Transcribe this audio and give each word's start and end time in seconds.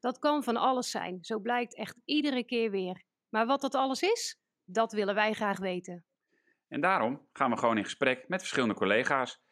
Dat 0.00 0.18
kan 0.18 0.42
van 0.42 0.56
alles 0.56 0.90
zijn, 0.90 1.18
zo 1.20 1.38
blijkt 1.38 1.76
echt 1.76 1.96
iedere 2.04 2.44
keer 2.44 2.70
weer. 2.70 3.02
Maar 3.28 3.46
wat 3.46 3.60
dat 3.60 3.74
alles 3.74 4.02
is, 4.02 4.40
dat 4.64 4.92
willen 4.92 5.14
wij 5.14 5.32
graag 5.32 5.58
weten. 5.58 6.04
En 6.68 6.80
daarom 6.80 7.28
gaan 7.32 7.50
we 7.50 7.56
gewoon 7.56 7.76
in 7.76 7.84
gesprek 7.84 8.28
met 8.28 8.40
verschillende 8.40 8.74
collega's. 8.74 9.42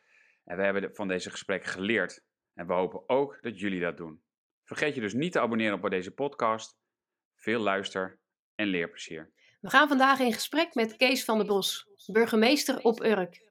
En 0.45 0.57
we 0.57 0.63
hebben 0.63 0.95
van 0.95 1.09
deze 1.09 1.31
gesprekken 1.31 1.71
geleerd. 1.71 2.25
En 2.55 2.67
we 2.67 2.73
hopen 2.73 3.09
ook 3.09 3.39
dat 3.41 3.61
jullie 3.61 3.81
dat 3.81 3.97
doen. 3.97 4.23
Vergeet 4.65 4.95
je 4.95 5.01
dus 5.01 5.15
niet 5.15 5.33
te 5.33 5.41
abonneren 5.41 5.83
op 5.83 5.91
deze 5.91 6.11
podcast. 6.11 6.79
Veel 7.35 7.61
luister 7.61 8.21
en 8.55 8.67
leerplezier. 8.67 9.33
We 9.61 9.71
gaan 9.71 9.89
vandaag 9.89 10.19
in 10.19 10.33
gesprek 10.33 10.75
met 10.75 10.97
Kees 10.97 11.25
van 11.25 11.39
der 11.39 11.47
Bos, 11.47 11.87
burgemeester 12.07 12.81
op 12.83 13.03
Urk. 13.05 13.47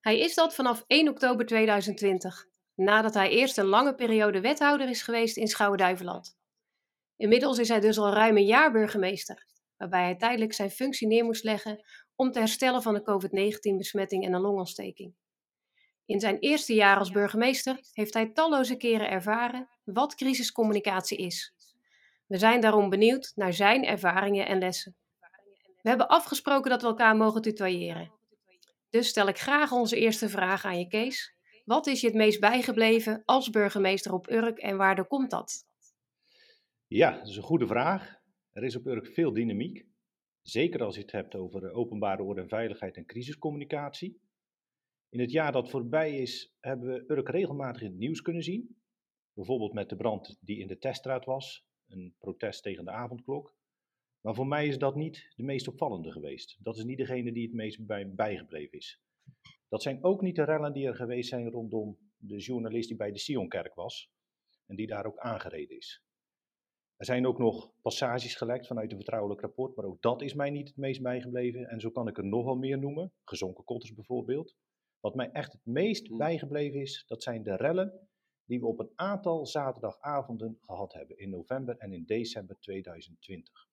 Hij 0.00 0.18
is 0.18 0.34
dat 0.34 0.54
vanaf 0.54 0.84
1 0.86 1.08
oktober 1.08 1.46
2020, 1.46 2.46
nadat 2.74 3.14
hij 3.14 3.30
eerst 3.30 3.58
een 3.58 3.64
lange 3.64 3.94
periode 3.94 4.40
wethouder 4.40 4.88
is 4.88 5.02
geweest 5.02 5.36
in 5.36 5.46
Schouwen-Duiveland. 5.46 6.40
Inmiddels 7.22 7.58
is 7.58 7.68
hij 7.68 7.80
dus 7.80 7.98
al 7.98 8.12
ruim 8.12 8.36
een 8.36 8.44
jaar 8.44 8.72
burgemeester, 8.72 9.46
waarbij 9.76 10.02
hij 10.02 10.16
tijdelijk 10.16 10.52
zijn 10.52 10.70
functie 10.70 11.06
neer 11.06 11.24
moest 11.24 11.44
leggen 11.44 11.84
om 12.14 12.32
te 12.32 12.38
herstellen 12.38 12.82
van 12.82 12.94
de 12.94 13.02
COVID-19-besmetting 13.02 14.24
en 14.24 14.32
een 14.32 14.40
longontsteking. 14.40 15.14
In 16.04 16.20
zijn 16.20 16.38
eerste 16.38 16.74
jaar 16.74 16.98
als 16.98 17.10
burgemeester 17.10 17.78
heeft 17.92 18.14
hij 18.14 18.32
talloze 18.32 18.76
keren 18.76 19.10
ervaren 19.10 19.68
wat 19.84 20.14
crisiscommunicatie 20.14 21.18
is. 21.18 21.54
We 22.26 22.38
zijn 22.38 22.60
daarom 22.60 22.88
benieuwd 22.88 23.32
naar 23.34 23.52
zijn 23.52 23.84
ervaringen 23.84 24.46
en 24.46 24.58
lessen. 24.58 24.96
We 25.82 25.88
hebben 25.88 26.08
afgesproken 26.08 26.70
dat 26.70 26.82
we 26.82 26.88
elkaar 26.88 27.16
mogen 27.16 27.42
tutoyeren. 27.42 28.12
Dus 28.90 29.08
stel 29.08 29.28
ik 29.28 29.38
graag 29.38 29.72
onze 29.72 29.96
eerste 29.96 30.28
vraag 30.28 30.64
aan 30.64 30.78
je, 30.78 30.88
Kees. 30.88 31.34
Wat 31.64 31.86
is 31.86 32.00
je 32.00 32.06
het 32.06 32.16
meest 32.16 32.40
bijgebleven 32.40 33.22
als 33.24 33.50
burgemeester 33.50 34.12
op 34.12 34.30
Urk 34.30 34.58
en 34.58 34.76
waardoor 34.76 35.06
komt 35.06 35.30
dat? 35.30 35.70
Ja, 36.92 37.18
dat 37.18 37.28
is 37.28 37.36
een 37.36 37.42
goede 37.42 37.66
vraag. 37.66 38.20
Er 38.50 38.64
is 38.64 38.76
op 38.76 38.86
Urk 38.86 39.06
veel 39.06 39.32
dynamiek. 39.32 39.86
Zeker 40.42 40.82
als 40.82 40.94
je 40.94 41.00
het 41.00 41.12
hebt 41.12 41.34
over 41.34 41.72
openbare 41.72 42.22
orde 42.22 42.40
en 42.40 42.48
veiligheid 42.48 42.96
en 42.96 43.06
crisiscommunicatie. 43.06 44.20
In 45.08 45.20
het 45.20 45.30
jaar 45.30 45.52
dat 45.52 45.70
voorbij 45.70 46.18
is, 46.18 46.56
hebben 46.60 46.88
we 46.88 47.04
Urk 47.06 47.28
regelmatig 47.28 47.82
in 47.82 47.88
het 47.88 47.98
nieuws 47.98 48.22
kunnen 48.22 48.42
zien. 48.42 48.76
Bijvoorbeeld 49.32 49.72
met 49.72 49.88
de 49.88 49.96
brand 49.96 50.38
die 50.40 50.58
in 50.58 50.66
de 50.66 50.78
teststraat 50.78 51.24
was, 51.24 51.66
een 51.86 52.14
protest 52.18 52.62
tegen 52.62 52.84
de 52.84 52.90
avondklok. 52.90 53.56
Maar 54.20 54.34
voor 54.34 54.46
mij 54.46 54.66
is 54.66 54.78
dat 54.78 54.94
niet 54.94 55.32
de 55.36 55.42
meest 55.42 55.68
opvallende 55.68 56.12
geweest. 56.12 56.56
Dat 56.60 56.76
is 56.76 56.84
niet 56.84 56.98
degene 56.98 57.32
die 57.32 57.46
het 57.46 57.54
meest 57.54 57.86
bij, 57.86 58.14
bijgebleven 58.14 58.78
is. 58.78 59.00
Dat 59.68 59.82
zijn 59.82 60.04
ook 60.04 60.22
niet 60.22 60.36
de 60.36 60.44
rellen 60.44 60.72
die 60.72 60.86
er 60.86 60.94
geweest 60.94 61.28
zijn 61.28 61.50
rondom 61.50 61.98
de 62.16 62.38
journalist 62.38 62.88
die 62.88 62.96
bij 62.96 63.12
de 63.12 63.18
Sionkerk 63.18 63.74
was 63.74 64.10
en 64.66 64.76
die 64.76 64.86
daar 64.86 65.06
ook 65.06 65.18
aangereden 65.18 65.76
is. 65.76 66.02
Er 67.02 67.08
zijn 67.08 67.26
ook 67.26 67.38
nog 67.38 67.72
passages 67.80 68.34
gelekt 68.34 68.66
vanuit 68.66 68.90
een 68.90 68.96
vertrouwelijk 68.96 69.40
rapport, 69.40 69.76
maar 69.76 69.84
ook 69.84 70.02
dat 70.02 70.22
is 70.22 70.34
mij 70.34 70.50
niet 70.50 70.68
het 70.68 70.76
meest 70.76 71.02
bijgebleven. 71.02 71.68
En 71.68 71.80
zo 71.80 71.90
kan 71.90 72.08
ik 72.08 72.18
er 72.18 72.24
nogal 72.24 72.56
meer 72.56 72.78
noemen, 72.78 73.12
gezonken 73.24 73.64
kotters 73.64 73.94
bijvoorbeeld. 73.94 74.56
Wat 75.00 75.14
mij 75.14 75.30
echt 75.30 75.52
het 75.52 75.64
meest 75.64 76.06
hmm. 76.06 76.18
bijgebleven 76.18 76.80
is, 76.80 77.04
dat 77.06 77.22
zijn 77.22 77.42
de 77.42 77.56
rellen 77.56 78.08
die 78.44 78.60
we 78.60 78.66
op 78.66 78.78
een 78.78 78.90
aantal 78.94 79.46
zaterdagavonden 79.46 80.58
gehad 80.60 80.92
hebben 80.92 81.18
in 81.18 81.30
november 81.30 81.76
en 81.78 81.92
in 81.92 82.04
december 82.04 82.56
2020. 82.58 83.68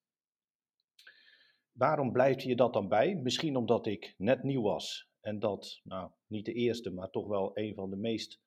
Waarom 1.72 2.12
blijft 2.12 2.42
je 2.42 2.56
dat 2.56 2.72
dan 2.72 2.88
bij? 2.88 3.14
Misschien 3.14 3.56
omdat 3.56 3.86
ik 3.86 4.14
net 4.16 4.42
nieuw 4.42 4.62
was 4.62 5.10
en 5.20 5.38
dat, 5.38 5.80
nou, 5.84 6.10
niet 6.26 6.44
de 6.44 6.52
eerste, 6.52 6.90
maar 6.90 7.10
toch 7.10 7.26
wel 7.26 7.50
een 7.54 7.74
van 7.74 7.90
de 7.90 7.96
meest 7.96 8.40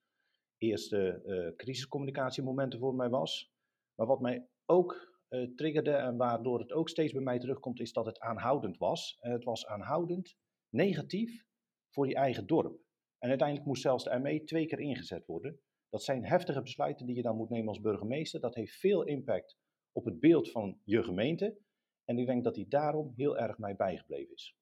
eerste 0.58 1.22
uh, 1.26 1.56
crisiscommunicatiemomenten 1.56 2.80
voor 2.80 2.96
mij 2.96 3.10
was. 3.10 3.52
Maar 3.96 4.08
wat 4.08 4.22
mij 4.22 4.48
ook 4.66 5.16
uh, 5.30 5.56
triggerde 5.56 5.92
en 5.92 6.18
waardoor 6.18 6.60
het 6.60 6.72
ook 6.72 6.90
steeds 6.90 7.14
bij 7.14 7.22
mij 7.22 7.40
terugkomt, 7.40 7.80
is 7.80 7.94
dat 7.94 8.06
het 8.06 8.20
aanhoudend 8.20 8.78
was. 8.78 9.18
En 9.20 9.32
het 9.32 9.44
was 9.44 9.66
aanhoudend 9.66 10.36
negatief 10.70 11.46
voor 11.90 12.08
je 12.08 12.16
eigen 12.16 12.48
dorp. 12.48 12.82
En 13.20 13.30
uiteindelijk 13.30 13.68
moest 13.68 13.82
zelfs 13.82 14.04
de 14.04 14.20
ME 14.20 14.44
twee 14.44 14.66
keer 14.66 14.80
ingezet 14.80 15.26
worden. 15.26 15.60
Dat 15.90 16.04
zijn 16.04 16.26
heftige 16.26 16.62
besluiten 16.62 17.06
die 17.06 17.16
je 17.16 17.22
dan 17.22 17.36
moet 17.36 17.50
nemen 17.50 17.68
als 17.68 17.80
burgemeester. 17.80 18.40
Dat 18.40 18.56
heeft 18.56 18.76
veel 18.80 19.04
impact 19.04 19.58
op 19.92 20.06
het 20.06 20.20
beeld 20.20 20.52
van 20.52 20.80
je 20.84 21.04
gemeente. 21.04 21.58
En 22.06 22.18
ik 22.18 22.26
denk 22.26 22.44
dat 22.44 22.56
die 22.56 22.68
daarom 22.68 23.14
heel 23.16 23.38
erg 23.38 23.58
mij 23.58 23.76
bijgebleven 23.76 24.34
is. 24.34 24.56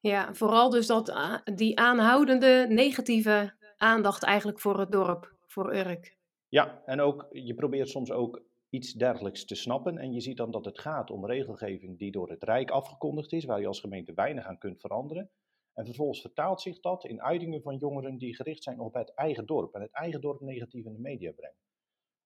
Ja, 0.00 0.34
vooral 0.34 0.70
dus 0.70 0.86
dat, 0.86 1.10
ah, 1.10 1.40
die 1.54 1.78
aanhoudende 1.78 2.66
negatieve 2.68 3.54
aandacht 3.76 4.22
eigenlijk 4.22 4.60
voor 4.60 4.78
het 4.78 4.92
dorp, 4.92 5.36
voor 5.46 5.74
Urk. 5.74 6.18
Ja, 6.50 6.82
en 6.84 7.00
ook 7.00 7.28
je 7.32 7.54
probeert 7.54 7.88
soms 7.88 8.10
ook 8.10 8.42
iets 8.70 8.92
dergelijks 8.92 9.44
te 9.44 9.54
snappen. 9.54 9.98
En 9.98 10.12
je 10.12 10.20
ziet 10.20 10.36
dan 10.36 10.50
dat 10.50 10.64
het 10.64 10.78
gaat 10.78 11.10
om 11.10 11.26
regelgeving 11.26 11.98
die 11.98 12.10
door 12.10 12.30
het 12.30 12.42
Rijk 12.42 12.70
afgekondigd 12.70 13.32
is, 13.32 13.44
waar 13.44 13.60
je 13.60 13.66
als 13.66 13.80
gemeente 13.80 14.14
weinig 14.14 14.44
aan 14.44 14.58
kunt 14.58 14.80
veranderen. 14.80 15.30
En 15.74 15.84
vervolgens 15.84 16.20
vertaalt 16.20 16.60
zich 16.60 16.80
dat 16.80 17.04
in 17.04 17.22
uitingen 17.22 17.62
van 17.62 17.76
jongeren 17.76 18.18
die 18.18 18.34
gericht 18.34 18.62
zijn 18.62 18.80
op 18.80 18.94
het 18.94 19.14
eigen 19.14 19.46
dorp 19.46 19.74
en 19.74 19.80
het 19.80 19.92
eigen 19.92 20.20
dorp 20.20 20.40
negatief 20.40 20.84
in 20.84 20.92
de 20.92 21.00
media 21.00 21.32
brengen. 21.32 21.58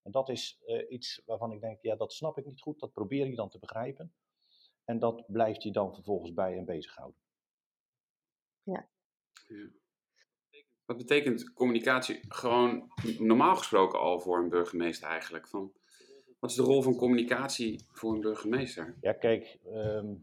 En 0.03 0.11
dat 0.13 0.29
is 0.29 0.63
uh, 0.67 0.91
iets 0.91 1.23
waarvan 1.27 1.53
ik 1.53 1.61
denk, 1.61 1.83
ja, 1.83 1.97
dat 1.97 2.13
snap 2.13 2.39
ik 2.39 2.47
niet 2.47 2.61
goed, 2.61 2.81
dat 2.81 2.93
probeer 2.93 3.27
je 3.27 3.35
dan 3.35 3.49
te 3.49 3.59
begrijpen. 3.59 4.15
En 4.85 4.99
dat 4.99 5.25
blijft 5.27 5.63
je 5.63 5.71
dan 5.71 5.95
vervolgens 5.95 6.33
bij 6.33 6.57
en 6.57 6.65
bezighouden. 6.65 7.21
Ja. 8.63 8.89
ja. 9.49 9.69
Wat 10.87 10.97
betekent 10.97 11.53
communicatie 11.53 12.21
gewoon 12.29 12.93
normaal 13.19 13.57
gesproken 13.57 14.01
al 14.01 14.21
voor 14.21 14.39
een 14.39 14.49
burgemeester 14.49 15.09
eigenlijk? 15.09 15.49
Van, 15.49 15.73
wat 16.39 16.51
is 16.51 16.57
de 16.57 16.63
rol 16.63 16.83
van 16.83 16.97
communicatie 16.97 17.85
voor 17.93 18.15
een 18.15 18.21
burgemeester? 18.21 18.97
Ja, 19.01 19.13
kijk, 19.13 19.59
ehm, 19.65 20.15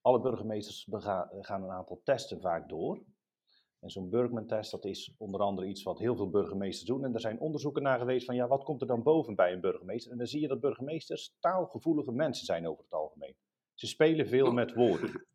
alle 0.00 0.20
burgemeesters 0.20 0.86
gaan 1.40 1.62
een 1.62 1.70
aantal 1.70 2.00
testen 2.04 2.40
vaak 2.40 2.68
door. 2.68 3.02
En 3.80 3.90
zo'n 3.90 4.10
Burgman-test, 4.10 4.70
dat 4.70 4.84
is 4.84 5.14
onder 5.18 5.40
andere 5.40 5.66
iets 5.66 5.82
wat 5.82 5.98
heel 5.98 6.16
veel 6.16 6.30
burgemeesters 6.30 6.88
doen. 6.88 7.04
En 7.04 7.14
er 7.14 7.20
zijn 7.20 7.40
onderzoeken 7.40 7.82
naar 7.82 7.98
geweest 7.98 8.26
van, 8.26 8.34
ja, 8.34 8.48
wat 8.48 8.64
komt 8.64 8.80
er 8.80 8.86
dan 8.86 9.02
boven 9.02 9.34
bij 9.34 9.52
een 9.52 9.60
burgemeester? 9.60 10.12
En 10.12 10.18
dan 10.18 10.26
zie 10.26 10.40
je 10.40 10.48
dat 10.48 10.60
burgemeesters 10.60 11.36
taalgevoelige 11.40 12.12
mensen 12.12 12.46
zijn 12.46 12.68
over 12.68 12.84
het 12.84 12.92
algemeen. 12.92 13.34
Ze 13.74 13.86
spelen 13.86 14.28
veel 14.28 14.46
oh. 14.46 14.54
met 14.54 14.74
woorden. 14.74 15.10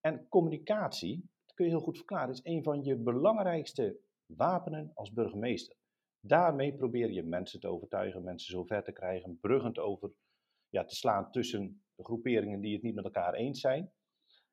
En 0.00 0.28
communicatie, 0.28 1.28
dat 1.44 1.54
kun 1.54 1.64
je 1.64 1.70
heel 1.70 1.80
goed 1.80 1.96
verklaren, 1.96 2.30
is 2.30 2.40
een 2.42 2.62
van 2.62 2.84
je 2.84 2.96
belangrijkste 2.96 3.98
wapenen 4.36 4.90
als 4.94 5.12
burgemeester. 5.12 5.76
Daarmee 6.20 6.74
probeer 6.74 7.10
je 7.10 7.22
mensen 7.22 7.60
te 7.60 7.68
overtuigen, 7.68 8.24
mensen 8.24 8.52
zover 8.52 8.82
te 8.84 8.92
krijgen, 8.92 9.38
bruggen 9.40 9.78
over 9.78 10.12
ja, 10.68 10.84
te 10.84 10.94
slaan 10.94 11.30
tussen 11.30 11.84
de 11.94 12.04
groeperingen 12.04 12.60
die 12.60 12.72
het 12.72 12.82
niet 12.82 12.94
met 12.94 13.04
elkaar 13.04 13.34
eens 13.34 13.60
zijn. 13.60 13.92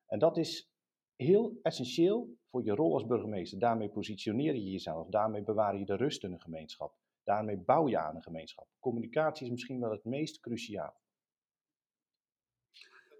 En 0.06 0.18
dat 0.18 0.36
is 0.36 0.70
heel 1.16 1.58
essentieel 1.62 2.36
voor 2.50 2.64
je 2.64 2.74
rol 2.74 2.92
als 2.92 3.06
burgemeester. 3.06 3.58
Daarmee 3.58 3.88
positioneer 3.88 4.54
je 4.54 4.70
jezelf, 4.70 5.08
daarmee 5.08 5.42
bewaar 5.42 5.78
je 5.78 5.84
de 5.84 5.96
rust 5.96 6.24
in 6.24 6.32
een 6.32 6.40
gemeenschap. 6.40 6.96
Daarmee 7.24 7.56
bouw 7.56 7.88
je 7.88 7.98
aan 7.98 8.16
een 8.16 8.22
gemeenschap. 8.22 8.68
Communicatie 8.80 9.44
is 9.44 9.52
misschien 9.52 9.80
wel 9.80 9.90
het 9.90 10.04
meest 10.04 10.40
cruciaal. 10.40 11.00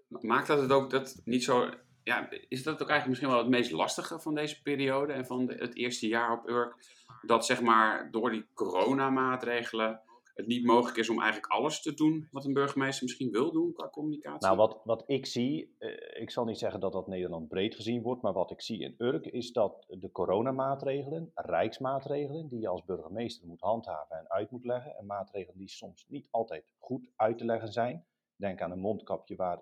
Maakt 0.07 0.47
dat 0.47 0.61
het 0.61 0.71
ook 0.71 0.89
dat 0.89 1.21
niet 1.25 1.43
zo 1.43 1.69
ja, 2.03 2.29
is 2.47 2.63
dat 2.63 2.81
ook 2.81 2.89
eigenlijk 2.89 3.07
misschien 3.07 3.29
wel 3.29 3.37
het 3.37 3.49
meest 3.49 3.71
lastige 3.71 4.19
van 4.19 4.35
deze 4.35 4.61
periode 4.61 5.13
en 5.13 5.25
van 5.25 5.49
het 5.49 5.75
eerste 5.75 6.07
jaar 6.07 6.31
op 6.31 6.49
Urk? 6.49 6.75
Dat 7.21 7.45
zeg 7.45 7.61
maar 7.61 8.11
door 8.11 8.31
die 8.31 8.45
coronamaatregelen 8.53 10.01
het 10.33 10.47
niet 10.47 10.65
mogelijk 10.65 10.97
is 10.97 11.09
om 11.09 11.21
eigenlijk 11.21 11.51
alles 11.51 11.81
te 11.81 11.93
doen 11.93 12.27
wat 12.31 12.45
een 12.45 12.53
burgemeester 12.53 13.03
misschien 13.03 13.31
wil 13.31 13.51
doen 13.51 13.73
qua 13.73 13.89
communicatie? 13.89 14.45
Nou, 14.47 14.57
wat, 14.57 14.81
wat 14.83 15.03
ik 15.05 15.25
zie, 15.25 15.75
eh, 15.77 16.21
ik 16.21 16.31
zal 16.31 16.45
niet 16.45 16.57
zeggen 16.57 16.79
dat 16.79 16.91
dat 16.91 17.07
Nederland 17.07 17.47
breed 17.47 17.75
gezien 17.75 18.01
wordt, 18.01 18.21
maar 18.21 18.33
wat 18.33 18.51
ik 18.51 18.61
zie 18.61 18.79
in 18.79 18.95
Urk 18.97 19.25
is 19.25 19.51
dat 19.51 19.85
de 19.89 20.11
coronamaatregelen, 20.11 21.31
rijksmaatregelen, 21.35 22.47
die 22.47 22.59
je 22.59 22.67
als 22.67 22.85
burgemeester 22.85 23.47
moet 23.47 23.61
handhaven 23.61 24.17
en 24.17 24.29
uit 24.29 24.51
moet 24.51 24.65
leggen, 24.65 24.97
en 24.97 25.05
maatregelen 25.05 25.57
die 25.57 25.69
soms 25.69 26.05
niet 26.07 26.27
altijd 26.31 26.73
goed 26.79 27.09
uit 27.15 27.37
te 27.37 27.45
leggen 27.45 27.71
zijn. 27.71 28.05
Denk 28.35 28.61
aan 28.61 28.71
een 28.71 28.79
mondkapje 28.79 29.35
waar 29.35 29.61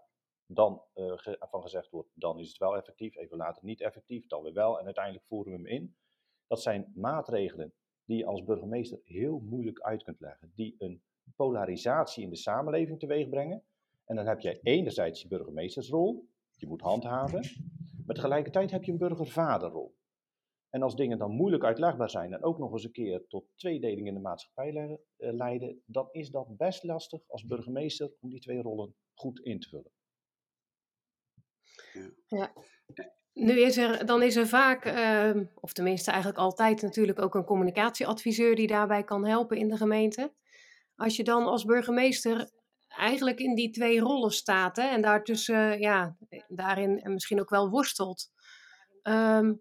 dan 0.53 0.81
uh, 0.95 1.13
van 1.39 1.62
gezegd 1.62 1.89
wordt, 1.89 2.09
dan 2.13 2.39
is 2.39 2.48
het 2.48 2.57
wel 2.57 2.77
effectief, 2.77 3.15
even 3.15 3.38
later 3.38 3.65
niet 3.65 3.81
effectief, 3.81 4.27
dan 4.27 4.44
weer 4.44 4.53
wel 4.53 4.80
en 4.80 4.86
uiteindelijk 4.86 5.25
voeren 5.25 5.51
we 5.51 5.57
hem 5.57 5.68
in. 5.68 5.95
Dat 6.48 6.62
zijn 6.62 6.92
maatregelen 6.95 7.74
die 8.06 8.18
je 8.18 8.25
als 8.25 8.44
burgemeester 8.44 9.00
heel 9.03 9.39
moeilijk 9.39 9.80
uit 9.80 10.03
kunt 10.03 10.19
leggen, 10.19 10.51
die 10.56 10.75
een 10.77 11.03
polarisatie 11.36 12.24
in 12.24 12.30
de 12.30 12.36
samenleving 12.36 13.00
teweeg 13.00 13.30
brengen. 13.30 13.63
En 14.06 14.15
dan 14.15 14.25
heb 14.25 14.39
je 14.39 14.59
enerzijds 14.62 15.19
die 15.19 15.30
burgemeestersrol, 15.30 16.27
je 16.56 16.68
moet 16.68 16.81
handhaven, 16.81 17.42
maar 18.06 18.15
tegelijkertijd 18.15 18.71
heb 18.71 18.83
je 18.83 18.92
een 18.92 18.98
burgervaderrol. 18.98 19.95
En 20.69 20.81
als 20.81 20.95
dingen 20.95 21.18
dan 21.18 21.31
moeilijk 21.31 21.63
uitlegbaar 21.63 22.09
zijn 22.09 22.33
en 22.33 22.44
ook 22.44 22.57
nog 22.57 22.71
eens 22.71 22.83
een 22.83 22.92
keer 22.92 23.27
tot 23.27 23.45
tweedeling 23.56 24.07
in 24.07 24.13
de 24.13 24.19
maatschappij 24.19 25.00
eh, 25.18 25.33
leiden, 25.33 25.81
dan 25.86 26.07
is 26.12 26.30
dat 26.30 26.57
best 26.57 26.83
lastig 26.83 27.21
als 27.27 27.45
burgemeester 27.45 28.13
om 28.19 28.30
die 28.30 28.39
twee 28.39 28.62
rollen 28.62 28.95
goed 29.13 29.39
in 29.39 29.59
te 29.59 29.69
vullen. 29.69 29.92
Ja. 32.28 32.54
Nu 33.33 33.60
is 33.60 33.78
er, 33.78 34.06
dan 34.06 34.22
is 34.22 34.36
er 34.36 34.48
vaak, 34.48 34.86
ehm, 34.86 35.44
of 35.56 35.74
tenminste 35.74 36.12
eigenlijk 36.12 36.42
altijd 36.42 36.81
natuurlijk 36.81 37.22
ook 37.22 37.36
een 37.36 37.44
communicatieadviseur 37.44 38.56
die 38.56 38.68
daarbij 38.68 39.04
kan 39.04 39.25
helpen 39.25 39.57
in 39.57 39.68
de 39.68 39.78
gemeente. 39.78 40.33
Als 40.95 41.16
je 41.16 41.24
dan 41.24 41.45
als 41.45 41.66
burgemeester 41.66 42.50
eigenlijk 42.88 43.39
in 43.39 43.56
die 43.56 43.69
twee 43.69 44.00
rollen 44.00 44.31
staat 44.31 44.75
hè, 44.75 44.83
en 44.83 45.01
daartussen, 45.01 45.80
ja, 45.80 46.18
daarin 46.48 47.01
misschien 47.04 47.39
ook 47.39 47.50
wel 47.50 47.69
worstelt. 47.69 48.31
Ehm, 49.01 49.54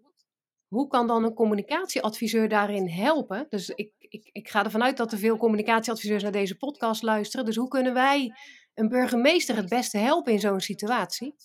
hoe 0.67 0.87
kan 0.87 1.07
dan 1.07 1.23
een 1.23 1.33
communicatieadviseur 1.33 2.49
daarin 2.49 2.87
helpen? 2.87 3.45
Dus 3.49 3.69
ik, 3.69 3.93
ik, 3.97 4.29
ik 4.31 4.49
ga 4.49 4.63
ervan 4.63 4.83
uit 4.83 4.97
dat 4.97 5.11
er 5.11 5.17
veel 5.17 5.37
communicatieadviseurs 5.37 6.23
naar 6.23 6.31
deze 6.31 6.57
podcast 6.57 7.01
luisteren. 7.01 7.45
Dus 7.45 7.55
hoe 7.55 7.67
kunnen 7.67 7.93
wij 7.93 8.33
een 8.73 8.87
burgemeester 8.87 9.55
het 9.55 9.69
beste 9.69 9.97
helpen 9.97 10.33
in 10.33 10.39
zo'n 10.39 10.59
situatie? 10.59 11.35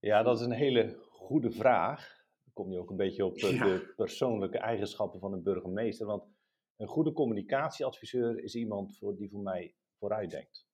Ja, 0.00 0.22
dat 0.22 0.38
is 0.38 0.46
een 0.46 0.52
hele 0.52 0.96
goede 1.10 1.50
vraag. 1.50 2.24
Dan 2.44 2.52
kom 2.52 2.72
je 2.72 2.78
ook 2.78 2.90
een 2.90 2.96
beetje 2.96 3.24
op 3.24 3.38
de 3.38 3.92
persoonlijke 3.96 4.58
eigenschappen 4.58 5.20
van 5.20 5.32
een 5.32 5.42
burgemeester. 5.42 6.06
Want 6.06 6.24
een 6.76 6.86
goede 6.86 7.12
communicatieadviseur 7.12 8.42
is 8.42 8.54
iemand 8.54 8.96
voor, 8.96 9.16
die 9.16 9.30
voor 9.30 9.42
mij 9.42 9.74
vooruit 9.98 10.30
denkt. 10.30 10.68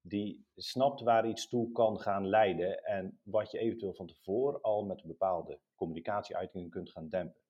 Die 0.00 0.46
snapt 0.54 1.00
waar 1.00 1.28
iets 1.28 1.48
toe 1.48 1.72
kan 1.72 2.00
gaan 2.00 2.26
leiden 2.26 2.84
en 2.84 3.20
wat 3.22 3.50
je 3.50 3.58
eventueel 3.58 3.94
van 3.94 4.06
tevoren 4.06 4.60
al 4.60 4.84
met 4.84 5.02
een 5.02 5.08
bepaalde 5.08 5.60
communicatieuitingen 5.74 6.70
kunt 6.70 6.90
gaan 6.90 7.08
dempen. 7.08 7.40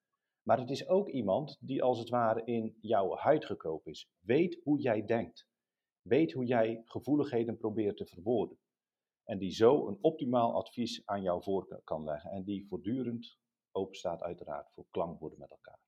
Maar 0.42 0.58
het 0.58 0.70
is 0.70 0.88
ook 0.88 1.08
iemand 1.08 1.56
die 1.60 1.82
als 1.82 1.98
het 1.98 2.08
ware 2.08 2.44
in 2.44 2.76
jouw 2.80 3.16
huid 3.16 3.44
gekropen 3.44 3.90
is. 3.90 4.10
Weet 4.20 4.60
hoe 4.62 4.80
jij 4.80 5.04
denkt. 5.04 5.48
Weet 6.02 6.32
hoe 6.32 6.44
jij 6.44 6.82
gevoeligheden 6.84 7.56
probeert 7.56 7.96
te 7.96 8.06
verwoorden. 8.06 8.58
En 9.30 9.38
die 9.38 9.50
zo 9.50 9.88
een 9.88 9.98
optimaal 10.00 10.54
advies 10.54 11.02
aan 11.04 11.22
jou 11.22 11.42
voor 11.42 11.80
kan 11.84 12.04
leggen. 12.04 12.30
En 12.30 12.44
die 12.44 12.66
voortdurend 12.68 13.38
open 13.72 13.96
staat 13.96 14.22
uiteraard 14.22 14.70
voor 14.74 14.86
klankwoorden 14.90 15.38
met 15.38 15.50
elkaar. 15.50 15.78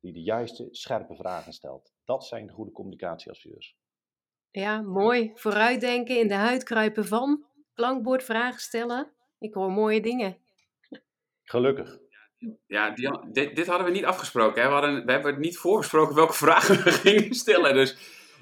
Die 0.00 0.12
de 0.12 0.22
juiste, 0.22 0.68
scherpe 0.70 1.14
vragen 1.14 1.52
stelt. 1.52 1.94
Dat 2.04 2.24
zijn 2.24 2.46
de 2.46 2.52
goede 2.52 2.72
communicatieadviseurs. 2.72 3.76
Ja, 4.50 4.80
mooi. 4.80 5.30
Vooruitdenken, 5.34 6.18
in 6.18 6.28
de 6.28 6.34
huid 6.34 6.62
kruipen 6.62 7.06
van. 7.06 7.44
Klankbord 7.74 8.22
vragen 8.22 8.60
stellen. 8.60 9.12
Ik 9.38 9.54
hoor 9.54 9.70
mooie 9.70 10.00
dingen. 10.00 10.36
Gelukkig. 11.42 11.98
Ja, 12.66 12.90
dit, 12.90 13.56
dit, 13.56 13.66
hadden 13.66 13.86
we 13.86 13.92
niet 13.92 14.04
afgesproken. 14.04 14.62
Hè? 14.62 14.68
We, 14.68 14.74
hadden, 14.74 15.06
we 15.06 15.12
hebben 15.12 15.40
niet 15.40 15.58
voorgesproken 15.58 16.14
welke 16.14 16.32
vragen 16.44 16.84
we 16.84 16.90
gingen 16.90 17.34
stellen. 17.34 17.74
Dus 17.74 17.96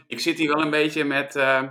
ik 0.06 0.20
zit 0.20 0.38
hier 0.38 0.55
wel 0.55 0.64
een 0.64 0.70
beetje 0.70 1.05
met 1.05 1.37
uh, 1.37 1.69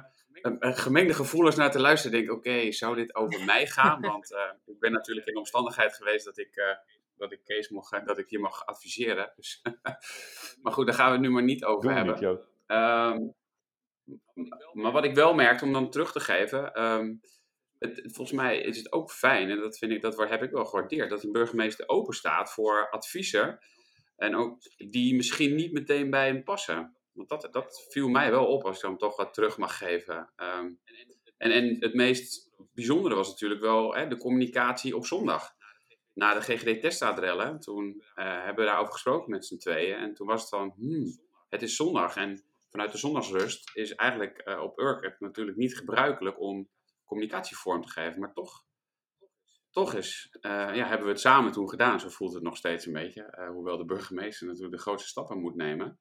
gemengde 0.60 1.14
gevoelens 1.14 1.56
naar 1.56 1.72
te 1.72 1.80
luisteren. 1.80 2.20
Ik 2.20 2.26
denk, 2.26 2.38
oké, 2.38 2.72
zou 2.72 2.96
dit 2.96 3.16
over 3.16 3.46
mij 3.54 3.68
gaan? 3.68 4.02
Want 4.02 4.32
uh, 4.32 4.40
ik 4.66 4.80
ben 4.80 4.92
natuurlijk 4.92 5.28
in 5.28 5.34
de 5.34 5.40
omstandigheid 5.40 5.94
geweest 5.94 6.26
dat 6.26 6.38
ik, 6.38 6.56
uh, 6.56 6.66
dat 7.18 7.32
ik 7.32 7.40
Kees 7.44 7.70
mocht, 7.70 8.06
dat 8.06 8.18
ik 8.18 8.30
hier 8.30 8.40
mag 8.40 8.66
adviseren. 8.66 9.34
Dus 9.36 9.62
maar 10.62 10.74
goed, 10.74 10.86
daar 10.86 10.96
gaan 10.96 11.08
we 11.08 11.12
het 11.12 11.22
nu 11.22 11.30
maar 11.30 11.44
niet 11.44 11.66
over 11.66 11.94
hebben. 11.94 12.14
Niet, 12.14 12.40
maar 14.74 14.92
wat 14.92 15.06
ik 15.06 15.16
wel 15.16 15.34
merkte, 15.34 15.66
om 15.66 15.74
dan 15.74 15.90
terug 15.90 16.12
te 16.12 16.20
geven, 16.20 16.84
um, 16.84 17.22
het, 17.80 18.02
volgens 18.02 18.32
mij 18.32 18.58
is 18.58 18.78
het 18.78 18.92
ook 18.92 19.12
fijn, 19.12 19.50
en 19.50 19.60
dat, 19.60 19.78
vind 19.78 19.92
ik, 19.92 20.02
dat 20.02 20.30
heb 20.30 20.44
ik 20.44 20.52
wel 20.52 20.66
gewaardeerd, 20.66 21.10
dat 21.10 21.24
een 21.24 21.32
burgemeester 21.32 21.88
open 21.88 22.14
staat 22.14 22.54
voor 22.54 22.90
adviezen. 22.90 23.60
En 24.16 24.36
ook 24.36 24.60
die 24.78 25.16
misschien 25.16 25.56
niet 25.56 25.72
meteen 25.72 26.10
bij 26.10 26.28
hem 26.28 26.44
passen. 26.44 26.96
Want 27.14 27.30
dat, 27.30 27.48
dat 27.52 27.88
viel 27.90 28.10
mij 28.10 28.32
wel 28.32 28.46
op 28.46 28.64
als 28.64 28.76
ik 28.76 28.82
dan 28.82 28.98
toch 28.98 29.16
wat 29.16 29.34
terug 29.34 29.58
mag 29.58 29.78
geven. 29.78 30.34
Um, 30.38 30.80
en, 31.42 31.52
en 31.52 31.78
het 31.80 31.94
meest 31.94 32.52
bijzondere 32.74 33.16
was 33.16 33.30
natuurlijk 33.30 33.62
wel 33.62 33.96
hè, 33.96 34.08
de 34.08 34.18
communicatie 34.18 34.96
op 34.96 35.06
zondag. 35.06 35.56
Na 36.14 36.34
de 36.34 36.42
GGD-testadrellen, 36.42 37.60
toen 37.60 37.86
uh, 37.96 38.04
hebben 38.16 38.64
we 38.64 38.70
daarover 38.70 38.94
gesproken 38.94 39.32
met 39.32 39.46
z'n 39.46 39.58
tweeën. 39.58 39.98
En 39.98 40.14
toen 40.14 40.28
was 40.28 40.42
het 40.42 40.50
van, 40.50 40.74
hmm, 40.76 41.20
het 41.50 41.62
is 41.62 41.76
zondag. 41.76 42.16
En 42.16 42.44
vanuit 42.70 42.92
de 42.92 42.98
zondagsrust 42.98 43.76
is 43.76 43.96
eigenlijk 43.96 44.42
uh, 44.46 44.62
op 44.62 44.80
Urk 44.80 45.16
natuurlijk 45.20 45.58
niet 45.58 45.78
gebruikelijk 45.78 46.40
om 46.40 46.70
communicatie 47.06 47.58
vorm 47.58 47.82
te 47.82 47.92
geven. 47.92 48.20
Maar 48.20 48.34
toch, 48.34 48.64
toch 49.72 49.94
is, 49.94 50.38
uh, 50.42 50.52
ja, 50.52 50.88
hebben 50.88 51.06
we 51.06 51.12
het 51.12 51.22
samen 51.22 51.52
toen 51.52 51.70
gedaan. 51.70 52.00
Zo 52.00 52.10
voelt 52.10 52.34
het 52.34 52.44
nog 52.44 52.58
steeds 52.58 52.86
een 52.86 52.94
beetje. 52.94 53.48
Hoewel 53.54 53.78
de 53.78 53.86
burgemeester 53.86 54.48
natuurlijk 54.48 54.76
de 54.76 54.82
grootste 54.82 55.10
stappen 55.10 55.40
moet 55.40 55.56
nemen. 55.56 56.00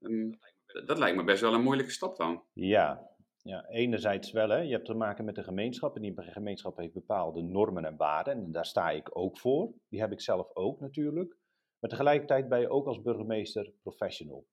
Um, 0.00 0.38
dat 0.86 0.98
lijkt 0.98 1.16
me 1.16 1.24
best 1.24 1.40
wel 1.40 1.54
een 1.54 1.62
moeilijke 1.62 1.92
stap 1.92 2.16
dan. 2.16 2.44
Ja, 2.52 3.10
ja, 3.42 3.68
enerzijds 3.68 4.32
wel. 4.32 4.48
Hè. 4.48 4.58
Je 4.58 4.72
hebt 4.72 4.86
te 4.86 4.94
maken 4.94 5.24
met 5.24 5.34
de 5.34 5.42
gemeenschap. 5.42 5.96
En 5.96 6.02
die 6.02 6.14
gemeenschap 6.16 6.76
heeft 6.76 6.92
bepaalde 6.92 7.42
normen 7.42 7.84
en 7.84 7.96
waarden. 7.96 8.34
En 8.34 8.52
daar 8.52 8.66
sta 8.66 8.90
ik 8.90 9.16
ook 9.16 9.38
voor. 9.38 9.72
Die 9.88 10.00
heb 10.00 10.12
ik 10.12 10.20
zelf 10.20 10.54
ook 10.54 10.80
natuurlijk. 10.80 11.36
Maar 11.78 11.90
tegelijkertijd 11.90 12.48
ben 12.48 12.60
je 12.60 12.68
ook 12.68 12.86
als 12.86 13.02
burgemeester 13.02 13.72
professional. 13.82 14.46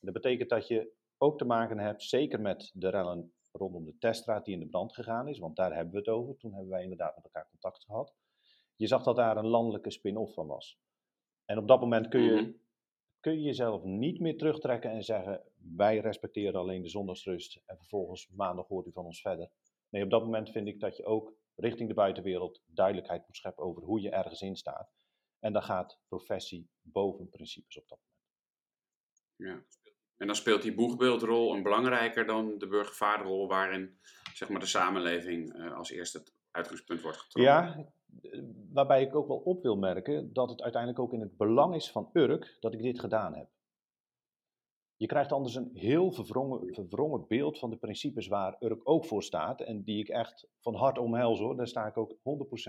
Dat 0.00 0.14
betekent 0.14 0.48
dat 0.48 0.66
je 0.66 0.92
ook 1.18 1.38
te 1.38 1.44
maken 1.44 1.78
hebt, 1.78 2.02
zeker 2.02 2.40
met 2.40 2.70
de 2.74 2.88
rellen 2.88 3.32
rondom 3.52 3.84
de 3.84 3.98
teststraat 3.98 4.44
die 4.44 4.54
in 4.54 4.60
de 4.60 4.68
brand 4.68 4.94
gegaan 4.94 5.28
is, 5.28 5.38
want 5.38 5.56
daar 5.56 5.74
hebben 5.74 5.92
we 5.92 5.98
het 5.98 6.08
over. 6.08 6.36
Toen 6.36 6.52
hebben 6.52 6.70
wij 6.70 6.82
inderdaad 6.82 7.14
met 7.16 7.24
elkaar 7.24 7.48
contact 7.50 7.84
gehad. 7.84 8.14
Je 8.76 8.86
zag 8.86 9.02
dat 9.02 9.16
daar 9.16 9.36
een 9.36 9.46
landelijke 9.46 9.90
spin-off 9.90 10.34
van 10.34 10.46
was. 10.46 10.78
En 11.44 11.58
op 11.58 11.68
dat 11.68 11.80
moment 11.80 12.08
kun 12.08 12.22
je, 12.22 12.40
mhm. 12.40 12.50
Kun 13.20 13.32
je 13.32 13.42
jezelf 13.42 13.82
niet 13.82 14.20
meer 14.20 14.36
terugtrekken 14.36 14.90
en 14.90 15.02
zeggen: 15.02 15.42
wij 15.76 15.98
respecteren 15.98 16.60
alleen 16.60 16.82
de 16.82 16.88
zondagsrust 16.88 17.62
en 17.66 17.76
vervolgens 17.76 18.28
maandag 18.28 18.66
hoort 18.66 18.86
u 18.86 18.92
van 18.92 19.04
ons 19.04 19.20
verder. 19.20 19.50
Nee, 19.88 20.04
op 20.04 20.10
dat 20.10 20.22
moment 20.22 20.50
vind 20.50 20.68
ik 20.68 20.80
dat 20.80 20.96
je 20.96 21.04
ook 21.04 21.34
richting 21.54 21.88
de 21.88 21.94
buitenwereld 21.94 22.62
duidelijkheid 22.66 23.26
moet 23.26 23.36
scheppen 23.36 23.64
over 23.64 23.82
hoe 23.82 24.00
je 24.00 24.10
ergens 24.10 24.40
in 24.40 24.56
staat. 24.56 24.92
En 25.38 25.52
dan 25.52 25.62
gaat 25.62 26.00
professie 26.08 26.70
boven 26.80 27.28
principes 27.28 27.78
op 27.78 27.88
dat 27.88 27.98
moment. 27.98 28.20
Ja. 29.36 29.78
En 30.16 30.26
dan 30.26 30.36
speelt 30.36 30.62
die 30.62 30.74
boegbeeldrol 30.74 31.54
een 31.54 31.62
belangrijker 31.62 32.26
dan 32.26 32.58
de 32.58 32.66
burgervaderrol, 32.66 33.48
waarin 33.48 33.98
zeg 34.34 34.48
maar, 34.48 34.60
de 34.60 34.66
samenleving 34.66 35.54
uh, 35.56 35.76
als 35.76 35.90
eerste 35.90 36.18
het 36.18 36.34
uitgangspunt 36.50 37.00
wordt 37.00 37.18
getrokken. 37.18 37.52
Ja, 37.52 37.92
waarbij 38.72 39.02
ik 39.02 39.14
ook 39.14 39.28
wel 39.28 39.36
op 39.36 39.62
wil 39.62 39.76
merken 39.76 40.32
dat 40.32 40.50
het 40.50 40.62
uiteindelijk 40.62 41.02
ook 41.02 41.12
in 41.12 41.20
het 41.20 41.36
belang 41.36 41.74
is 41.74 41.90
van 41.90 42.10
Urk 42.12 42.56
dat 42.60 42.74
ik 42.74 42.82
dit 42.82 43.00
gedaan 43.00 43.34
heb. 43.34 43.48
Je 44.96 45.06
krijgt 45.06 45.32
anders 45.32 45.54
een 45.54 45.70
heel 45.74 46.12
verwrongen, 46.12 46.74
verwrongen 46.74 47.26
beeld 47.28 47.58
van 47.58 47.70
de 47.70 47.76
principes 47.76 48.26
waar 48.26 48.56
Urk 48.58 48.80
ook 48.88 49.04
voor 49.04 49.22
staat 49.22 49.60
en 49.60 49.82
die 49.82 49.98
ik 49.98 50.08
echt 50.08 50.48
van 50.58 50.74
hart 50.74 50.98
omhels 50.98 51.38
hoor, 51.38 51.56
daar 51.56 51.66
sta 51.66 51.86
ik 51.86 51.96
ook 51.96 52.16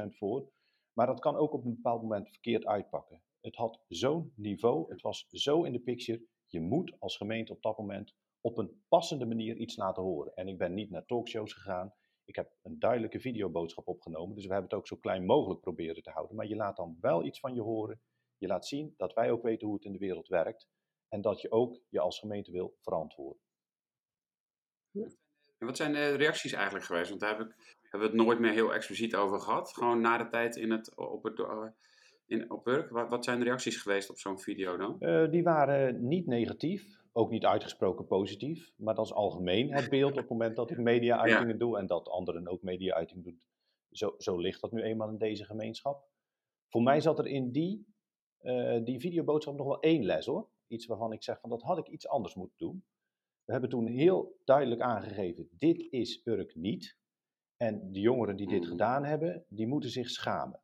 100% 0.04 0.16
voor. 0.18 0.52
Maar 0.94 1.08
dat 1.08 1.20
kan 1.20 1.36
ook 1.36 1.54
op 1.54 1.66
een 1.66 1.76
bepaald 1.76 2.02
moment 2.02 2.30
verkeerd 2.30 2.66
uitpakken. 2.66 3.22
Het 3.42 3.56
had 3.56 3.84
zo'n 3.88 4.34
niveau, 4.36 4.92
het 4.92 5.02
was 5.02 5.28
zo 5.30 5.64
in 5.64 5.72
de 5.72 5.80
picture, 5.80 6.26
je 6.46 6.62
moet 6.62 6.96
als 7.00 7.18
gemeente 7.18 7.52
op 7.52 7.62
dat 7.62 7.78
moment 7.78 8.14
op 8.42 8.58
een 8.58 8.84
passende 8.88 9.26
manier 9.26 9.56
iets 9.56 9.76
laten 9.76 10.04
horen. 10.04 10.34
En 10.36 10.48
ik 10.48 10.58
ben 10.58 10.74
niet 10.74 10.90
naar 10.90 11.06
talkshows 11.06 11.54
gegaan. 11.54 11.94
Ik 12.32 12.38
heb 12.38 12.52
een 12.62 12.80
duidelijke 12.80 13.20
videoboodschap 13.20 13.88
opgenomen. 13.88 14.36
Dus 14.36 14.46
we 14.46 14.52
hebben 14.52 14.70
het 14.70 14.80
ook 14.80 14.88
zo 14.88 14.96
klein 14.96 15.26
mogelijk 15.26 15.62
proberen 15.62 16.04
te 16.04 16.10
houden. 16.10 16.36
Maar 16.36 16.48
je 16.48 16.56
laat 16.56 16.76
dan 16.76 16.98
wel 17.02 17.26
iets 17.26 17.40
van 17.40 17.54
je 17.54 17.62
horen. 17.62 18.02
Je 18.38 18.48
laat 18.48 18.68
zien 18.68 18.94
dat 18.98 19.14
wij 19.14 19.32
ook 19.32 19.44
weten 19.44 19.68
hoe 19.68 19.76
het 19.76 19.86
in 19.86 19.92
de 19.92 19.98
wereld 19.98 20.28
werkt. 20.28 20.68
En 21.10 21.22
dat 21.22 21.42
je 21.42 21.52
ook 21.52 21.80
je 21.90 22.00
als 22.00 22.20
gemeente 22.20 22.52
wil 22.52 22.78
verantwoorden. 22.82 23.42
En 25.58 25.66
wat 25.68 25.78
zijn 25.78 25.94
de 25.94 26.16
reacties 26.16 26.54
eigenlijk 26.54 26.86
geweest? 26.86 27.10
Want 27.10 27.22
daar 27.22 27.38
heb 27.38 27.48
ik, 27.48 27.78
hebben 27.82 28.10
we 28.10 28.16
het 28.16 28.26
nooit 28.26 28.40
meer 28.40 28.52
heel 28.52 28.74
expliciet 28.74 29.16
over 29.16 29.40
gehad. 29.40 29.74
Gewoon 29.74 30.02
na 30.02 30.18
de 30.18 30.28
tijd 30.28 30.56
in 30.56 30.72
het, 30.72 30.96
op 30.96 31.24
het, 31.24 31.40
eh, 31.40 31.68
in, 32.26 32.52
op 32.52 32.68
Urk. 32.68 32.90
Wat, 32.90 33.10
wat 33.10 33.26
zijn 33.26 33.40
de 33.40 33.46
reacties 33.46 33.82
geweest 33.82 34.10
op 34.10 34.18
zo'n 34.18 34.40
video 34.40 34.78
dan? 34.78 34.96
Uh, 35.00 35.32
die 35.32 35.44
waren 35.44 36.08
niet 36.08 36.26
negatief, 36.26 37.01
ook 37.12 37.30
niet 37.30 37.46
uitgesproken 37.46 38.08
positief. 38.08 38.72
Maar 38.76 38.96
dat 38.96 39.06
is 39.06 39.14
algemeen 39.14 39.74
het 39.74 39.90
beeld 39.90 40.12
op 40.12 40.18
het 40.18 40.30
moment 40.30 40.56
dat 40.56 40.72
ik 40.72 40.78
media-uitingen 40.92 41.58
doe 41.58 41.78
en 41.78 41.88
dat 41.88 42.10
anderen 42.10 42.48
ook 42.48 42.62
media-uitingen 42.62 43.24
doen. 43.24 43.42
Zo, 43.92 44.16
zo 44.18 44.38
ligt 44.38 44.62
dat 44.62 44.72
nu 44.72 44.82
eenmaal 44.82 45.10
in 45.10 45.18
deze 45.18 45.46
gemeenschap. 45.46 46.10
Voor 46.68 46.84
mij 46.84 47.02
zat 47.02 47.20
er 47.20 47.28
in 47.28 47.52
die, 47.52 47.86
uh, 48.42 48.84
die 48.84 49.00
videoboodschap 49.00 49.58
nog 49.58 49.68
wel 49.68 49.80
één 49.80 50.04
les 50.04 50.26
hoor. 50.26 50.50
Iets 50.68 50.86
waarvan 50.86 51.12
ik 51.12 51.24
zeg 51.24 51.40
van 51.40 51.50
dat 51.50 51.62
had 51.62 51.78
ik 51.78 51.88
iets 51.88 52.08
anders 52.08 52.36
moeten 52.36 52.58
doen. 52.58 52.86
We 53.46 53.52
hebben 53.52 53.70
toen 53.70 53.88
heel 53.88 54.40
duidelijk 54.44 54.82
aangegeven, 54.82 55.50
dit 55.52 55.88
is 55.90 56.22
Urk 56.24 56.56
niet. 56.56 57.00
En 57.58 57.92
de 57.92 58.00
jongeren 58.00 58.36
die 58.36 58.48
dit 58.48 58.60
hmm. 58.60 58.68
gedaan 58.68 59.06
hebben, 59.06 59.46
die 59.48 59.68
moeten 59.68 59.90
zich 59.90 60.10
schamen. 60.10 60.62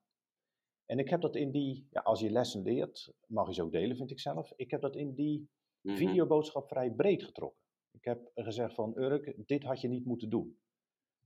En 0.86 1.00
ik 1.00 1.10
heb 1.10 1.22
dat 1.22 1.36
in 1.36 1.52
die, 1.52 1.88
ja, 1.90 2.02
als 2.02 2.20
je 2.20 2.30
lessen 2.30 2.62
leert, 2.62 3.14
mag 3.28 3.48
je 3.48 3.54
ze 3.54 3.64
ook 3.64 3.72
delen, 3.72 3.98
vind 3.98 4.12
ik 4.12 4.20
zelf. 4.20 4.54
Ik 4.56 4.72
heb 4.72 4.82
dat 4.82 4.96
in 4.96 5.14
die 5.14 5.50
mm 5.88 5.96
videoboodschap 5.96 6.68
vrij 6.68 6.92
breed 6.92 7.24
getrokken. 7.24 7.62
Ik 7.92 8.06
heb 8.06 8.32
gezegd 8.36 8.74
van 8.74 8.98
Urk, 8.98 9.48
dit 9.48 9.64
had 9.64 9.82
je 9.82 9.88
niet 9.88 10.06
moeten 10.06 10.30
doen. 10.30 10.60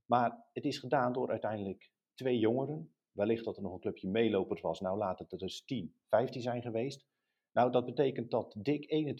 Maar 0.04 0.46
het 0.52 0.64
is 0.64 0.78
gedaan 0.78 1.12
door 1.12 1.30
uiteindelijk 1.30 1.90
twee 2.14 2.38
jongeren. 2.38 2.94
Wellicht 3.12 3.44
dat 3.44 3.56
er 3.56 3.62
nog 3.62 3.72
een 3.72 3.80
clubje 3.80 4.08
meelopers 4.08 4.60
was. 4.60 4.80
Nou, 4.80 4.98
laat 4.98 5.18
het 5.18 5.32
er 5.32 5.38
dus 5.38 5.64
10, 5.64 5.94
15 6.06 6.42
zijn 6.42 6.62
geweest. 6.62 7.06
Nou, 7.52 7.70
dat 7.70 7.84
betekent 7.84 8.30
dat 8.30 8.54
dik 8.58 9.12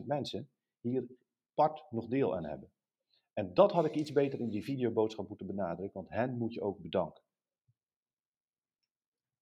21.000 0.00 0.06
mensen 0.06 0.50
hier 0.80 1.06
part 1.54 1.84
nog 1.90 2.06
deel 2.06 2.36
aan 2.36 2.44
hebben. 2.44 2.70
En 3.32 3.54
dat 3.54 3.72
had 3.72 3.84
ik 3.84 3.94
iets 3.94 4.12
beter 4.12 4.40
in 4.40 4.48
die 4.48 4.64
videoboodschap 4.64 5.28
moeten 5.28 5.46
benadrukken, 5.46 6.00
want 6.00 6.08
hen 6.08 6.36
moet 6.38 6.54
je 6.54 6.60
ook 6.60 6.78
bedanken. 6.78 7.22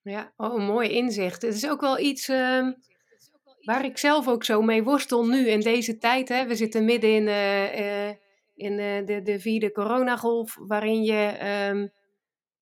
Ja, 0.02 0.32
oh, 0.36 0.66
mooi 0.66 0.88
inzicht. 0.88 1.42
Het 1.42 1.54
is 1.54 1.68
ook 1.68 1.80
wel 1.80 1.98
iets 1.98 2.28
ehm, 2.28 2.72
waar 3.68 3.84
ik 3.84 3.98
zelf 3.98 4.28
ook 4.28 4.44
zo 4.44 4.62
mee 4.62 4.82
worstel 4.82 5.26
nu 5.26 5.48
in 5.48 5.60
deze 5.60 5.98
tijd. 5.98 6.28
Hè. 6.28 6.46
We 6.46 6.54
zitten 6.54 6.84
midden 6.84 7.10
in, 7.10 7.26
uh, 7.26 8.08
in 8.54 8.78
uh, 8.78 9.06
de, 9.06 9.22
de 9.22 9.40
vierde 9.40 9.72
coronagolf, 9.72 10.56
waarin 10.60 11.02
je 11.02 11.26
ehm, 11.38 11.88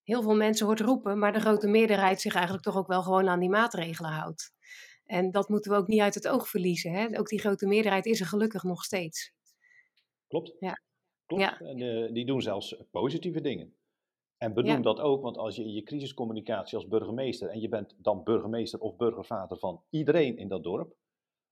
heel 0.02 0.22
veel 0.22 0.34
mensen 0.34 0.66
hoort 0.66 0.80
roepen, 0.80 1.18
maar 1.18 1.32
de 1.32 1.40
grote 1.40 1.68
meerderheid 1.68 2.20
zich 2.20 2.34
eigenlijk 2.34 2.64
toch 2.64 2.76
ook 2.76 2.86
wel 2.86 3.02
gewoon 3.02 3.28
aan 3.28 3.40
die 3.40 3.48
maatregelen 3.48 4.10
houdt. 4.10 4.54
En 5.04 5.30
dat 5.30 5.48
moeten 5.48 5.72
we 5.72 5.78
ook 5.78 5.86
niet 5.86 6.00
uit 6.00 6.14
het 6.14 6.28
oog 6.28 6.48
verliezen. 6.48 6.92
Hè? 6.92 7.18
Ook 7.18 7.28
die 7.28 7.40
grote 7.40 7.66
meerderheid 7.66 8.06
is 8.06 8.20
er 8.20 8.26
gelukkig 8.26 8.62
nog 8.62 8.84
steeds. 8.84 9.32
Klopt. 10.28 10.56
Ja. 10.58 10.80
Klopt. 11.26 11.42
Ja. 11.42 11.58
En 11.58 12.12
die 12.12 12.26
doen 12.26 12.42
zelfs 12.42 12.76
positieve 12.90 13.40
dingen. 13.40 13.74
En 14.38 14.54
benoem 14.54 14.82
dat 14.82 15.00
ook, 15.00 15.22
want 15.22 15.36
als 15.36 15.56
je 15.56 15.62
in 15.62 15.72
je 15.72 15.82
crisiscommunicatie 15.82 16.76
als 16.76 16.88
burgemeester, 16.88 17.48
en 17.48 17.60
je 17.60 17.68
bent 17.68 17.94
dan 17.98 18.22
burgemeester 18.24 18.80
of 18.80 18.96
burgervader 18.96 19.58
van 19.58 19.82
iedereen 19.90 20.36
in 20.36 20.48
dat 20.48 20.62
dorp, 20.62 20.96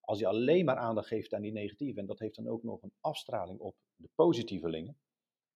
als 0.01 0.19
je 0.19 0.27
alleen 0.27 0.65
maar 0.65 0.77
aandacht 0.77 1.09
geeft 1.09 1.35
aan 1.35 1.43
die 1.43 1.53
negatieve, 1.53 2.01
en 2.01 2.07
dat 2.07 2.19
heeft 2.19 2.37
dan 2.37 2.49
ook 2.49 2.63
nog 2.63 2.83
een 2.83 2.93
afstraling 3.01 3.61
op 3.61 3.77
de 3.97 4.09
positievelingen, 4.15 4.99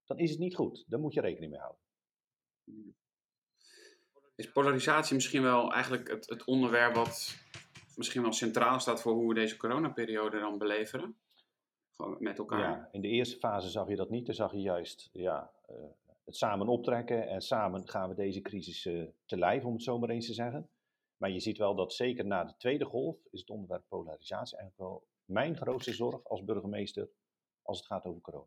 dan 0.05 0.19
is 0.19 0.31
het 0.31 0.39
niet 0.39 0.55
goed. 0.55 0.85
Daar 0.87 1.01
moet 1.01 1.15
je 1.15 1.21
rekening 1.21 1.53
mee 1.53 1.61
houden. 1.61 1.83
Is 4.35 4.53
polarisatie 4.53 5.15
misschien 5.15 5.43
wel 5.43 5.73
eigenlijk 5.73 6.09
het, 6.09 6.29
het 6.29 6.45
onderwerp 6.45 6.95
wat 6.95 7.37
misschien 7.97 8.23
wel 8.23 8.33
centraal 8.33 8.81
staat 8.81 9.01
voor 9.01 9.13
hoe 9.13 9.29
we 9.29 9.35
deze 9.35 9.57
coronaperiode 9.57 10.39
dan 10.39 10.59
beleveren? 10.59 11.19
Gewoon 11.97 12.17
met 12.19 12.39
elkaar. 12.39 12.59
Ja, 12.59 12.89
in 12.93 13.01
de 13.01 13.09
eerste 13.09 13.37
fase 13.37 13.69
zag 13.69 13.89
je 13.89 13.97
dat 13.97 14.11
niet. 14.11 14.27
Dan 14.27 14.35
zag 14.35 14.53
je 14.53 14.61
juist 14.61 15.11
ja, 15.13 15.53
uh, 15.71 15.77
het 16.29 16.37
samen 16.37 16.69
optrekken 16.69 17.29
en 17.29 17.41
samen 17.41 17.89
gaan 17.89 18.09
we 18.09 18.15
deze 18.15 18.41
crisis 18.41 18.85
uh, 18.85 19.09
te 19.25 19.39
lijf, 19.39 19.65
om 19.65 19.73
het 19.73 19.83
zo 19.83 19.99
maar 19.99 20.09
eens 20.09 20.27
te 20.27 20.35
zeggen. 20.35 20.71
Maar 21.17 21.31
je 21.31 21.41
ziet 21.41 21.59
wel 21.59 21.75
dat 21.75 21.93
zeker 21.93 22.27
na 22.27 22.45
de 22.45 22.57
tweede 22.57 22.85
golf 22.85 23.17
is 23.31 23.41
het 23.41 23.51
onderwerp 23.51 23.85
polarisatie 23.89 24.59
eigenlijk 24.59 24.91
wel 24.91 25.07
mijn 25.25 25.57
grootste 25.57 25.93
zorg 25.93 26.25
als 26.25 26.45
burgemeester 26.45 27.09
als 27.63 27.79
het 27.79 27.87
gaat 27.87 28.05
over 28.05 28.21
corona. 28.21 28.47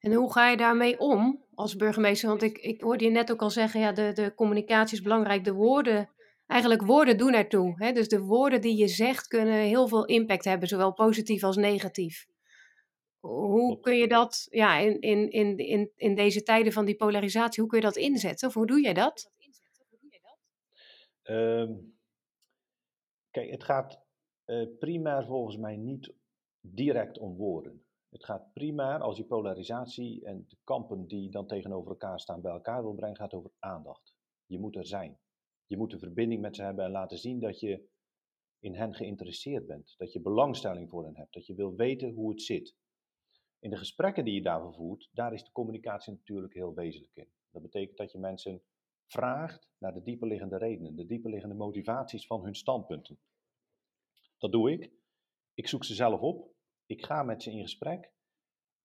En 0.00 0.12
hoe 0.12 0.32
ga 0.32 0.50
je 0.50 0.56
daarmee 0.56 0.98
om 0.98 1.44
als 1.54 1.76
burgemeester? 1.76 2.28
Want 2.28 2.42
ik, 2.42 2.58
ik 2.58 2.80
hoorde 2.80 3.04
je 3.04 3.10
net 3.10 3.32
ook 3.32 3.42
al 3.42 3.50
zeggen, 3.50 3.80
ja, 3.80 3.92
de, 3.92 4.12
de 4.12 4.34
communicatie 4.34 4.96
is 4.96 5.02
belangrijk, 5.02 5.44
de 5.44 5.52
woorden 5.52 6.10
eigenlijk 6.46 6.82
woorden 6.82 7.18
doen 7.18 7.32
ertoe. 7.32 7.74
Hè? 7.76 7.92
Dus 7.92 8.08
de 8.08 8.20
woorden 8.20 8.60
die 8.60 8.76
je 8.76 8.88
zegt 8.88 9.26
kunnen 9.26 9.58
heel 9.58 9.88
veel 9.88 10.04
impact 10.04 10.44
hebben, 10.44 10.68
zowel 10.68 10.92
positief 10.92 11.42
als 11.42 11.56
negatief. 11.56 12.26
Hoe 13.26 13.80
kun 13.80 13.96
je 13.96 14.08
dat 14.08 14.46
ja, 14.50 14.78
in, 14.78 15.00
in, 15.00 15.30
in, 15.30 15.56
in, 15.56 15.90
in 15.96 16.14
deze 16.14 16.42
tijden 16.42 16.72
van 16.72 16.84
die 16.84 16.96
polarisatie, 16.96 17.60
hoe 17.62 17.70
kun 17.70 17.80
je 17.80 17.84
dat 17.84 17.96
inzetten? 17.96 18.48
Of 18.48 18.54
hoe 18.54 18.66
doe 18.66 18.80
jij 18.80 18.94
dat? 18.94 19.30
Um, 21.22 21.98
kijk, 23.30 23.50
het 23.50 23.64
gaat 23.64 24.00
uh, 24.46 24.66
primair 24.78 25.26
volgens 25.26 25.56
mij 25.56 25.76
niet 25.76 26.14
direct 26.60 27.18
om 27.18 27.36
woorden. 27.36 27.84
Het 28.08 28.24
gaat 28.24 28.52
primair, 28.52 29.00
als 29.00 29.16
je 29.16 29.24
polarisatie 29.24 30.24
en 30.24 30.44
de 30.48 30.56
kampen 30.64 31.06
die 31.06 31.30
dan 31.30 31.46
tegenover 31.46 31.90
elkaar 31.90 32.20
staan 32.20 32.40
bij 32.40 32.52
elkaar 32.52 32.82
wil 32.82 32.94
brengen, 32.94 33.16
gaat 33.16 33.34
over 33.34 33.50
aandacht. 33.58 34.14
Je 34.46 34.58
moet 34.58 34.76
er 34.76 34.86
zijn. 34.86 35.18
Je 35.66 35.76
moet 35.76 35.92
een 35.92 35.98
verbinding 35.98 36.40
met 36.40 36.56
ze 36.56 36.62
hebben 36.62 36.84
en 36.84 36.90
laten 36.90 37.18
zien 37.18 37.40
dat 37.40 37.60
je 37.60 37.88
in 38.58 38.74
hen 38.74 38.94
geïnteresseerd 38.94 39.66
bent. 39.66 39.94
Dat 39.96 40.12
je 40.12 40.20
belangstelling 40.20 40.90
voor 40.90 41.04
hen 41.04 41.16
hebt. 41.16 41.32
Dat 41.32 41.46
je 41.46 41.54
wil 41.54 41.74
weten 41.74 42.12
hoe 42.12 42.30
het 42.30 42.42
zit. 42.42 42.74
In 43.58 43.70
de 43.70 43.76
gesprekken 43.76 44.24
die 44.24 44.34
je 44.34 44.42
daarvoor 44.42 44.74
voert, 44.74 45.08
daar 45.12 45.32
is 45.32 45.44
de 45.44 45.52
communicatie 45.52 46.12
natuurlijk 46.12 46.54
heel 46.54 46.74
wezenlijk 46.74 47.16
in. 47.16 47.28
Dat 47.50 47.62
betekent 47.62 47.96
dat 47.96 48.12
je 48.12 48.18
mensen 48.18 48.62
vraagt 49.06 49.68
naar 49.78 49.94
de 49.94 50.02
dieperliggende 50.02 50.56
redenen, 50.56 50.96
de 50.96 51.06
dieperliggende 51.06 51.54
motivaties 51.54 52.26
van 52.26 52.44
hun 52.44 52.54
standpunten. 52.54 53.18
Dat 54.38 54.52
doe 54.52 54.72
ik. 54.72 54.92
Ik 55.54 55.68
zoek 55.68 55.84
ze 55.84 55.94
zelf 55.94 56.20
op. 56.20 56.54
Ik 56.86 57.04
ga 57.04 57.22
met 57.22 57.42
ze 57.42 57.50
in 57.50 57.62
gesprek. 57.62 58.12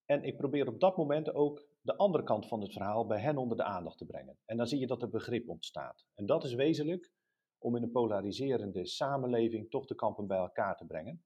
En 0.06 0.24
ik 0.24 0.38
probeer 0.38 0.68
op 0.68 0.80
dat 0.80 0.98
moment 0.98 1.34
ook 1.34 1.68
de 1.82 1.98
andere 1.98 2.24
kant 2.24 2.48
van 2.48 2.62
het 2.62 2.74
verhaal 2.74 3.06
bij 3.06 3.20
hen 3.20 3.38
onder 3.38 3.58
de 3.58 3.63
aandacht 3.63 3.98
te 3.98 4.06
brengen. 4.06 4.38
En 4.46 4.58
dan 4.58 4.68
zie 4.68 4.80
je 4.80 4.88
dat 4.88 5.01
er 5.01 5.10
begrip 5.10 5.50
ontstaat. 5.50 6.06
En 6.16 6.25
dat 6.25 6.44
is 6.44 6.54
wezenlijk 6.54 7.12
om 7.58 7.75
in 7.75 7.84
een 7.84 7.92
polariserende 7.92 8.86
samenleving 8.86 9.70
toch 9.70 9.86
de 9.86 9.96
kampen 9.96 10.28
bij 10.28 10.38
elkaar 10.38 10.78
te 10.78 10.86
brengen. 10.86 11.24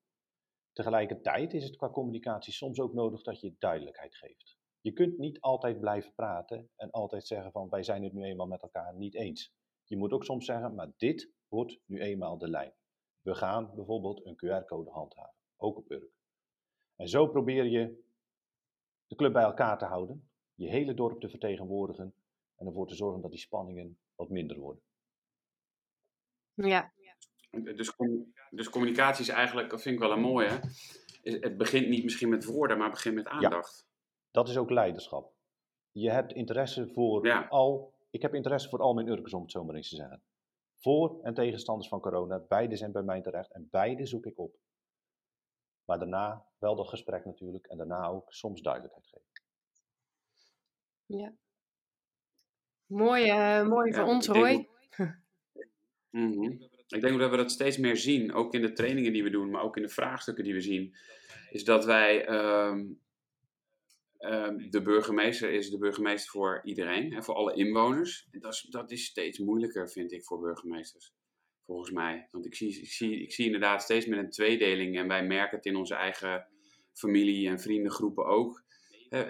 Tegelijkertijd 0.75 1.53
is 1.53 1.63
het 1.63 1.75
qua 1.75 1.89
communicatie 1.89 2.53
soms 2.53 2.79
ook 2.79 2.93
nodig 2.93 3.21
dat 3.21 3.39
je 3.39 3.55
duidelijkheid 3.57 4.15
geeft. 4.15 4.57
Je 4.81 4.93
kunt 4.93 5.17
niet 5.17 5.39
altijd 5.39 5.79
blijven 5.79 6.13
praten 6.13 6.69
en 6.75 6.91
altijd 6.91 7.27
zeggen 7.27 7.51
van 7.51 7.69
wij 7.69 7.83
zijn 7.83 8.03
het 8.03 8.13
nu 8.13 8.23
eenmaal 8.23 8.47
met 8.47 8.61
elkaar 8.61 8.95
niet 8.95 9.15
eens. 9.15 9.53
Je 9.83 9.97
moet 9.97 10.11
ook 10.11 10.23
soms 10.23 10.45
zeggen, 10.45 10.75
maar 10.75 10.91
dit 10.97 11.31
wordt 11.47 11.79
nu 11.85 11.99
eenmaal 12.01 12.37
de 12.37 12.49
lijn. 12.49 12.73
We 13.21 13.35
gaan 13.35 13.75
bijvoorbeeld 13.75 14.25
een 14.25 14.35
QR-code 14.35 14.89
handhaven, 14.91 15.35
ook 15.55 15.77
op 15.77 15.91
Urk. 15.91 16.13
En 16.95 17.07
zo 17.07 17.27
probeer 17.27 17.65
je 17.65 18.03
de 19.07 19.15
club 19.15 19.33
bij 19.33 19.43
elkaar 19.43 19.77
te 19.77 19.85
houden, 19.85 20.29
je 20.53 20.67
hele 20.67 20.93
dorp 20.93 21.19
te 21.19 21.29
vertegenwoordigen 21.29 22.15
en 22.55 22.67
ervoor 22.67 22.87
te 22.87 22.95
zorgen 22.95 23.21
dat 23.21 23.31
die 23.31 23.39
spanningen 23.39 23.99
wat 24.15 24.29
minder 24.29 24.59
worden. 24.59 24.83
Ja. 26.53 26.94
Dus, 27.63 27.93
dus 28.49 28.69
communicatie 28.69 29.23
is 29.23 29.29
eigenlijk, 29.29 29.69
dat 29.69 29.81
vind 29.81 29.95
ik 29.95 30.01
wel 30.01 30.11
een 30.11 30.21
mooie. 30.21 30.59
Het 31.21 31.57
begint 31.57 31.87
niet 31.87 32.03
misschien 32.03 32.29
met 32.29 32.45
woorden, 32.45 32.77
maar 32.77 32.85
het 32.85 32.95
begint 32.95 33.15
met 33.15 33.27
aandacht. 33.27 33.85
Ja, 33.87 33.93
dat 34.31 34.49
is 34.49 34.57
ook 34.57 34.69
leiderschap. 34.69 35.33
Je 35.91 36.11
hebt 36.11 36.33
interesse 36.33 36.87
voor 36.87 37.47
al, 37.49 37.93
ik 38.09 38.21
heb 38.21 38.33
interesse 38.33 38.69
voor 38.69 38.79
al 38.79 38.93
mijn 38.93 39.07
Urkers 39.07 39.33
om 39.33 39.41
het 39.41 39.51
zo 39.51 39.63
maar 39.63 39.75
eens 39.75 39.89
te 39.89 39.95
zeggen. 39.95 40.23
Voor- 40.75 41.19
en 41.23 41.33
tegenstanders 41.33 41.87
van 41.89 41.99
corona, 41.99 42.39
beide 42.39 42.75
zijn 42.75 42.91
bij 42.91 43.03
mij 43.03 43.21
terecht 43.21 43.51
en 43.51 43.67
beide 43.71 44.05
zoek 44.05 44.25
ik 44.25 44.39
op. 44.39 44.55
Maar 45.85 45.99
daarna 45.99 46.45
wel 46.57 46.75
dat 46.75 46.87
gesprek 46.87 47.25
natuurlijk 47.25 47.65
en 47.65 47.77
daarna 47.77 48.07
ook 48.07 48.33
soms 48.33 48.61
duidelijkheid 48.61 49.07
geven. 49.07 49.43
Ja. 51.05 51.33
Mooi, 52.85 53.31
uh, 53.31 53.67
mooi 53.67 53.93
voor 53.93 54.03
ons, 54.03 54.27
Roy. 54.27 54.69
mm 56.09 56.31
-hmm. 56.31 56.69
Ik 56.87 57.01
denk 57.01 57.19
dat 57.19 57.29
we 57.29 57.37
dat 57.37 57.51
steeds 57.51 57.77
meer 57.77 57.97
zien, 57.97 58.33
ook 58.33 58.53
in 58.53 58.61
de 58.61 58.73
trainingen 58.73 59.13
die 59.13 59.23
we 59.23 59.29
doen, 59.29 59.49
maar 59.49 59.63
ook 59.63 59.77
in 59.77 59.83
de 59.83 59.89
vraagstukken 59.89 60.43
die 60.43 60.53
we 60.53 60.61
zien, 60.61 60.95
is 61.49 61.63
dat 61.63 61.85
wij, 61.85 62.29
um, 62.29 63.01
um, 64.19 64.69
de 64.69 64.81
burgemeester 64.81 65.51
is 65.51 65.69
de 65.69 65.77
burgemeester 65.77 66.31
voor 66.31 66.61
iedereen, 66.63 67.13
hè, 67.13 67.23
voor 67.23 67.35
alle 67.35 67.55
inwoners. 67.55 68.27
En 68.31 68.39
dat 68.39 68.53
is, 68.53 68.61
dat 68.61 68.91
is 68.91 69.05
steeds 69.05 69.39
moeilijker, 69.39 69.89
vind 69.89 70.11
ik, 70.11 70.25
voor 70.25 70.39
burgemeesters, 70.39 71.13
volgens 71.65 71.91
mij. 71.91 72.27
Want 72.31 72.45
ik 72.45 72.55
zie, 72.55 72.81
ik, 72.81 72.91
zie, 72.91 73.21
ik 73.21 73.33
zie 73.33 73.45
inderdaad 73.45 73.81
steeds 73.81 74.05
meer 74.05 74.19
een 74.19 74.29
tweedeling 74.29 74.97
en 74.97 75.07
wij 75.07 75.25
merken 75.25 75.57
het 75.57 75.65
in 75.65 75.75
onze 75.75 75.95
eigen 75.95 76.47
familie- 76.93 77.47
en 77.47 77.59
vriendengroepen 77.59 78.25
ook 78.25 78.63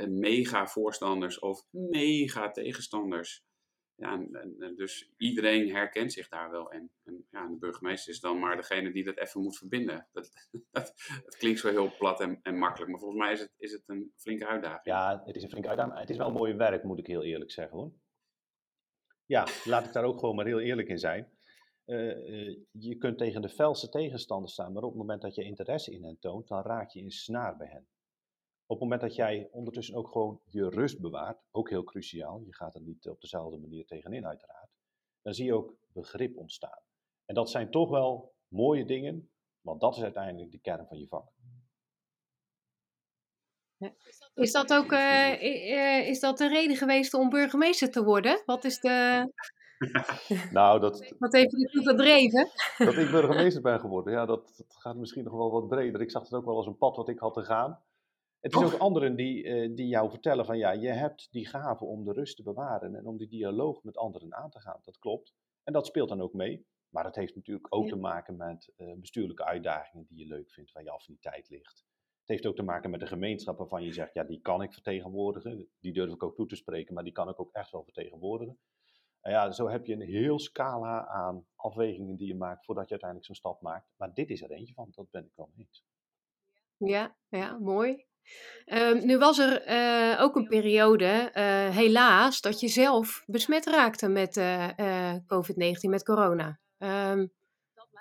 mega 0.07 0.67
voorstanders 0.67 1.39
of 1.39 1.65
mega 1.71 2.51
tegenstanders. 2.51 3.43
Ja, 3.97 4.25
dus 4.75 5.11
iedereen 5.17 5.71
herkent 5.71 6.13
zich 6.13 6.29
daar 6.29 6.51
wel 6.51 6.71
in. 6.71 6.91
En 7.03 7.25
ja, 7.31 7.47
de 7.47 7.57
burgemeester 7.57 8.13
is 8.13 8.19
dan 8.19 8.39
maar 8.39 8.55
degene 8.55 8.91
die 8.91 9.03
dat 9.03 9.17
even 9.17 9.41
moet 9.41 9.57
verbinden. 9.57 10.07
Dat, 10.11 10.31
klinkt 11.39 11.59
zo 11.59 11.69
heel 11.69 11.95
plat 11.97 12.19
en, 12.19 12.39
en, 12.41 12.57
makkelijk, 12.57 12.91
maar 12.91 12.99
volgens 12.99 13.21
mij 13.21 13.31
is 13.31 13.39
het, 13.39 13.51
is 13.57 13.71
het 13.71 13.83
een 13.85 14.11
flinke 14.15 14.47
uitdaging. 14.47 14.83
Ja, 14.83 15.21
het 15.25 15.35
is 15.35 15.43
een 15.43 15.49
flinke 15.49 15.67
uitdaging. 15.67 15.99
Het 15.99 16.09
is 16.09 16.17
wel 16.17 16.31
mooi 16.31 16.53
werk, 16.53 16.83
moet 16.83 16.99
ik 16.99 17.07
heel 17.07 17.23
eerlijk 17.23 17.51
zeggen 17.51 17.77
hoor. 17.77 17.91
Ja, 19.25 19.47
laat 19.63 19.85
ik 19.85 19.93
daar 19.93 20.03
ook 20.03 20.19
gewoon 20.19 20.35
maar 20.35 20.45
heel 20.45 20.59
eerlijk 20.59 20.87
in 20.87 20.99
zijn. 20.99 21.33
Uh, 21.85 22.29
uh, 22.29 22.57
je 22.71 22.97
kunt 22.97 23.17
tegen 23.17 23.41
de 23.41 23.49
felste 23.49 23.89
tegenstander 23.89 24.49
staan, 24.49 24.73
maar 24.73 24.83
op 24.83 24.89
het 24.89 24.99
moment 24.99 25.21
dat 25.21 25.35
je 25.35 25.43
interesse 25.43 25.91
in 25.91 26.03
hen 26.03 26.19
toont, 26.19 26.47
dan 26.47 26.61
raak 26.61 26.89
je 26.89 26.99
in 26.99 27.11
snaar 27.11 27.57
bij 27.57 27.67
hen. 27.67 27.87
Op 28.67 28.79
het 28.79 28.79
moment 28.79 29.01
dat 29.01 29.15
jij 29.15 29.49
ondertussen 29.51 29.95
ook 29.95 30.11
gewoon 30.11 30.41
je 30.45 30.69
rust 30.69 30.99
bewaart, 30.99 31.43
ook 31.51 31.69
heel 31.69 31.83
cruciaal, 31.83 32.41
je 32.45 32.53
gaat 32.53 32.75
er 32.75 32.81
niet 32.81 33.07
op 33.07 33.21
dezelfde 33.21 33.57
manier 33.57 33.85
tegenin 33.85 34.25
uiteraard, 34.25 34.69
dan 35.21 35.33
zie 35.33 35.45
je 35.45 35.53
ook 35.53 35.75
begrip 35.93 36.37
ontstaan. 36.37 36.81
En 37.25 37.35
dat 37.35 37.49
zijn 37.49 37.71
toch 37.71 37.89
wel 37.89 38.33
mooie 38.47 38.85
dingen, 38.85 39.29
want 39.61 39.81
dat 39.81 39.95
is 39.95 40.03
uiteindelijk 40.03 40.51
de 40.51 40.59
kern 40.59 40.87
van 40.87 40.97
je 40.97 41.07
vak. 41.07 41.33
Is 44.33 44.51
dat 44.51 44.73
ook 44.73 44.91
uh, 44.91 46.07
is 46.07 46.19
dat 46.19 46.37
de 46.37 46.47
reden 46.47 46.75
geweest 46.75 47.13
om 47.13 47.29
burgemeester 47.29 47.91
te 47.91 48.03
worden? 48.03 48.41
Wat 48.45 48.63
is 48.63 48.79
de. 48.79 49.29
nou, 50.51 50.79
dat. 50.79 51.13
Wat 51.19 51.33
heeft 51.33 51.53
u 51.53 51.65
toe 51.65 51.83
gedreven? 51.83 52.49
dat 52.77 52.97
ik 52.97 53.11
burgemeester 53.11 53.61
ben 53.61 53.79
geworden, 53.79 54.13
ja, 54.13 54.25
dat, 54.25 54.53
dat 54.57 54.75
gaat 54.77 54.95
misschien 54.95 55.23
nog 55.23 55.33
wel 55.33 55.51
wat 55.51 55.67
breder. 55.67 56.01
Ik 56.01 56.11
zag 56.11 56.23
het 56.23 56.33
ook 56.33 56.45
wel 56.45 56.55
als 56.55 56.67
een 56.67 56.77
pad 56.77 56.95
wat 56.95 57.09
ik 57.09 57.19
had 57.19 57.33
te 57.33 57.43
gaan. 57.43 57.79
Het 58.45 58.55
is 58.55 58.63
ook 58.63 58.79
anderen 58.79 59.15
die, 59.15 59.43
uh, 59.43 59.75
die 59.75 59.87
jou 59.87 60.09
vertellen 60.09 60.45
van 60.45 60.57
ja, 60.57 60.71
je 60.71 60.87
hebt 60.87 61.27
die 61.31 61.47
gave 61.47 61.85
om 61.85 62.03
de 62.03 62.11
rust 62.11 62.35
te 62.35 62.43
bewaren 62.43 62.95
en 62.95 63.05
om 63.05 63.17
die 63.17 63.27
dialoog 63.27 63.83
met 63.83 63.97
anderen 63.97 64.35
aan 64.35 64.49
te 64.49 64.59
gaan. 64.59 64.79
Dat 64.83 64.99
klopt. 64.99 65.35
En 65.63 65.73
dat 65.73 65.85
speelt 65.85 66.09
dan 66.09 66.21
ook 66.21 66.33
mee. 66.33 66.65
Maar 66.89 67.05
het 67.05 67.15
heeft 67.15 67.35
natuurlijk 67.35 67.75
ook 67.75 67.87
te 67.87 67.95
maken 67.95 68.37
met 68.37 68.73
uh, 68.77 68.93
bestuurlijke 68.97 69.45
uitdagingen 69.45 70.05
die 70.07 70.17
je 70.17 70.27
leuk 70.27 70.51
vindt, 70.51 70.71
waar 70.71 70.83
je 70.83 70.89
affiniteit 70.89 71.49
ligt. 71.49 71.85
Het 72.19 72.29
heeft 72.29 72.45
ook 72.45 72.55
te 72.55 72.63
maken 72.63 72.89
met 72.89 72.99
de 72.99 73.07
gemeenschap 73.07 73.57
waarvan 73.57 73.83
je 73.83 73.93
zegt, 73.93 74.13
ja, 74.13 74.23
die 74.23 74.41
kan 74.41 74.61
ik 74.61 74.73
vertegenwoordigen. 74.73 75.69
Die 75.79 75.93
durf 75.93 76.13
ik 76.13 76.23
ook 76.23 76.35
toe 76.35 76.47
te 76.47 76.55
spreken, 76.55 76.93
maar 76.93 77.03
die 77.03 77.13
kan 77.13 77.29
ik 77.29 77.39
ook 77.39 77.51
echt 77.51 77.71
wel 77.71 77.83
vertegenwoordigen. 77.83 78.59
En 79.21 79.31
ja, 79.31 79.51
zo 79.51 79.69
heb 79.69 79.85
je 79.85 79.93
een 79.93 80.01
heel 80.01 80.39
scala 80.39 81.07
aan 81.07 81.45
afwegingen 81.55 82.15
die 82.15 82.27
je 82.27 82.35
maakt 82.35 82.65
voordat 82.65 82.83
je 82.83 82.91
uiteindelijk 82.91 83.29
zo'n 83.29 83.51
stap 83.51 83.61
maakt. 83.61 83.93
Maar 83.97 84.13
dit 84.13 84.29
is 84.29 84.41
er 84.41 84.51
eentje 84.51 84.73
van, 84.73 84.87
dat 84.91 85.11
ben 85.11 85.25
ik 85.25 85.35
wel 85.35 85.51
eens. 85.57 85.85
Ja, 86.77 87.15
ja, 87.29 87.57
mooi. 87.57 88.05
Um, 88.65 89.05
nu 89.05 89.17
was 89.17 89.39
er 89.39 89.67
uh, 89.69 90.21
ook 90.21 90.35
een 90.35 90.47
periode, 90.47 91.31
uh, 91.33 91.69
helaas, 91.75 92.41
dat 92.41 92.59
je 92.59 92.67
zelf 92.67 93.23
besmet 93.25 93.65
raakte 93.65 94.07
met 94.07 94.37
uh, 94.37 95.15
COVID-19, 95.15 95.89
met 95.89 96.03
corona. 96.03 96.59
Um, 96.77 97.31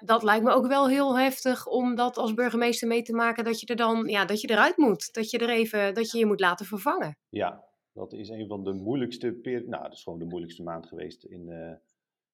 dat 0.04 0.22
lijkt 0.22 0.44
me 0.44 0.52
ook 0.52 0.66
wel 0.66 0.88
heel 0.88 1.18
heftig 1.18 1.66
om 1.66 1.94
dat 1.94 2.16
als 2.16 2.34
burgemeester 2.34 2.88
mee 2.88 3.02
te 3.02 3.12
maken, 3.12 3.44
dat 3.44 3.60
je 3.60 3.66
er 3.66 3.76
dan, 3.76 4.06
ja, 4.06 4.24
dat 4.24 4.40
je 4.40 4.50
eruit 4.50 4.76
moet. 4.76 5.12
Dat 5.12 5.30
je 5.30 5.38
er 5.38 5.50
even, 5.50 5.94
dat 5.94 6.10
je 6.10 6.18
je 6.18 6.26
moet 6.26 6.40
laten 6.40 6.66
vervangen. 6.66 7.18
Ja, 7.28 7.64
dat 7.92 8.12
is 8.12 8.28
een 8.28 8.46
van 8.46 8.64
de 8.64 8.72
moeilijkste, 8.72 9.32
per 9.32 9.68
nou, 9.68 9.82
dat 9.82 9.92
is 9.92 10.02
gewoon 10.02 10.18
de 10.18 10.24
moeilijkste 10.24 10.62
maand 10.62 10.86
geweest 10.86 11.24
in 11.24 11.46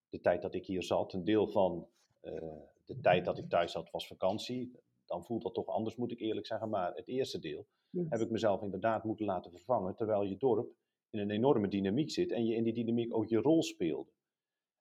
de 0.08 0.20
tijd 0.20 0.42
dat 0.42 0.54
ik 0.54 0.66
hier 0.66 0.82
zat. 0.82 1.12
Een 1.12 1.24
deel 1.24 1.48
van 1.48 1.86
de 2.86 3.00
tijd 3.02 3.24
dat 3.24 3.38
ik 3.38 3.48
thuis 3.48 3.72
zat 3.72 3.90
was 3.90 4.06
vakantie 4.06 4.72
dan 5.10 5.24
voelt 5.24 5.42
dat 5.42 5.54
toch 5.54 5.66
anders, 5.66 5.96
moet 5.96 6.12
ik 6.12 6.20
eerlijk 6.20 6.46
zeggen. 6.46 6.68
Maar 6.68 6.94
het 6.94 7.08
eerste 7.08 7.38
deel 7.38 7.66
heb 8.08 8.20
ik 8.20 8.30
mezelf 8.30 8.62
inderdaad 8.62 9.04
moeten 9.04 9.26
laten 9.26 9.50
vervangen, 9.50 9.96
terwijl 9.96 10.22
je 10.22 10.36
dorp 10.36 10.72
in 11.10 11.20
een 11.20 11.30
enorme 11.30 11.68
dynamiek 11.68 12.10
zit 12.10 12.32
en 12.32 12.46
je 12.46 12.54
in 12.54 12.62
die 12.62 12.74
dynamiek 12.74 13.14
ook 13.14 13.28
je 13.28 13.38
rol 13.38 13.62
speelde. 13.62 14.10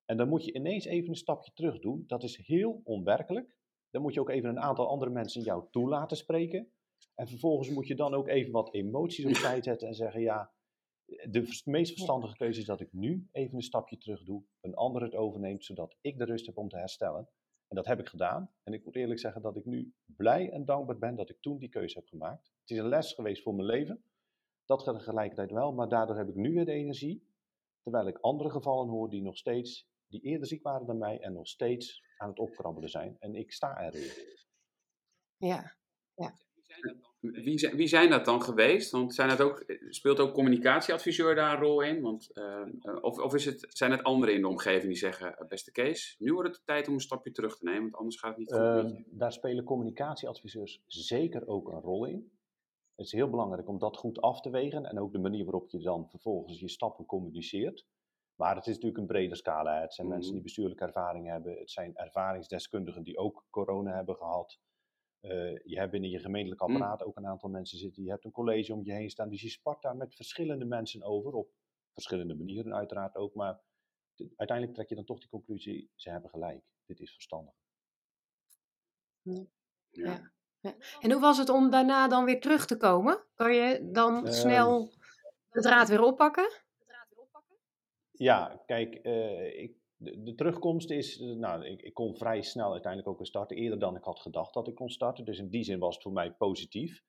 En 0.05 0.17
dan 0.17 0.29
moet 0.29 0.45
je 0.45 0.53
ineens 0.53 0.85
even 0.85 1.09
een 1.09 1.15
stapje 1.15 1.51
terug 1.53 1.79
doen. 1.79 2.03
Dat 2.07 2.23
is 2.23 2.37
heel 2.37 2.81
onwerkelijk. 2.83 3.55
Dan 3.89 4.01
moet 4.01 4.13
je 4.13 4.19
ook 4.19 4.29
even 4.29 4.49
een 4.49 4.59
aantal 4.59 4.87
andere 4.87 5.11
mensen 5.11 5.41
jou 5.41 5.65
toe 5.71 5.89
laten 5.89 6.17
spreken. 6.17 6.71
En 7.15 7.27
vervolgens 7.27 7.69
moet 7.69 7.87
je 7.87 7.95
dan 7.95 8.13
ook 8.13 8.27
even 8.27 8.51
wat 8.51 8.73
emoties 8.73 9.25
opzij 9.25 9.61
zetten 9.61 9.87
en 9.87 9.93
zeggen: 9.93 10.21
ja, 10.21 10.53
de 11.05 11.61
meest 11.65 11.91
verstandige 11.91 12.37
keuze 12.37 12.59
is 12.59 12.65
dat 12.65 12.81
ik 12.81 12.93
nu 12.93 13.27
even 13.31 13.55
een 13.55 13.61
stapje 13.61 13.97
terug 13.97 14.23
doe, 14.23 14.43
een 14.61 14.75
ander 14.75 15.01
het 15.01 15.15
overneemt, 15.15 15.65
zodat 15.65 15.95
ik 16.01 16.17
de 16.17 16.25
rust 16.25 16.45
heb 16.45 16.57
om 16.57 16.69
te 16.69 16.77
herstellen. 16.77 17.29
En 17.69 17.75
dat 17.75 17.85
heb 17.85 17.99
ik 17.99 18.07
gedaan. 18.07 18.51
En 18.63 18.73
ik 18.73 18.85
moet 18.85 18.95
eerlijk 18.95 19.19
zeggen 19.19 19.41
dat 19.41 19.55
ik 19.55 19.65
nu 19.65 19.93
blij 20.05 20.51
en 20.51 20.65
dankbaar 20.65 20.97
ben 20.97 21.15
dat 21.15 21.29
ik 21.29 21.41
toen 21.41 21.57
die 21.57 21.69
keuze 21.69 21.97
heb 21.97 22.07
gemaakt. 22.07 22.51
Het 22.61 22.69
is 22.69 22.77
een 22.77 22.87
les 22.87 23.13
geweest 23.13 23.43
voor 23.43 23.55
mijn 23.55 23.67
leven. 23.67 24.03
Dat 24.65 24.83
gaat 24.83 24.97
tegelijkertijd 24.97 25.51
wel, 25.51 25.73
maar 25.73 25.89
daardoor 25.89 26.17
heb 26.17 26.27
ik 26.27 26.35
nu 26.35 26.53
weer 26.53 26.65
de 26.65 26.71
energie. 26.71 27.27
Terwijl 27.81 28.07
ik 28.07 28.17
andere 28.17 28.49
gevallen 28.49 28.89
hoor 28.89 29.09
die 29.09 29.21
nog 29.21 29.37
steeds, 29.37 29.87
die 30.07 30.21
eerder 30.21 30.47
ziek 30.47 30.63
waren 30.63 30.85
dan 30.87 30.97
mij 30.97 31.19
en 31.19 31.33
nog 31.33 31.47
steeds 31.47 32.03
aan 32.17 32.29
het 32.29 32.39
opkrabbelen 32.39 32.89
zijn. 32.89 33.17
En 33.19 33.35
ik 33.35 33.51
sta 33.51 33.77
er 33.77 33.91
weer. 33.91 34.47
Ja, 35.37 35.75
ja. 36.13 36.37
Wie 36.53 36.63
zijn, 36.63 36.99
wie 37.19 37.87
zijn 37.87 38.09
dat 38.09 38.25
dan 38.25 38.41
geweest? 38.41 38.91
Want 38.91 39.15
zijn 39.15 39.29
dat 39.29 39.41
ook, 39.41 39.63
speelt 39.89 40.19
ook 40.19 40.33
communicatieadviseur 40.33 41.35
daar 41.35 41.53
een 41.53 41.59
rol 41.59 41.81
in? 41.81 42.01
Want, 42.01 42.29
uh, 42.33 42.65
of 43.01 43.17
of 43.17 43.33
is 43.33 43.45
het, 43.45 43.65
zijn 43.69 43.91
het 43.91 44.03
anderen 44.03 44.35
in 44.35 44.41
de 44.41 44.47
omgeving 44.47 44.87
die 44.87 44.97
zeggen, 44.97 45.37
eh, 45.37 45.47
beste 45.47 45.71
Kees, 45.71 46.15
nu 46.19 46.33
wordt 46.33 46.49
het 46.49 46.65
tijd 46.65 46.87
om 46.87 46.93
een 46.93 46.99
stapje 46.99 47.31
terug 47.31 47.57
te 47.57 47.63
nemen, 47.63 47.81
want 47.81 47.95
anders 47.95 48.19
gaat 48.19 48.29
het 48.29 48.39
niet 48.39 48.53
goed 48.53 48.61
uh, 48.61 49.01
Daar 49.05 49.33
spelen 49.33 49.63
communicatieadviseurs 49.63 50.83
zeker 50.87 51.47
ook 51.47 51.67
een 51.67 51.81
rol 51.81 52.05
in. 52.05 52.31
Het 52.95 53.05
is 53.05 53.11
heel 53.11 53.29
belangrijk 53.29 53.67
om 53.67 53.79
dat 53.79 53.97
goed 53.97 54.21
af 54.21 54.41
te 54.41 54.49
wegen 54.49 54.85
en 54.85 54.99
ook 54.99 55.11
de 55.11 55.19
manier 55.19 55.43
waarop 55.43 55.69
je 55.69 55.79
dan 55.79 56.09
vervolgens 56.09 56.59
je 56.59 56.69
stappen 56.69 57.05
communiceert. 57.05 57.85
Maar 58.35 58.55
het 58.55 58.67
is 58.67 58.73
natuurlijk 58.73 59.01
een 59.01 59.07
brede 59.07 59.35
scala. 59.35 59.81
Het 59.81 59.93
zijn 59.93 60.07
mensen 60.07 60.25
mhm. 60.25 60.33
die 60.33 60.43
bestuurlijke 60.43 60.83
ervaring 60.83 61.27
hebben. 61.27 61.57
Het 61.57 61.71
zijn 61.71 61.95
ervaringsdeskundigen 61.95 63.03
die 63.03 63.17
ook 63.17 63.45
corona 63.49 63.95
hebben 63.95 64.15
gehad. 64.15 64.59
Uh, 65.21 65.57
je 65.63 65.77
hebt 65.77 65.91
binnen 65.91 66.09
je 66.09 66.19
gemeentelijk 66.19 66.61
mm. 66.61 66.67
apparaat 66.67 67.03
ook 67.03 67.17
een 67.17 67.27
aantal 67.27 67.49
mensen 67.49 67.77
zitten. 67.77 68.03
Je 68.03 68.09
hebt 68.09 68.25
een 68.25 68.31
college 68.31 68.73
om 68.73 68.83
je 68.83 68.93
heen 68.93 69.09
staan. 69.09 69.29
Dus 69.29 69.41
je 69.41 69.49
spart 69.49 69.81
daar 69.81 69.95
met 69.95 70.15
verschillende 70.15 70.65
mensen 70.65 71.03
over. 71.03 71.33
Op 71.33 71.49
verschillende 71.93 72.35
manieren 72.35 72.75
uiteraard 72.75 73.15
ook. 73.15 73.35
Maar 73.35 73.61
uiteindelijk 74.35 74.77
trek 74.77 74.89
je 74.89 74.95
dan 74.95 75.05
toch 75.05 75.19
die 75.19 75.29
conclusie, 75.29 75.91
ze 75.95 76.09
hebben 76.09 76.29
gelijk. 76.29 76.63
Dit 76.85 76.99
is 76.99 77.13
verstandig. 77.13 77.53
Ja. 79.21 79.45
ja. 79.89 80.31
ja. 80.59 80.75
En 80.99 81.11
hoe 81.11 81.21
was 81.21 81.37
het 81.37 81.49
om 81.49 81.69
daarna 81.69 82.07
dan 82.07 82.25
weer 82.25 82.41
terug 82.41 82.65
te 82.65 82.77
komen? 82.77 83.23
Kan 83.33 83.53
je 83.53 83.89
dan 83.91 84.27
uh, 84.27 84.31
snel 84.31 84.91
de 85.49 85.61
draad 85.61 85.87
weer 85.87 86.01
oppakken? 86.01 86.51
Ja, 88.11 88.63
kijk, 88.65 89.05
uh, 89.05 89.59
ik 89.61 89.78
de, 90.01 90.23
de, 90.23 90.35
terugkomst 90.35 90.89
is, 90.89 91.19
eh, 91.19 91.27
nou, 91.27 91.65
ik, 91.65 91.81
ik, 91.81 91.93
kon 91.93 92.15
vrij 92.15 92.41
snel 92.41 92.71
uiteindelijk 92.71 93.11
ook 93.11 93.17
weer 93.17 93.27
starten, 93.27 93.57
eerder 93.57 93.79
dan 93.79 93.95
ik 93.95 94.03
had 94.03 94.19
gedacht 94.19 94.53
dat 94.53 94.67
ik 94.67 94.75
kon 94.75 94.89
starten. 94.89 95.25
Dus 95.25 95.39
in 95.39 95.49
die 95.49 95.63
zin 95.63 95.79
was 95.79 95.93
het 95.93 96.03
voor 96.03 96.13
mij 96.13 96.31
positief. 96.31 97.03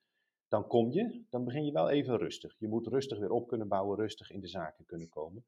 Dan 0.47 0.67
kom 0.67 0.91
je, 0.91 1.25
dan 1.29 1.43
begin 1.43 1.65
je 1.65 1.71
wel 1.71 1.89
even 1.89 2.17
rustig. 2.17 2.55
Je 2.59 2.67
moet 2.67 2.87
rustig 2.87 3.19
weer 3.19 3.31
op 3.31 3.47
kunnen 3.47 3.67
bouwen, 3.67 3.97
rustig 3.97 4.31
in 4.31 4.39
de 4.39 4.47
zaken 4.47 4.85
kunnen 4.85 5.09
komen. 5.09 5.45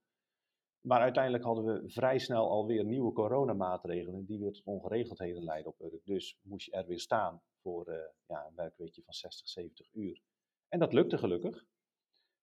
Maar 0.82 1.02
uiteindelijk 1.02 1.44
hadden 1.44 1.66
we 1.66 1.90
vrij 1.90 2.20
snel 2.20 2.50
alweer 2.50 2.86
nieuwe 2.86 3.14
coronamaatregelen 3.14 4.26
die 4.26 4.40
weer 4.40 4.52
tot 4.52 4.66
ongeregeldheden 4.66 5.44
leiden 5.44 5.72
op 5.72 5.82
Urk. 5.82 6.06
Dus 6.06 6.38
moest 6.42 6.66
je 6.66 6.72
er 6.72 6.86
weer 6.86 7.00
staan 7.00 7.42
voor 7.62 7.90
uh, 7.90 7.96
ja, 8.28 8.46
een 8.48 8.56
werkweekje 8.56 9.02
van 9.04 9.14
60, 9.14 9.48
70 9.48 9.94
uur. 9.94 10.22
En 10.68 10.80
dat 10.80 10.94
lukte 10.94 11.18
gelukkig. 11.18 11.66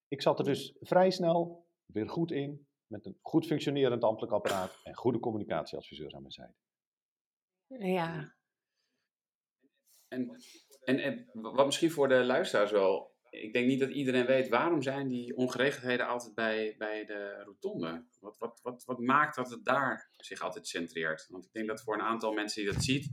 Ik 0.09 0.23
zat 0.23 0.39
er 0.39 0.45
dus 0.45 0.75
vrij 0.81 1.11
snel 1.11 1.67
weer 1.87 2.09
goed 2.09 2.31
in 2.31 2.67
met 2.91 3.07
een 3.07 3.19
goed 3.21 3.47
functionerend 3.47 4.05
ambtelijk 4.05 4.33
apparaat 4.33 4.81
en 4.83 4.95
goede 4.95 5.19
communicatieadviseurs 5.19 6.15
aan 6.15 6.21
mijn 6.21 6.33
zijde. 6.33 6.55
Ja. 7.67 8.35
En, 10.09 10.37
en, 10.85 10.99
en 10.99 11.29
wat 11.33 11.67
misschien 11.67 11.91
voor 11.91 12.09
de 12.09 12.25
luisteraars 12.25 12.71
wel, 12.71 13.15
ik 13.31 13.53
denk 13.53 13.67
niet 13.67 13.81
dat 13.81 13.91
iedereen 13.91 14.27
weet 14.27 14.49
waarom 14.49 14.83
zijn 14.83 15.09
die 15.09 15.37
ongeregeldheden 15.37 16.07
altijd 16.07 16.35
bij, 16.35 16.75
bij 16.79 17.05
de 17.05 17.43
rotonde. 17.45 18.07
Wat, 18.21 18.39
wat, 18.39 18.61
wat, 18.63 18.85
wat 18.85 18.99
maakt 18.99 19.37
dat 19.37 19.51
het 19.51 19.65
daar 19.65 20.11
zich 20.17 20.41
altijd 20.41 20.67
centreert? 20.67 21.27
Want 21.29 21.45
ik 21.45 21.53
denk 21.53 21.69
dat 21.69 21.83
voor 21.83 21.95
een 21.95 22.01
aantal 22.01 22.33
mensen 22.33 22.63
die 22.63 22.73
dat 22.73 22.83
ziet, 22.83 23.11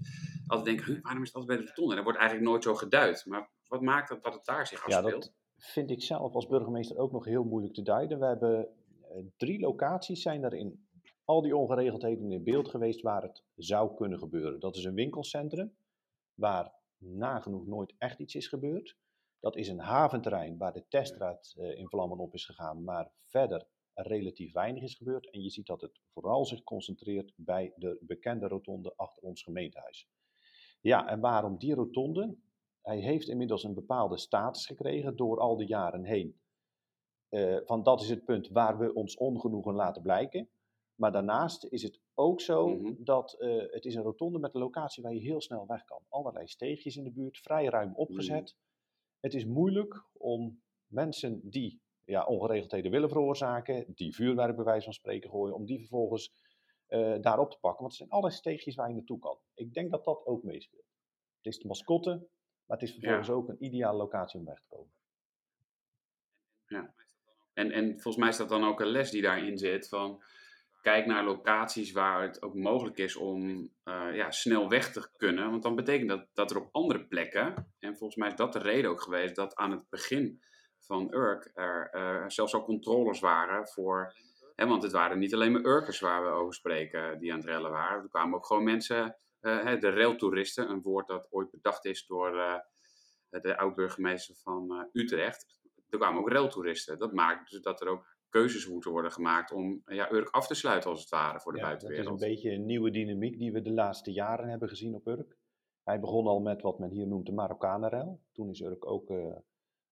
altijd 0.48 0.78
denken, 0.78 1.02
waarom 1.02 1.22
is 1.22 1.28
het 1.28 1.38
altijd 1.38 1.58
bij 1.58 1.66
de 1.66 1.74
rotonde? 1.74 1.90
En 1.90 1.96
dat 1.96 2.06
wordt 2.06 2.20
eigenlijk 2.20 2.50
nooit 2.50 2.63
zo 2.63 2.76
geduid. 2.76 3.26
Maar 3.26 3.50
wat 3.68 3.82
maakt 3.82 4.10
dat, 4.10 4.24
dat 4.24 4.34
het 4.34 4.46
daar 4.46 4.68
zich 4.68 4.86
afspeelt? 4.86 5.06
Ja, 5.06 5.20
dat 5.20 5.34
vind 5.58 5.92
ik 5.92 6.02
zelf 6.02 6.34
als 6.34 6.48
burgemeester 6.48 6.98
ook 6.98 7.12
nog 7.12 7.26
heel 7.26 7.44
moeilijk 7.44 7.74
te 7.74 7.82
duiden. 7.82 8.20
We 8.20 8.26
hebben 8.26 8.70
drie 9.38 9.60
locaties 9.60 10.22
zijn 10.22 10.44
er 10.44 10.54
in 10.54 10.88
al 11.24 11.42
die 11.42 11.56
ongeregeldheden 11.56 12.32
in 12.32 12.44
beeld 12.44 12.70
geweest 12.70 13.02
waar 13.02 13.22
het 13.22 13.44
zou 13.56 13.96
kunnen 13.96 14.20
gebeuren. 14.20 14.60
Dat 14.60 14.76
is 14.76 14.84
een 14.84 14.94
winkelcentrum 14.94 15.78
waar 16.34 16.74
nagenoeg 16.98 17.66
nooit 17.66 17.94
echt 17.98 18.20
iets 18.20 18.36
is 18.36 18.48
gebeurd. 18.48 18.98
Dat 19.40 19.56
is 19.56 19.68
een 19.68 19.80
haventerrein 19.80 20.58
waar 20.58 20.74
de 20.74 20.86
teststraat 20.88 21.54
uh, 21.58 21.78
in 21.78 21.90
vlammen 21.90 22.18
op 22.18 22.34
is 22.34 22.46
gegaan, 22.46 22.84
maar 22.84 23.12
verder 23.24 23.68
relatief 23.94 24.54
weinig 24.54 24.84
is 24.84 24.96
gebeurd. 24.96 25.32
En 25.32 25.42
je 25.42 25.50
ziet 25.50 25.66
dat 25.66 25.82
het 25.82 26.00
vooral 26.14 26.46
zich 26.46 26.64
concentreert 26.64 27.34
bij 27.36 27.74
de 27.76 27.98
bekende 28.02 28.48
rotonde 28.48 28.94
achter 28.96 29.24
ons 29.24 29.44
gemeentehuis. 29.44 30.10
Ja, 30.82 31.08
en 31.08 31.20
waarom 31.20 31.58
die 31.58 31.74
rotonde? 31.74 32.38
Hij 32.82 33.00
heeft 33.00 33.28
inmiddels 33.28 33.64
een 33.64 33.74
bepaalde 33.74 34.18
status 34.18 34.66
gekregen 34.66 35.16
door 35.16 35.40
al 35.40 35.58
die 35.58 35.68
jaren 35.68 36.04
heen. 36.04 36.40
Uh, 37.30 37.58
van 37.63 37.84
dat 37.84 38.02
is 38.02 38.10
het 38.10 38.26
punt 38.26 38.48
waar 38.48 38.78
we 38.78 38.94
ons 38.94 39.18
ongenoegen 39.18 39.74
laten 39.74 40.02
blijken. 40.02 40.50
Maar 40.96 41.12
daarnaast 41.12 41.66
is 41.66 41.84
het 41.84 42.00
ook 42.13 42.42
zo 42.42 42.68
mm 42.68 42.86
-hmm. 42.86 42.96
dat 43.00 43.36
uh, 43.40 43.63
het 43.72 43.86
is 43.86 43.96
een 43.96 44.04
rotonde 44.04 44.40
met 44.40 44.54
een 44.54 44.62
locatie 44.62 45.04
waar 45.04 45.13
je 45.13 45.20
heel 45.20 45.42
snel 45.42 45.68
weg 45.68 45.84
kan. 45.84 46.02
Allerlei 46.10 46.48
steegjes 46.48 46.96
in 46.96 47.04
de 47.04 47.12
buurt, 47.12 47.38
vrij 47.38 47.66
ruim 47.66 47.96
opgezet. 47.96 48.56
Mm. 48.56 48.66
Het 49.20 49.34
is 49.34 49.46
moeilijk 49.46 50.04
om 50.13 50.62
mensen 50.86 51.42
die 51.44 51.82
ja, 52.04 52.26
ongeregeldheden 52.26 52.92
willen 52.92 53.10
veroorzaken, 53.10 53.86
die 53.96 54.16
vuurwerk 54.16 54.56
bij 54.56 54.66
wijze 54.66 54.84
van 54.84 54.94
spreken 54.94 55.30
gooien, 55.30 55.56
om 55.56 55.66
die 55.66 55.80
vervolgens 55.80 56.34
uh, 56.90 57.22
daar 57.22 57.40
op 57.40 57.52
te 57.52 57.60
pakken. 57.60 57.80
Want 57.80 57.92
het 57.92 57.96
zijn 57.96 58.10
allerlei 58.10 58.36
steegjes 58.36 58.76
waar 58.76 58.88
je 58.88 58.96
naartoe 58.96 59.20
kan. 59.20 59.40
Ik 59.54 59.74
denk 59.74 59.92
dat 59.92 60.04
dat 60.04 60.26
ook 60.26 60.44
meespeelt. 60.44 60.86
Het 61.38 61.54
is 61.54 61.60
de 61.60 61.68
mascotte, 61.68 62.30
maar 62.66 62.78
het 62.78 62.82
is 62.82 62.92
vervolgens 62.92 63.28
ja. 63.28 63.34
ook 63.34 63.50
een 63.50 63.63
ideale 63.63 63.98
locatie 63.98 64.40
om 64.40 64.46
weg 64.46 64.60
te 64.60 64.68
komen. 64.68 64.94
Ja. 66.66 66.94
En, 67.58 67.72
en 67.72 67.91
volgens 67.91 68.15
mij 68.15 68.30
is 68.30 68.38
dat 68.38 68.50
dan 68.50 68.63
ook 68.63 68.80
een 68.80 68.88
les 68.88 69.12
die 69.12 69.22
daarin 69.22 69.58
zit 69.58 69.88
van 69.89 70.24
kijk 70.82 71.06
naar 71.06 71.24
locaties 71.24 71.91
waar 71.91 72.22
het 72.22 72.41
ook 72.41 72.54
mogelijk 72.54 72.98
is 72.98 73.15
om 73.15 73.50
uh, 73.84 74.15
ja, 74.15 74.32
snel 74.32 74.70
weg 74.70 74.91
te 74.91 75.10
kunnen. 75.15 75.50
Want 75.50 75.63
dan 75.63 75.76
betekent 75.76 76.10
dat 76.10 76.28
dat 76.34 76.52
er 76.52 76.58
op 76.58 76.70
andere 76.72 77.08
plekken, 77.08 77.74
en 77.80 77.98
volgens 77.98 78.15
mij 78.15 78.28
is 78.28 78.36
dat 78.36 78.54
de 78.54 78.60
reden 78.60 78.91
ook 78.91 79.02
geweest, 79.02 79.36
dat 79.36 79.56
aan 79.56 79.72
het 79.72 79.89
begin 79.89 80.41
van 80.80 81.13
Urk 81.13 81.52
er 81.54 81.89
uh, 81.93 82.24
zelfs 82.28 82.54
al 82.54 82.63
controles 82.63 83.20
waren 83.20 83.67
voor. 83.67 84.13
Hè, 84.56 84.67
want 84.67 84.84
het 84.84 84.91
waren 84.91 85.20
niet 85.20 85.34
alleen 85.34 85.52
maar 85.52 85.65
Urkers 85.65 86.00
waar 86.00 86.24
we 86.24 86.30
over 86.30 86.54
spreken 86.54 87.20
die 87.20 87.32
aan 87.32 87.39
het 87.39 87.48
rellen 87.48 87.72
waren. 87.72 88.04
Er 88.04 88.10
kwamen 88.10 88.38
ook 88.38 88.46
gewoon 88.46 88.63
mensen, 88.63 89.17
uh, 89.41 89.80
de 89.80 89.89
railtoeristen, 89.89 90.70
een 90.70 90.82
woord 90.82 91.08
dat 91.08 91.28
ooit 91.30 91.52
bedacht 91.52 91.86
is 91.86 92.06
door 92.06 92.32
de 93.30 93.58
oud-burgemeester 93.58 94.36
van 94.36 94.89
Utrecht. 94.93 95.57
Er 95.89 95.97
kwamen 95.97 96.19
ook 96.19 96.30
railtoeristen. 96.30 97.00
Dat 97.00 97.13
maakt 97.13 97.52
dus 97.52 97.62
dat 97.62 97.82
er 97.82 97.88
ook 97.88 98.15
keuzes 98.30 98.67
moeten 98.67 98.91
worden 98.91 99.12
gemaakt 99.12 99.52
om 99.52 99.82
ja, 99.86 100.12
Urk 100.12 100.30
af 100.30 100.47
te 100.47 100.56
sluiten 100.56 100.89
als 100.89 101.00
het 101.00 101.10
ware 101.10 101.39
voor 101.39 101.52
de 101.52 101.60
ja, 101.60 101.65
buitenwereld. 101.65 102.06
Het 102.10 102.15
is 102.15 102.28
een 102.28 102.34
beetje 102.34 102.52
een 102.52 102.65
nieuwe 102.65 102.91
dynamiek 102.91 103.38
die 103.38 103.52
we 103.52 103.62
de 103.62 103.73
laatste 103.73 104.12
jaren 104.12 104.50
hebben 104.50 104.69
gezien 104.69 104.95
op 104.95 105.08
Urk. 105.08 105.38
Hij 105.84 106.00
begon 106.00 106.28
al 106.28 106.39
met 106.39 106.62
wat 106.62 106.80
men 106.80 106.89
hier 106.89 107.08
noemt 107.08 107.26
de 107.26 107.32
Marokkanenruil. 107.32 108.21
Toen 108.32 108.50
is 108.50 108.62
Urk 108.62 108.86
ook 108.86 109.10
uh, 109.10 109.36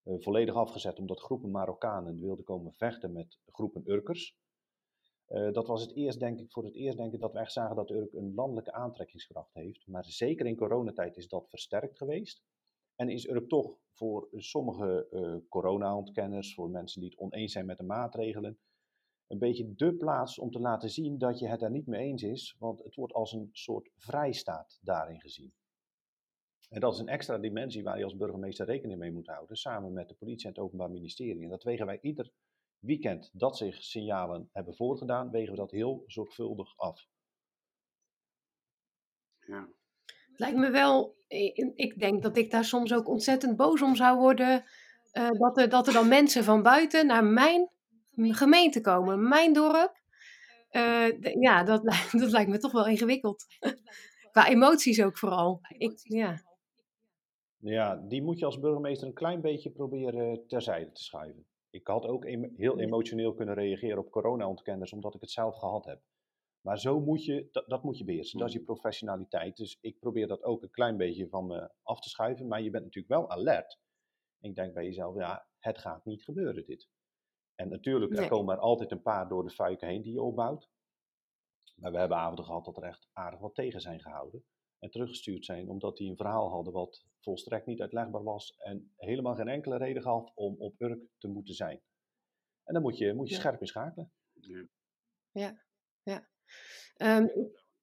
uh, 0.03 0.15
volledig 0.19 0.55
afgezet 0.55 0.99
omdat 0.99 1.21
groepen 1.21 1.51
Marokkanen 1.51 2.19
wilden 2.19 2.45
komen 2.45 2.73
vechten 2.73 3.11
met 3.11 3.39
groepen 3.45 3.91
Urkers. 3.91 4.37
Uh, 5.29 5.51
dat 5.51 5.67
was 5.67 5.81
het 5.81 5.95
eerst, 5.95 6.19
denk 6.19 6.39
ik, 6.39 6.51
voor 6.51 6.63
het 6.63 6.75
eerst 6.75 6.97
denk 6.97 7.13
ik 7.13 7.19
dat 7.19 7.33
we 7.33 7.39
echt 7.39 7.51
zagen 7.51 7.75
dat 7.75 7.89
Urk 7.89 8.13
een 8.13 8.33
landelijke 8.35 8.71
aantrekkingskracht 8.71 9.53
heeft. 9.53 9.87
Maar 9.87 10.05
zeker 10.05 10.45
in 10.45 10.55
coronatijd 10.55 11.17
is 11.17 11.27
dat 11.27 11.49
versterkt 11.49 11.97
geweest. 11.97 12.43
En 12.95 13.09
is 13.09 13.29
Urk 13.29 13.49
toch 13.49 13.77
voor 13.91 14.27
sommige 14.31 15.07
uh, 15.11 15.49
corona-ontkenners, 15.49 16.53
voor 16.53 16.69
mensen 16.69 17.01
die 17.01 17.09
het 17.09 17.19
oneens 17.19 17.51
zijn 17.51 17.65
met 17.65 17.77
de 17.77 17.83
maatregelen, 17.83 18.59
een 19.27 19.39
beetje 19.39 19.75
de 19.75 19.95
plaats 19.95 20.39
om 20.39 20.51
te 20.51 20.59
laten 20.59 20.89
zien 20.89 21.17
dat 21.17 21.39
je 21.39 21.47
het 21.47 21.61
er 21.61 21.71
niet 21.71 21.87
mee 21.87 22.07
eens 22.07 22.23
is, 22.23 22.55
want 22.59 22.83
het 22.83 22.95
wordt 22.95 23.13
als 23.13 23.33
een 23.33 23.49
soort 23.51 23.91
vrijstaat 23.95 24.79
daarin 24.81 25.19
gezien. 25.19 25.53
En 26.69 26.79
dat 26.79 26.93
is 26.93 26.99
een 26.99 27.07
extra 27.07 27.37
dimensie 27.37 27.83
waar 27.83 27.97
je 27.97 28.03
als 28.03 28.15
burgemeester 28.15 28.65
rekening 28.65 28.99
mee 28.99 29.11
moet 29.11 29.27
houden, 29.27 29.57
samen 29.57 29.93
met 29.93 30.09
de 30.09 30.15
politie 30.15 30.47
en 30.47 30.53
het 30.53 30.63
Openbaar 30.63 30.91
Ministerie. 30.91 31.43
En 31.43 31.49
dat 31.49 31.63
wegen 31.63 31.85
wij 31.85 31.99
ieder 32.01 32.31
weekend 32.79 33.29
dat 33.33 33.57
zich 33.57 33.83
signalen 33.83 34.49
hebben 34.51 34.75
voorgedaan, 34.75 35.31
wegen 35.31 35.51
we 35.51 35.57
dat 35.57 35.71
heel 35.71 36.03
zorgvuldig 36.07 36.77
af. 36.77 37.07
Ja. 39.39 39.69
Het 40.35 40.43
lijkt 40.43 40.57
me 40.57 40.69
wel, 40.69 41.15
ik 41.75 41.99
denk 41.99 42.23
dat 42.23 42.37
ik 42.37 42.51
daar 42.51 42.65
soms 42.65 42.93
ook 42.93 43.07
ontzettend 43.07 43.55
boos 43.55 43.81
om 43.81 43.95
zou 43.95 44.17
worden, 44.17 44.63
uh, 45.13 45.29
dat, 45.31 45.57
er, 45.57 45.69
dat 45.69 45.87
er 45.87 45.93
dan 45.93 46.07
mensen 46.07 46.43
van 46.43 46.61
buiten 46.61 47.07
naar 47.07 47.23
mijn 47.23 47.69
gemeente 48.15 48.81
komen, 48.81 49.27
mijn 49.27 49.53
dorp. 49.53 50.01
Uh, 50.71 51.21
ja, 51.39 51.63
dat, 51.63 51.83
dat 52.21 52.31
lijkt 52.31 52.49
me 52.49 52.57
toch 52.57 52.71
wel 52.71 52.87
ingewikkeld. 52.87 53.45
Qua 54.31 54.47
emoties 54.47 55.01
ook 55.01 55.17
vooral. 55.17 55.61
Ik, 55.77 55.99
ja. 56.03 56.41
ja, 57.59 57.95
die 57.95 58.21
moet 58.21 58.39
je 58.39 58.45
als 58.45 58.59
burgemeester 58.59 59.07
een 59.07 59.13
klein 59.13 59.41
beetje 59.41 59.71
proberen 59.71 60.47
terzijde 60.47 60.91
te 60.91 61.03
schuiven. 61.03 61.45
Ik 61.69 61.87
had 61.87 62.05
ook 62.05 62.25
heel 62.55 62.79
emotioneel 62.79 63.33
kunnen 63.33 63.55
reageren 63.55 63.97
op 63.97 64.11
corona-ontkenners, 64.11 64.93
omdat 64.93 65.15
ik 65.15 65.21
het 65.21 65.31
zelf 65.31 65.55
gehad 65.55 65.85
heb. 65.85 66.01
Maar 66.65 66.79
zo 66.79 66.99
moet 66.99 67.25
je, 67.25 67.47
dat, 67.51 67.69
dat 67.69 67.83
moet 67.83 67.97
je 67.97 68.03
beheersen. 68.03 68.39
Dat 68.39 68.47
is 68.47 68.53
je 68.53 68.63
professionaliteit. 68.63 69.57
Dus 69.57 69.77
ik 69.81 69.99
probeer 69.99 70.27
dat 70.27 70.43
ook 70.43 70.63
een 70.63 70.71
klein 70.71 70.97
beetje 70.97 71.27
van 71.27 71.45
me 71.47 71.71
af 71.83 71.99
te 71.99 72.09
schuiven. 72.09 72.47
Maar 72.47 72.61
je 72.61 72.69
bent 72.69 72.83
natuurlijk 72.83 73.13
wel 73.13 73.29
alert. 73.29 73.79
Ik 74.39 74.55
denk 74.55 74.73
bij 74.73 74.83
jezelf, 74.83 75.15
ja, 75.15 75.47
het 75.59 75.77
gaat 75.77 76.05
niet 76.05 76.23
gebeuren 76.23 76.65
dit. 76.65 76.89
En 77.55 77.69
natuurlijk, 77.69 78.17
er 78.17 78.27
komen 78.27 78.55
er 78.55 78.61
altijd 78.61 78.91
een 78.91 79.01
paar 79.01 79.27
door 79.27 79.43
de 79.43 79.49
fuiken 79.49 79.87
heen 79.87 80.01
die 80.01 80.11
je 80.13 80.21
opbouwt. 80.21 80.69
Maar 81.75 81.91
we 81.91 81.97
hebben 81.97 82.17
avonden 82.17 82.45
gehad 82.45 82.65
dat 82.65 82.77
er 82.77 82.83
echt 82.83 83.09
aardig 83.11 83.39
wat 83.39 83.55
tegen 83.55 83.81
zijn 83.81 83.99
gehouden. 84.01 84.43
En 84.79 84.89
teruggestuurd 84.89 85.45
zijn 85.45 85.69
omdat 85.69 85.97
die 85.97 86.09
een 86.09 86.17
verhaal 86.17 86.49
hadden 86.49 86.73
wat 86.73 87.05
volstrekt 87.19 87.65
niet 87.65 87.81
uitlegbaar 87.81 88.23
was. 88.23 88.55
En 88.57 88.93
helemaal 88.95 89.35
geen 89.35 89.47
enkele 89.47 89.77
reden 89.77 90.01
gaf 90.01 90.31
om 90.35 90.55
op 90.57 90.81
Urk 90.81 91.03
te 91.17 91.27
moeten 91.27 91.53
zijn. 91.53 91.81
En 92.63 92.73
dan 92.73 92.81
moet 92.81 92.97
je, 92.97 93.13
moet 93.13 93.27
je 93.27 93.33
Ja. 93.33 93.39
scherp 93.39 93.61
in 93.61 93.67
schakelen. 93.67 94.11
Ja. 94.33 94.67
Ja, 95.31 95.63
ja. 96.03 96.33
Ehm, 96.97 97.27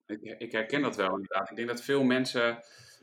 Ik, 0.07 0.20
ik 0.38 0.53
herken 0.53 0.83
dat 0.83 0.96
wel 0.96 1.14
inderdaad. 1.14 1.51
Ik 1.51 1.57
denk 1.57 1.68
dat 1.68 1.83
veel 1.83 2.03
mensen 2.03 2.62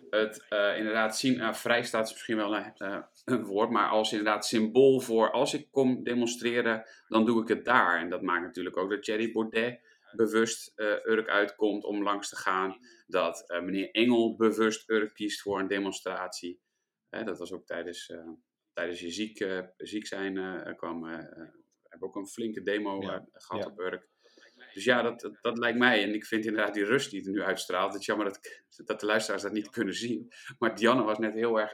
het 0.10 0.46
eh, 0.50 0.78
inderdaad 0.78 1.18
zien. 1.18 1.38
Nou, 1.38 1.56
vrijstaat 1.56 2.06
is 2.06 2.12
misschien 2.12 2.36
wel 2.36 2.56
een, 2.56 2.74
eh, 2.76 3.02
een 3.26 3.46
woord, 3.46 3.70
maar 3.70 3.90
als 3.90 4.12
inderdaad 4.12 4.46
symbool 4.46 5.00
voor 5.00 5.32
als 5.32 5.54
ik 5.54 5.68
kom 5.72 6.04
demonstreren, 6.04 6.86
dan 7.08 7.26
doe 7.26 7.42
ik 7.42 7.48
het 7.48 7.66
daar. 7.66 8.00
En 8.00 8.10
dat 8.10 8.22
maakt 8.22 8.44
natuurlijk 8.44 8.78
ook 8.78 8.90
dat 8.90 9.04
Thierry 9.04 9.32
Baudet 9.32 9.88
bewust 10.12 10.74
Urk 11.04 11.28
uitkomt 11.28 11.84
om 11.84 12.04
langs 12.04 12.30
te 12.30 12.36
gaan. 12.36 12.78
Dat 13.08 13.44
meneer 13.48 13.92
Engel 13.92 14.36
bewust 14.36 14.90
Urk 14.90 15.14
kiest 15.14 15.42
voor 15.42 15.60
een 15.60 15.68
demonstratie. 15.68 16.60
Dat 17.10 17.38
was 17.38 17.52
ook 17.52 17.66
tijdens, 17.66 18.14
tijdens 18.74 19.00
je 19.00 19.10
ziek, 19.10 19.48
ziek 19.78 20.06
zijn 20.06 20.34
kwam. 20.76 21.04
hebben 21.90 22.08
ook 22.08 22.16
een 22.16 22.28
flinke 22.28 22.62
demo 22.62 23.02
Ja, 23.02 23.14
eh, 23.14 23.24
gehad 23.32 23.64
ja. 23.64 23.70
op 23.70 23.80
Urk. 23.80 24.10
Dus 24.80 24.88
ja, 24.88 25.02
dat, 25.02 25.20
dat, 25.20 25.38
dat 25.42 25.58
lijkt 25.58 25.78
mij. 25.78 26.04
En 26.04 26.14
ik 26.14 26.26
vind 26.26 26.46
inderdaad 26.46 26.74
die 26.74 26.84
rust 26.86 27.12
die 27.12 27.20
het 27.22 27.30
nu 27.30 27.42
uitstraalt. 27.42 27.92
Het 27.92 28.00
is 28.02 28.06
jammer 28.08 28.26
dat, 28.26 28.40
dat 28.86 29.00
de 29.00 29.06
luisteraars 29.06 29.42
dat 29.44 29.52
niet 29.52 29.70
kunnen 29.70 29.94
zien. 29.94 30.32
Maar 30.60 30.76
Dianne 30.76 31.04
was 31.04 31.18
net 31.18 31.34
heel 31.34 31.60
erg, 31.60 31.74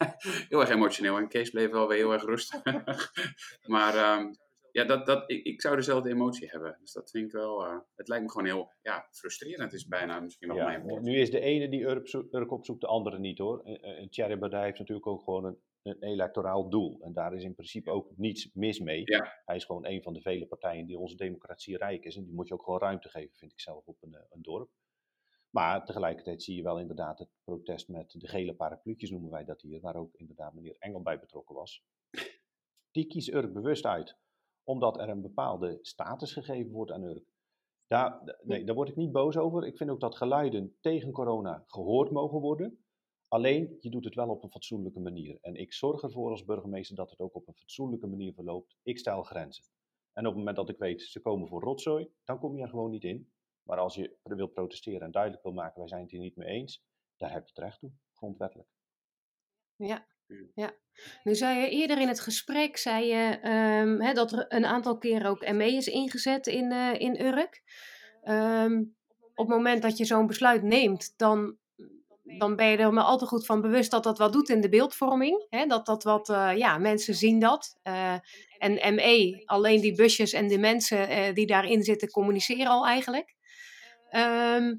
heel 0.48 0.60
erg 0.60 0.68
emotioneel. 0.70 1.16
En 1.16 1.28
Kees 1.28 1.50
bleef 1.50 1.70
wel 1.70 1.88
weer 1.88 1.96
heel 1.96 2.12
erg 2.12 2.24
rustig. 2.24 2.62
maar 3.74 3.94
ehm, 3.94 4.32
ja, 4.72 4.84
dat, 4.84 5.06
dat, 5.06 5.30
ik, 5.30 5.44
ik 5.44 5.60
zou 5.60 5.76
dezelfde 5.76 6.10
emotie 6.10 6.48
hebben. 6.50 6.76
Dus 6.80 6.92
dat 6.92 7.10
vind 7.10 7.26
ik 7.26 7.32
wel... 7.32 7.64
eh, 7.66 7.76
het 7.94 8.08
lijkt 8.08 8.24
me 8.24 8.30
gewoon 8.30 8.46
heel 8.46 8.72
ja, 8.82 9.06
frustrerend. 9.10 9.72
is 9.72 9.86
bijna 9.86 10.20
misschien 10.20 10.48
wel 10.48 10.56
Ja, 10.56 10.64
mijn 10.64 10.82
woord. 10.82 11.02
nu 11.02 11.16
is 11.16 11.30
de 11.30 11.40
ene 11.40 11.68
die 11.68 11.84
Urk, 11.84 12.08
zo- 12.08 12.28
Urk 12.30 12.50
opzoekt, 12.52 12.80
de 12.80 12.86
andere 12.86 13.18
niet 13.18 13.38
hoor. 13.38 13.60
En, 13.64 13.80
en 13.82 14.08
Thierry 14.10 14.38
Baudet 14.38 14.62
heeft 14.62 14.78
natuurlijk 14.78 15.06
ook 15.06 15.22
gewoon 15.22 15.44
een, 15.44 15.58
een 15.84 16.02
electoraal 16.02 16.68
doel. 16.68 17.00
En 17.00 17.12
daar 17.12 17.34
is 17.34 17.42
in 17.42 17.54
principe 17.54 17.90
ook 17.90 18.16
niets 18.16 18.50
mis 18.52 18.78
mee. 18.78 19.02
Ja. 19.04 19.42
Hij 19.44 19.56
is 19.56 19.64
gewoon 19.64 19.86
een 19.86 20.02
van 20.02 20.12
de 20.12 20.20
vele 20.20 20.46
partijen 20.46 20.86
die 20.86 20.98
onze 20.98 21.16
democratie 21.16 21.76
rijk 21.76 22.04
is. 22.04 22.16
En 22.16 22.24
die 22.24 22.34
moet 22.34 22.48
je 22.48 22.54
ook 22.54 22.62
gewoon 22.62 22.80
ruimte 22.80 23.08
geven, 23.08 23.36
vind 23.36 23.52
ik 23.52 23.60
zelf, 23.60 23.86
op 23.86 24.02
een, 24.02 24.14
eh, 24.14 24.20
een 24.30 24.42
dorp. 24.42 24.70
Maar 25.50 25.84
tegelijkertijd 25.84 26.42
zie 26.42 26.56
je 26.56 26.62
wel 26.62 26.78
inderdaad 26.78 27.18
het 27.18 27.28
protest 27.44 27.88
met 27.88 28.10
de 28.10 28.28
gele 28.28 28.54
parapluutjes, 28.54 29.10
noemen 29.10 29.30
wij 29.30 29.44
dat 29.44 29.60
hier, 29.60 29.80
waar 29.80 29.96
ook 29.96 30.14
inderdaad 30.14 30.54
meneer 30.54 30.76
Engel 30.78 31.02
bij 31.02 31.18
betrokken 31.18 31.54
was. 31.54 31.84
Die 32.90 33.06
kiest 33.06 33.32
Urk 33.32 33.52
bewust 33.52 33.84
uit, 33.84 34.16
omdat 34.62 34.98
er 34.98 35.08
een 35.08 35.20
bepaalde 35.20 35.78
status 35.82 36.32
gegeven 36.32 36.72
wordt 36.72 36.90
aan 36.90 37.02
Urk. 37.02 37.32
Daar, 37.86 38.38
nee, 38.42 38.64
daar 38.64 38.74
word 38.74 38.88
ik 38.88 38.96
niet 38.96 39.12
boos 39.12 39.36
over. 39.36 39.66
Ik 39.66 39.76
vind 39.76 39.90
ook 39.90 40.00
dat 40.00 40.16
geluiden 40.16 40.76
tegen 40.80 41.12
corona 41.12 41.64
gehoord 41.66 42.10
mogen 42.10 42.40
worden. 42.40 42.83
Alleen, 43.34 43.76
je 43.80 43.90
doet 43.90 44.04
het 44.04 44.14
wel 44.14 44.28
op 44.28 44.42
een 44.42 44.50
fatsoenlijke 44.50 45.00
manier. 45.00 45.38
En 45.40 45.54
ik 45.54 45.72
zorg 45.72 46.02
ervoor 46.02 46.30
als 46.30 46.44
burgemeester 46.44 46.96
dat 46.96 47.10
het 47.10 47.20
ook 47.20 47.34
op 47.34 47.48
een 47.48 47.56
fatsoenlijke 47.56 48.06
manier 48.06 48.32
verloopt. 48.32 48.76
Ik 48.82 48.98
stel 48.98 49.22
grenzen. 49.22 49.64
En 50.12 50.22
op 50.22 50.28
het 50.28 50.36
moment 50.36 50.56
dat 50.56 50.68
ik 50.68 50.78
weet, 50.78 51.02
ze 51.02 51.20
komen 51.20 51.48
voor 51.48 51.62
rotzooi, 51.62 52.08
dan 52.24 52.38
kom 52.38 52.56
je 52.56 52.62
er 52.62 52.68
gewoon 52.68 52.90
niet 52.90 53.04
in. 53.04 53.32
Maar 53.62 53.78
als 53.78 53.94
je 53.94 54.16
wil 54.22 54.46
protesteren 54.46 55.00
en 55.00 55.10
duidelijk 55.10 55.42
wil 55.42 55.52
maken, 55.52 55.78
wij 55.78 55.88
zijn 55.88 56.00
het 56.02 56.10
hier 56.10 56.20
niet 56.20 56.36
mee 56.36 56.48
eens, 56.48 56.84
daar 57.16 57.32
heb 57.32 57.42
je 57.42 57.48
het 57.54 57.64
recht 57.64 57.78
toe, 57.78 57.90
grondwettelijk. 58.12 58.68
Ja, 59.76 60.06
ja. 60.54 60.74
Nu 61.22 61.34
zei 61.34 61.60
je 61.60 61.70
eerder 61.70 62.00
in 62.00 62.08
het 62.08 62.20
gesprek 62.20 62.76
zei 62.76 63.06
je, 63.06 63.38
ehm, 63.42 64.00
hè, 64.00 64.12
dat 64.12 64.32
er 64.32 64.44
een 64.48 64.66
aantal 64.66 64.98
keren 64.98 65.30
ook 65.30 65.52
ME 65.52 65.72
is 65.72 65.88
ingezet 65.88 66.46
in, 66.46 66.72
eh, 66.72 67.00
in 67.00 67.20
Urk. 67.20 67.62
Ehm, 68.22 68.84
op 69.34 69.46
het 69.46 69.56
moment 69.56 69.82
dat 69.82 69.96
je 69.96 70.04
zo'n 70.04 70.26
besluit 70.26 70.62
neemt, 70.62 71.18
dan, 71.18 71.58
dan 72.38 72.56
ben 72.56 72.66
je 72.66 72.76
er 72.76 72.92
maar 72.92 73.04
al 73.04 73.18
te 73.18 73.26
goed 73.26 73.46
van 73.46 73.60
bewust 73.60 73.90
dat 73.90 74.02
dat 74.02 74.18
wat 74.18 74.32
doet 74.32 74.48
in 74.48 74.60
de 74.60 74.68
beeldvorming. 74.68 75.46
Hè? 75.48 75.66
Dat 75.66 75.86
dat 75.86 76.02
wat, 76.02 76.28
eh, 76.28 76.56
ja, 76.56 76.78
mensen 76.78 77.14
zien 77.14 77.38
dat. 77.38 77.78
Eh, 77.82 78.14
en 78.58 78.94
ME, 78.94 79.42
alleen 79.44 79.80
die 79.80 79.94
busjes 79.94 80.32
en 80.32 80.48
de 80.48 80.58
mensen 80.58 81.08
eh, 81.08 81.34
die 81.34 81.46
daarin 81.46 81.82
zitten, 81.82 82.10
communiceren 82.10 82.66
al 82.66 82.86
eigenlijk. 82.86 83.34
Ehm, 84.10 84.74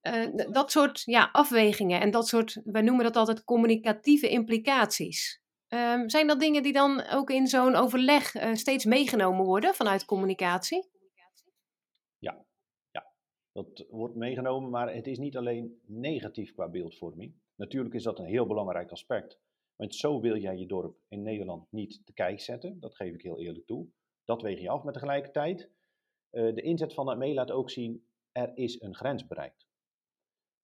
eh, 0.00 0.26
dat 0.50 0.70
soort 0.70 1.02
ja, 1.04 1.28
afwegingen 1.32 2.00
en 2.00 2.10
dat 2.10 2.28
soort, 2.28 2.60
wij 2.64 2.82
noemen 2.82 3.04
dat 3.04 3.16
altijd 3.16 3.44
communicatieve 3.44 4.28
implicaties. 4.28 5.40
Ehm, 5.68 6.08
zijn 6.08 6.26
dat 6.26 6.40
dingen 6.40 6.62
die 6.62 6.72
dan 6.72 7.04
ook 7.10 7.30
in 7.30 7.46
zo'n 7.46 7.74
overleg 7.74 8.34
steeds 8.52 8.84
meegenomen 8.84 9.44
worden 9.44 9.74
vanuit 9.74 10.04
communicatie? 10.04 10.90
Dat 13.52 13.86
wordt 13.90 14.14
meegenomen, 14.14 14.70
maar 14.70 14.94
het 14.94 15.06
is 15.06 15.18
niet 15.18 15.36
alleen 15.36 15.80
negatief 15.86 16.52
qua 16.52 16.68
beeldvorming. 16.68 17.34
Natuurlijk 17.54 17.94
is 17.94 18.02
dat 18.02 18.18
een 18.18 18.24
heel 18.24 18.46
belangrijk 18.46 18.90
aspect. 18.90 19.40
Want 19.76 19.94
zo 19.94 20.20
wil 20.20 20.36
jij 20.36 20.56
je 20.56 20.66
dorp 20.66 20.96
in 21.08 21.22
Nederland 21.22 21.72
niet 21.72 22.06
te 22.06 22.12
kijk 22.12 22.40
zetten. 22.40 22.80
Dat 22.80 22.94
geef 22.94 23.14
ik 23.14 23.22
heel 23.22 23.40
eerlijk 23.40 23.66
toe. 23.66 23.88
Dat 24.24 24.42
weeg 24.42 24.60
je 24.60 24.68
af. 24.68 24.82
Maar 24.82 24.92
tegelijkertijd, 24.92 25.70
eh, 26.30 26.54
de 26.54 26.62
inzet 26.62 26.94
van 26.94 27.08
het 27.08 27.18
mee 27.18 27.34
laat 27.34 27.50
ook 27.50 27.70
zien, 27.70 28.06
er 28.32 28.56
is 28.56 28.80
een 28.80 28.94
grens 28.94 29.26
bereikt. 29.26 29.66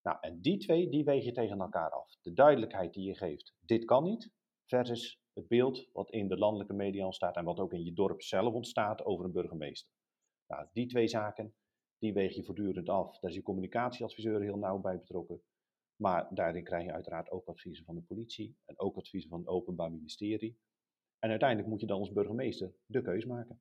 Nou, 0.02 0.18
en 0.20 0.40
die 0.40 0.56
twee, 0.56 0.88
die 0.88 1.04
weeg 1.04 1.24
je 1.24 1.32
tegen 1.32 1.60
elkaar 1.60 1.90
af. 1.90 2.16
De 2.22 2.32
duidelijkheid 2.32 2.94
die 2.94 3.04
je 3.04 3.14
geeft, 3.14 3.54
dit 3.60 3.84
kan 3.84 4.04
niet, 4.04 4.30
versus 4.66 5.20
het 5.32 5.48
beeld 5.48 5.88
wat 5.92 6.10
in 6.10 6.28
de 6.28 6.36
landelijke 6.36 6.72
media 6.74 7.04
ontstaat 7.04 7.36
en 7.36 7.44
wat 7.44 7.58
ook 7.58 7.72
in 7.72 7.84
je 7.84 7.92
dorp 7.92 8.22
zelf 8.22 8.54
ontstaat 8.54 9.04
over 9.04 9.24
een 9.24 9.32
burgemeester. 9.32 9.90
Nou, 10.46 10.66
die 10.72 10.86
twee 10.86 11.08
zaken, 11.08 11.54
die 11.98 12.12
weeg 12.12 12.34
je 12.34 12.44
voortdurend 12.44 12.88
af. 12.88 13.18
Daar 13.18 13.30
is 13.30 13.36
je 13.36 13.42
communicatieadviseur 13.42 14.40
heel 14.40 14.58
nauw 14.58 14.78
bij 14.78 14.98
betrokken. 14.98 15.42
Maar 15.96 16.34
daarin 16.34 16.64
krijg 16.64 16.84
je 16.84 16.92
uiteraard 16.92 17.30
ook 17.30 17.46
adviezen 17.46 17.84
van 17.84 17.94
de 17.94 18.00
politie 18.00 18.56
en 18.64 18.78
ook 18.78 18.96
adviezen 18.96 19.30
van 19.30 19.38
het 19.38 19.48
Openbaar 19.48 19.92
Ministerie. 19.92 20.58
En 21.18 21.30
uiteindelijk 21.30 21.68
moet 21.68 21.80
je 21.80 21.86
dan 21.86 21.98
als 21.98 22.12
burgemeester 22.12 22.74
de 22.86 23.02
keus 23.02 23.24
maken. 23.24 23.60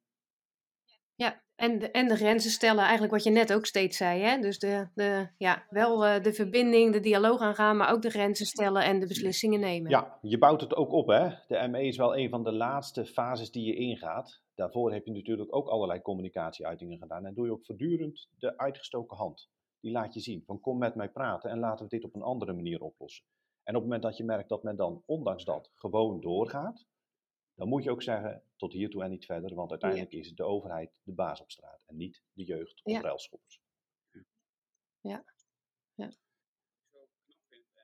Ja, 1.18 1.42
en 1.56 1.80
de, 1.80 1.92
en 1.92 2.08
de 2.08 2.16
grenzen 2.16 2.52
stellen, 2.52 2.84
eigenlijk 2.84 3.14
wat 3.14 3.24
je 3.24 3.30
net 3.30 3.54
ook 3.54 3.66
steeds 3.66 3.98
zei. 3.98 4.22
Hè? 4.22 4.40
Dus 4.40 4.60
de, 4.60 4.88
de, 4.94 5.28
ja, 5.38 5.66
wel 5.70 6.06
uh, 6.06 6.24
de 6.24 6.34
verbinding, 6.34 6.94
de 6.94 7.00
dialoog 7.00 7.42
aangaan, 7.42 7.78
maar 7.78 7.92
ook 7.92 8.02
de 8.02 8.10
grenzen 8.10 8.46
stellen 8.46 8.84
en 8.84 9.00
de 9.00 9.08
beslissingen 9.08 9.60
nemen. 9.60 9.90
Ja, 9.90 10.18
je 10.22 10.38
bouwt 10.38 10.62
het 10.62 10.76
ook 10.76 10.92
op. 10.92 11.08
Hè? 11.08 11.30
De 11.48 11.68
ME 11.68 11.84
is 11.84 11.98
wel 11.98 12.18
een 12.18 12.30
van 12.30 12.44
de 12.44 12.52
laatste 12.52 13.06
fases 13.06 13.52
die 13.52 13.66
je 13.66 13.76
ingaat. 13.76 14.42
Daarvoor 14.56 14.94
heb 14.94 15.06
je 15.06 15.12
natuurlijk 15.12 15.56
ook 15.56 15.68
allerlei 15.68 16.02
communicatieuitingen 16.02 16.98
gedaan. 16.98 17.26
En 17.26 17.34
doe 17.34 17.46
je 17.46 17.52
ook 17.52 17.66
voortdurend 17.66 18.28
de 18.38 18.58
uitgestoken 18.58 19.18
hand. 19.18 19.50
Die 19.80 19.92
laat 19.92 20.14
je 20.14 20.20
zien. 20.20 20.44
Van 20.46 20.60
kom 20.60 20.78
met 20.78 20.96
mij 20.96 21.10
praten 21.10 21.50
en 21.50 21.60
laten 21.60 21.86
we 21.86 21.92
dit 21.92 22.04
op 22.04 22.16
een 22.16 22.22
andere 22.22 22.54
manier 22.54 22.82
oplossen. 22.82 23.26
En 23.64 23.76
op 23.76 23.82
het 23.82 23.90
moment 23.90 24.02
dat 24.02 24.18
je 24.18 24.24
merkt 24.24 24.50
dat 24.50 24.64
men 24.64 24.76
dan, 24.76 25.04
ondanks 25.06 25.44
dat, 25.44 25.72
gewoon 25.76 26.22
doorgaat, 26.22 26.86
dan 27.58 27.68
moet 27.68 27.84
je 27.84 27.92
ook 27.92 28.04
zeggen, 28.04 28.44
tot 28.56 28.74
hiertoe 28.74 29.04
en 29.04 29.10
niet 29.10 29.26
verder, 29.26 29.56
want 29.56 29.72
uiteindelijk 29.72 30.12
is 30.12 30.36
de 30.36 30.44
overheid 30.44 30.92
de 31.04 31.12
baas 31.12 31.42
op 31.42 31.52
straat 31.52 31.84
en 31.86 31.98
niet 31.98 32.22
de 32.34 32.44
jeugd 32.44 32.82
of 32.84 32.94
ja. 32.94 33.02
ruilschoppers. 33.02 33.62
Ja. 35.02 35.26
ja. 35.94 36.12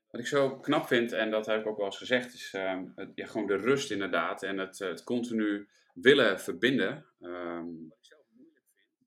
Wat 0.09 0.21
ik 0.21 0.27
zo 0.27 0.59
knap 0.59 0.87
vind, 0.87 1.11
en 1.11 1.31
dat 1.31 1.45
heb 1.45 1.59
ik 1.59 1.67
ook 1.67 1.77
wel 1.77 1.85
eens 1.85 1.97
gezegd, 1.97 2.33
is 2.33 2.53
uh, 2.53 2.81
het, 2.95 3.11
ja, 3.15 3.25
gewoon 3.25 3.47
de 3.47 3.57
rust 3.57 3.91
inderdaad 3.91 4.43
en 4.43 4.57
het, 4.57 4.79
het 4.79 5.03
continu 5.03 5.69
willen 5.93 6.39
verbinden. 6.39 7.05
Um, 7.19 7.93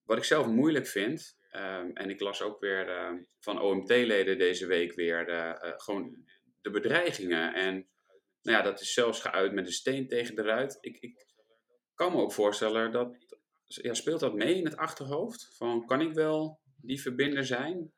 wat 0.02 0.16
ik 0.16 0.24
zelf 0.24 0.46
moeilijk 0.46 0.86
vind, 0.86 1.38
um, 1.52 1.90
en 1.92 2.10
ik 2.10 2.20
las 2.20 2.42
ook 2.42 2.60
weer 2.60 2.88
uh, 2.88 3.20
van 3.40 3.60
OMT-leden 3.60 4.38
deze 4.38 4.66
week 4.66 4.94
weer, 4.94 5.28
uh, 5.28 5.72
gewoon 5.76 6.24
de 6.60 6.70
bedreigingen 6.70 7.54
en 7.54 7.88
nou 8.46 8.58
ja, 8.58 8.62
dat 8.62 8.80
is 8.80 8.92
zelfs 8.92 9.20
geuit 9.20 9.52
met 9.52 9.66
een 9.66 9.72
steen 9.72 10.08
tegen 10.08 10.34
de 10.34 10.42
ruit. 10.42 10.78
Ik, 10.80 10.96
ik 10.96 11.26
kan 11.94 12.12
me 12.12 12.18
ook 12.18 12.32
voorstellen 12.32 12.92
dat, 12.92 13.16
ja, 13.64 13.94
speelt 13.94 14.20
dat 14.20 14.34
mee 14.34 14.54
in 14.54 14.64
het 14.64 14.76
achterhoofd? 14.76 15.56
Van, 15.56 15.86
kan 15.86 16.00
ik 16.00 16.12
wel 16.12 16.60
die 16.76 17.00
verbinder 17.00 17.44
zijn? 17.44 17.92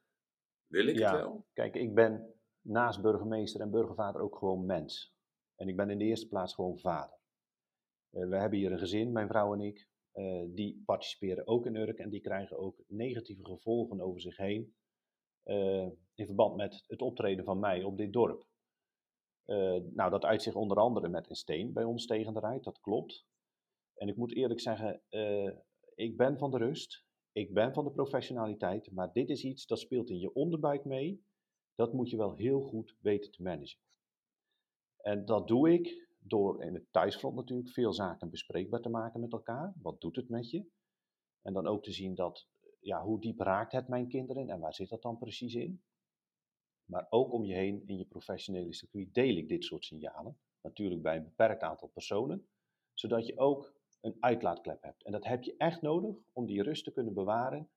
Wil 0.66 0.86
ik 0.86 0.98
ja, 0.98 1.10
het 1.10 1.20
wel? 1.20 1.46
Kijk, 1.52 1.74
ik 1.74 1.94
ben 1.94 2.34
naast 2.60 3.02
burgemeester 3.02 3.60
en 3.60 3.70
burgervader 3.70 4.20
ook 4.20 4.36
gewoon 4.38 4.66
mens. 4.66 5.14
En 5.56 5.68
ik 5.68 5.76
ben 5.76 5.90
in 5.90 5.98
de 5.98 6.04
eerste 6.04 6.28
plaats 6.28 6.54
gewoon 6.54 6.78
vader. 6.78 7.18
Uh, 8.12 8.28
we 8.28 8.36
hebben 8.36 8.58
hier 8.58 8.72
een 8.72 8.78
gezin, 8.78 9.12
mijn 9.12 9.28
vrouw 9.28 9.52
en 9.52 9.60
ik. 9.60 9.88
Uh, 10.14 10.44
die 10.54 10.82
participeren 10.84 11.46
ook 11.46 11.66
in 11.66 11.76
Urk 11.76 11.98
en 11.98 12.10
die 12.10 12.20
krijgen 12.20 12.58
ook 12.58 12.82
negatieve 12.86 13.44
gevolgen 13.44 14.00
over 14.00 14.20
zich 14.20 14.36
heen. 14.36 14.74
Uh, 15.44 15.88
in 16.14 16.26
verband 16.26 16.56
met 16.56 16.84
het 16.86 17.00
optreden 17.00 17.44
van 17.44 17.58
mij 17.58 17.82
op 17.82 17.96
dit 17.96 18.12
dorp. 18.12 18.47
Uh, 19.50 19.80
nou, 19.94 20.10
dat 20.10 20.24
uitzicht 20.24 20.56
onder 20.56 20.76
andere 20.76 21.08
met 21.08 21.30
een 21.30 21.36
steen 21.36 21.72
bij 21.72 21.84
ons 21.84 22.06
tegen 22.06 22.32
de 22.32 22.40
rijt, 22.40 22.64
dat 22.64 22.80
klopt. 22.80 23.26
En 23.94 24.08
ik 24.08 24.16
moet 24.16 24.34
eerlijk 24.34 24.60
zeggen, 24.60 25.02
uh, 25.10 25.52
ik 25.94 26.16
ben 26.16 26.38
van 26.38 26.50
de 26.50 26.58
rust, 26.58 27.04
ik 27.32 27.54
ben 27.54 27.72
van 27.72 27.84
de 27.84 27.90
professionaliteit, 27.90 28.90
maar 28.90 29.12
dit 29.12 29.28
is 29.28 29.44
iets 29.44 29.66
dat 29.66 29.78
speelt 29.78 30.10
in 30.10 30.18
je 30.18 30.32
onderbuik 30.32 30.84
mee. 30.84 31.26
Dat 31.74 31.92
moet 31.92 32.10
je 32.10 32.16
wel 32.16 32.34
heel 32.34 32.60
goed 32.60 32.96
weten 33.00 33.30
te 33.30 33.42
managen. 33.42 33.80
En 34.96 35.24
dat 35.24 35.48
doe 35.48 35.72
ik 35.72 36.08
door 36.18 36.62
in 36.62 36.74
het 36.74 36.86
thuisfront 36.90 37.36
natuurlijk 37.36 37.70
veel 37.70 37.92
zaken 37.92 38.30
bespreekbaar 38.30 38.80
te 38.80 38.88
maken 38.88 39.20
met 39.20 39.32
elkaar. 39.32 39.74
Wat 39.82 40.00
doet 40.00 40.16
het 40.16 40.28
met 40.28 40.50
je? 40.50 40.66
En 41.42 41.52
dan 41.52 41.66
ook 41.66 41.82
te 41.82 41.92
zien 41.92 42.14
dat, 42.14 42.48
ja, 42.80 43.02
hoe 43.02 43.20
diep 43.20 43.40
raakt 43.40 43.72
het 43.72 43.88
mijn 43.88 44.08
kinderen 44.08 44.48
en 44.48 44.60
waar 44.60 44.74
zit 44.74 44.88
dat 44.88 45.02
dan 45.02 45.18
precies 45.18 45.54
in? 45.54 45.82
Maar 46.88 47.06
ook 47.10 47.32
om 47.32 47.44
je 47.44 47.54
heen 47.54 47.82
in 47.86 47.96
je 47.96 48.04
professionele 48.04 48.72
circuit 48.72 49.14
deel 49.14 49.36
ik 49.36 49.48
dit 49.48 49.64
soort 49.64 49.84
signalen. 49.84 50.38
Natuurlijk 50.60 51.02
bij 51.02 51.16
een 51.16 51.24
beperkt 51.24 51.62
aantal 51.62 51.88
personen, 51.88 52.48
zodat 52.94 53.26
je 53.26 53.38
ook 53.38 53.74
een 54.00 54.16
uitlaatklep 54.20 54.82
hebt. 54.82 55.02
En 55.02 55.12
dat 55.12 55.24
heb 55.24 55.42
je 55.42 55.54
echt 55.56 55.82
nodig 55.82 56.16
om 56.32 56.46
die 56.46 56.62
rust 56.62 56.84
te 56.84 56.92
kunnen 56.92 57.14
bewaren 57.14 57.70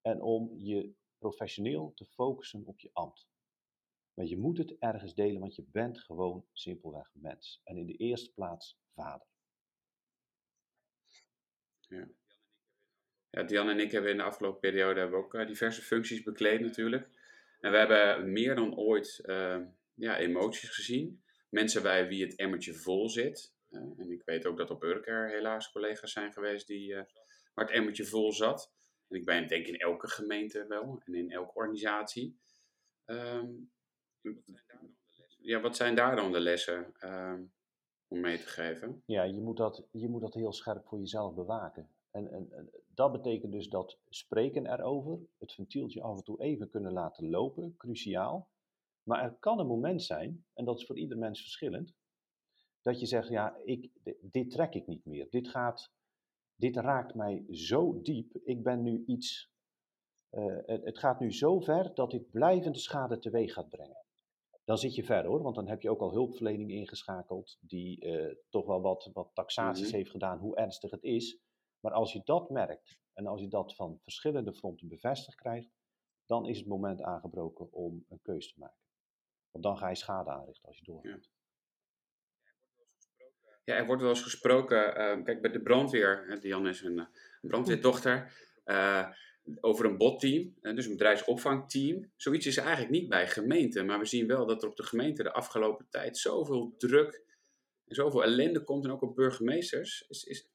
en 0.00 0.22
om 0.22 0.50
je 0.56 0.94
professioneel 1.18 1.92
te 1.94 2.04
focussen 2.04 2.64
op 2.64 2.80
je 2.80 2.90
ambt. 2.92 3.28
Maar 4.14 4.26
je 4.26 4.38
moet 4.38 4.58
het 4.58 4.78
ergens 4.78 5.14
delen, 5.14 5.40
want 5.40 5.54
je 5.54 5.64
bent 5.70 6.00
gewoon 6.00 6.46
simpelweg 6.52 7.10
mens. 7.14 7.60
En 7.64 7.76
in 7.76 7.86
de 7.86 7.96
eerste 7.96 8.32
plaats 8.32 8.78
vader. 8.94 9.26
Ja. 11.80 12.08
Ja, 13.30 13.42
Diane 13.42 13.70
en 13.70 13.80
ik 13.80 13.92
hebben 13.92 14.10
in 14.10 14.16
de 14.16 14.22
afgelopen 14.22 14.60
periode 14.60 15.00
hebben 15.00 15.18
ook 15.18 15.34
uh, 15.34 15.46
diverse 15.46 15.82
functies 15.82 16.22
bekleed 16.22 16.60
natuurlijk. 16.60 17.21
En 17.62 17.70
we 17.70 17.76
hebben 17.76 18.32
meer 18.32 18.54
dan 18.54 18.76
ooit 18.76 19.20
uh, 19.24 19.60
ja, 19.94 20.18
emoties 20.18 20.70
gezien. 20.70 21.22
Mensen 21.48 21.82
bij 21.82 22.08
wie 22.08 22.24
het 22.24 22.36
emmertje 22.36 22.74
vol 22.74 23.08
zit. 23.08 23.54
Uh, 23.70 23.80
en 23.80 24.10
ik 24.10 24.22
weet 24.24 24.46
ook 24.46 24.56
dat 24.56 24.70
op 24.70 24.82
Urk 24.82 25.06
er 25.06 25.28
helaas 25.28 25.72
collega's 25.72 26.12
zijn 26.12 26.32
geweest 26.32 26.66
die, 26.66 26.92
uh, 26.92 27.02
waar 27.54 27.64
het 27.64 27.74
emmertje 27.74 28.04
vol 28.04 28.32
zat. 28.32 28.72
En 29.08 29.16
ik 29.16 29.24
ben 29.24 29.48
denk 29.48 29.66
in 29.66 29.78
elke 29.78 30.08
gemeente 30.08 30.66
wel 30.66 31.02
en 31.04 31.14
in 31.14 31.30
elke 31.30 31.54
organisatie. 31.54 32.38
Um, 33.06 33.70
ja, 35.38 35.60
wat 35.60 35.76
zijn 35.76 35.94
daar 35.94 36.16
dan 36.16 36.32
de 36.32 36.40
lessen 36.40 36.92
um, 37.00 37.52
om 38.08 38.20
mee 38.20 38.38
te 38.38 38.46
geven? 38.46 39.02
Ja, 39.06 39.22
je 39.22 39.40
moet, 39.40 39.56
dat, 39.56 39.88
je 39.90 40.08
moet 40.08 40.20
dat 40.20 40.34
heel 40.34 40.52
scherp 40.52 40.86
voor 40.86 40.98
jezelf 40.98 41.34
bewaken. 41.34 41.88
En, 42.12 42.32
en, 42.32 42.52
en, 42.52 42.70
dat 42.94 43.12
betekent 43.12 43.52
dus 43.52 43.68
dat 43.68 43.98
spreken 44.08 44.66
erover, 44.66 45.18
het 45.38 45.52
ventieltje 45.52 46.02
af 46.02 46.16
en 46.16 46.24
toe 46.24 46.40
even 46.40 46.70
kunnen 46.70 46.92
laten 46.92 47.30
lopen, 47.30 47.76
cruciaal. 47.76 48.48
Maar 49.02 49.22
er 49.22 49.36
kan 49.38 49.58
een 49.58 49.66
moment 49.66 50.02
zijn, 50.02 50.44
en 50.54 50.64
dat 50.64 50.78
is 50.78 50.86
voor 50.86 50.98
ieder 50.98 51.18
mens 51.18 51.40
verschillend, 51.40 51.94
dat 52.82 53.00
je 53.00 53.06
zegt, 53.06 53.28
ja, 53.28 53.56
ik, 53.64 53.90
dit 54.20 54.50
trek 54.50 54.74
ik 54.74 54.86
niet 54.86 55.04
meer. 55.04 55.30
Dit, 55.30 55.48
gaat, 55.48 55.92
dit 56.54 56.76
raakt 56.76 57.14
mij 57.14 57.44
zo 57.50 58.02
diep. 58.02 58.36
Ik 58.44 58.62
ben 58.62 58.82
nu 58.82 59.02
iets, 59.06 59.50
uh, 60.30 60.56
het, 60.66 60.98
gaat 60.98 61.20
nu 61.20 61.32
zo 61.32 61.60
ver 61.60 61.94
dat 61.94 62.10
dit 62.10 62.30
blijvende 62.30 62.78
schade 62.78 63.18
teweeg 63.18 63.52
gaat 63.52 63.68
brengen 63.68 64.02
dan 64.64 64.78
zit 64.78 64.94
je 64.94 65.04
ver 65.04 65.24
hoor, 65.24 65.42
want 65.42 65.54
dan 65.54 65.68
heb 65.68 65.82
je 65.82 65.90
ook 65.90 66.00
al 66.00 66.12
hulpverlening 66.12 66.70
ingeschakeld, 66.70 67.58
die 67.60 68.04
uh, 68.04 68.34
toch 68.48 68.66
wel 68.66 68.80
wat, 68.80 69.10
wat 69.12 69.30
taxaties 69.34 69.82
mm 69.82 69.88
-hmm. 69.88 69.96
heeft 69.96 70.10
gedaan, 70.10 70.38
hoe 70.38 70.56
ernstig 70.56 70.90
het 70.90 71.02
is. 71.02 71.38
Maar 71.82 71.92
als 71.92 72.12
je 72.12 72.20
dat 72.24 72.50
merkt 72.50 72.98
en 73.12 73.26
als 73.26 73.40
je 73.40 73.48
dat 73.48 73.74
van 73.74 73.98
verschillende 74.02 74.54
fronten 74.54 74.88
bevestigd 74.88 75.36
krijgt, 75.36 75.70
dan 76.26 76.46
is 76.46 76.58
het 76.58 76.66
moment 76.66 77.02
aangebroken 77.02 77.72
om 77.72 78.04
een 78.08 78.22
keus 78.22 78.52
te 78.52 78.58
maken. 78.58 78.80
Want 79.50 79.64
dan 79.64 79.78
ga 79.78 79.88
je 79.88 79.94
schade 79.94 80.30
aanrichten 80.30 80.68
als 80.68 80.78
je 80.78 80.84
doorgaat. 80.84 81.30
Ja. 83.16 83.26
ja, 83.64 83.74
er 83.74 83.86
wordt 83.86 84.02
wel 84.02 84.10
eens 84.10 84.22
gesproken, 84.22 84.78
uh, 84.78 85.24
kijk 85.24 85.42
bij 85.42 85.50
de 85.50 85.62
brandweer, 85.62 86.38
Jan 86.40 86.68
is 86.68 86.82
een, 86.82 86.98
een 86.98 87.08
brandweerdochter, 87.40 88.32
uh, 88.64 89.08
over 89.60 89.84
een 89.84 89.96
botteam, 89.96 90.54
dus 90.60 90.86
een 90.86 90.92
bedrijfsopvangteam. 90.92 92.12
Zoiets 92.16 92.46
is 92.46 92.56
er 92.56 92.62
eigenlijk 92.62 92.92
niet 92.92 93.08
bij 93.08 93.28
gemeenten, 93.28 93.86
maar 93.86 93.98
we 93.98 94.04
zien 94.04 94.26
wel 94.26 94.46
dat 94.46 94.62
er 94.62 94.68
op 94.68 94.76
de 94.76 94.82
gemeente 94.82 95.22
de 95.22 95.32
afgelopen 95.32 95.86
tijd 95.90 96.18
zoveel 96.18 96.74
druk 96.78 97.24
en 97.84 97.94
zoveel 97.94 98.24
ellende 98.24 98.64
komt 98.64 98.84
en 98.84 98.90
ook 98.90 99.02
op 99.02 99.14
burgemeesters. 99.14 100.04
Is, 100.08 100.24
is, 100.24 100.50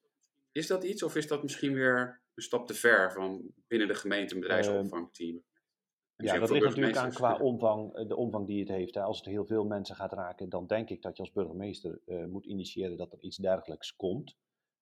is 0.57 0.67
dat 0.67 0.83
iets 0.83 1.03
of 1.03 1.15
is 1.15 1.27
dat 1.27 1.43
misschien 1.43 1.73
weer 1.73 2.21
een 2.33 2.43
stap 2.43 2.67
te 2.67 2.73
ver 2.73 3.11
van 3.11 3.53
binnen 3.67 3.87
de 3.87 3.95
gemeente 3.95 4.33
een 4.33 4.39
bedrijfsopvangteam? 4.39 5.35
Uh, 5.35 6.27
ja, 6.27 6.39
dat 6.39 6.49
ligt 6.49 6.65
natuurlijk 6.65 6.97
aan 6.97 7.11
qua 7.11 7.37
omvang, 7.37 8.07
de 8.07 8.15
omvang 8.15 8.47
die 8.47 8.59
het 8.59 8.69
heeft. 8.69 8.97
Als 8.97 9.17
het 9.17 9.25
heel 9.25 9.45
veel 9.45 9.65
mensen 9.65 9.95
gaat 9.95 10.13
raken, 10.13 10.49
dan 10.49 10.67
denk 10.67 10.89
ik 10.89 11.01
dat 11.01 11.17
je 11.17 11.23
als 11.23 11.31
burgemeester 11.31 12.01
uh, 12.05 12.25
moet 12.25 12.45
initiëren 12.45 12.97
dat 12.97 13.11
er 13.11 13.19
iets 13.19 13.37
dergelijks 13.37 13.95
komt. 13.95 14.35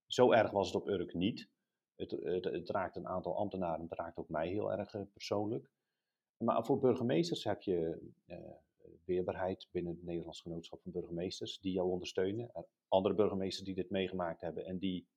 Zo 0.07 0.31
erg 0.31 0.51
was 0.51 0.67
het 0.67 0.75
op 0.75 0.87
Urk 0.87 1.13
niet. 1.13 1.49
Het, 1.95 2.11
het, 2.11 2.43
het, 2.43 2.69
raakt 2.69 2.95
een 2.95 3.07
aantal 3.07 3.37
ambtenaren, 3.37 3.81
het 3.81 3.99
raakt 3.99 4.17
ook 4.17 4.29
mij 4.29 4.47
heel 4.47 4.71
erg 4.71 4.93
uh, 4.93 5.01
persoonlijk. 5.13 5.69
Maar 6.43 6.65
voor 6.65 6.79
burgemeesters 6.79 7.43
heb 7.43 7.61
je 7.61 8.11
uh, 8.25 8.37
weerbaarheid 9.05 9.67
binnen 9.71 9.93
het 9.93 10.03
Nederlands 10.03 10.41
Genootschap 10.41 10.81
van 10.81 10.91
Burgemeesters, 10.91 11.59
die 11.59 11.73
jou 11.73 11.89
ondersteunen. 11.89 12.49
Er 12.53 12.65
andere 12.87 13.15
burgemeesters 13.15 13.65
die 13.65 13.75
dit 13.75 13.89
meegemaakt 13.89 14.41
hebben 14.41 14.65
en 14.65 14.77
die 14.77 15.07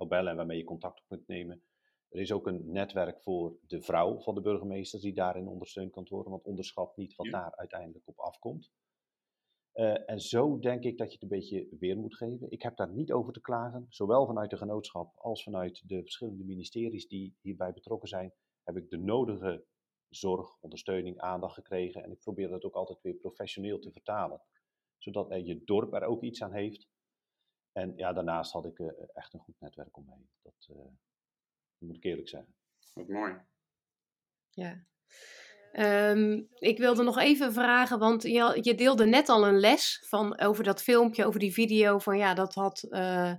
jou 0.00 0.08
bellen 0.08 0.30
en 0.30 0.36
waarmee 0.36 0.58
je 0.58 0.64
contact 0.64 1.00
op 1.00 1.08
kunt 1.08 1.26
nemen. 1.26 1.62
Er 2.08 2.20
is 2.20 2.32
ook 2.32 2.46
een 2.46 2.72
netwerk 2.72 3.22
voor 3.22 3.58
de 3.66 3.80
vrouw 3.80 4.20
van 4.20 4.34
de 4.34 4.40
burgemeester 4.40 5.00
die 5.00 5.14
daarin 5.14 5.48
ondersteund 5.48 5.92
kan 5.92 6.06
worden, 6.08 6.30
want 6.30 6.44
onderschat 6.44 6.96
niet 6.96 7.16
wat 7.16 7.26
ja. 7.26 7.32
daar 7.32 7.56
uiteindelijk 7.56 8.08
op 8.08 8.18
afkomt. 8.18 8.70
Uh, 9.74 10.10
en 10.10 10.20
zo 10.20 10.58
denk 10.58 10.84
ik 10.84 10.98
dat 10.98 11.06
je 11.06 11.12
het 11.12 11.22
een 11.22 11.38
beetje 11.38 11.76
weer 11.78 11.96
moet 11.96 12.16
geven. 12.16 12.50
Ik 12.50 12.62
heb 12.62 12.76
daar 12.76 12.92
niet 12.92 13.12
over 13.12 13.32
te 13.32 13.40
klagen. 13.40 13.86
Zowel 13.88 14.26
vanuit 14.26 14.50
de 14.50 14.56
genootschap 14.56 15.16
als 15.16 15.42
vanuit 15.42 15.88
de 15.88 16.00
verschillende 16.02 16.44
ministeries 16.44 17.08
die 17.08 17.36
hierbij 17.40 17.72
betrokken 17.72 18.08
zijn, 18.08 18.32
heb 18.62 18.76
ik 18.76 18.90
de 18.90 18.98
nodige 18.98 19.64
zorg, 20.08 20.60
ondersteuning, 20.60 21.18
aandacht 21.18 21.54
gekregen. 21.54 22.02
En 22.02 22.10
ik 22.10 22.18
probeer 22.18 22.48
dat 22.48 22.64
ook 22.64 22.74
altijd 22.74 23.00
weer 23.02 23.14
professioneel 23.14 23.78
te 23.78 23.92
vertalen. 23.92 24.42
Zodat 24.98 25.30
uh, 25.30 25.46
je 25.46 25.64
dorp 25.64 25.94
er 25.94 26.02
ook 26.02 26.22
iets 26.22 26.42
aan 26.42 26.52
heeft. 26.52 26.88
En 27.72 27.92
ja, 27.96 28.12
daarnaast 28.12 28.52
had 28.52 28.66
ik 28.66 28.78
uh, 28.78 28.88
echt 29.14 29.34
een 29.34 29.40
goed 29.40 29.60
netwerk 29.60 29.96
omheen. 29.96 30.28
Dat, 30.42 30.68
uh, 30.70 30.76
dat 30.76 31.88
moet 31.88 31.96
ik 31.96 32.04
eerlijk 32.04 32.28
zeggen. 32.28 32.54
Wat 32.94 33.08
mooi. 33.08 33.34
Ja. 34.50 34.84
Um, 35.72 36.48
ik 36.54 36.78
wilde 36.78 37.02
nog 37.02 37.18
even 37.18 37.52
vragen, 37.52 37.98
want 37.98 38.22
je, 38.22 38.58
je, 38.60 38.74
deelde 38.74 39.06
net 39.06 39.28
al 39.28 39.46
een 39.46 39.60
les 39.60 40.04
van, 40.08 40.40
over 40.40 40.64
dat 40.64 40.82
filmpje, 40.82 41.24
over 41.24 41.40
die 41.40 41.52
video. 41.52 41.98
Van 41.98 42.18
ja, 42.18 42.34
dat 42.34 42.54
had, 42.54 42.86
uh, 42.88 43.34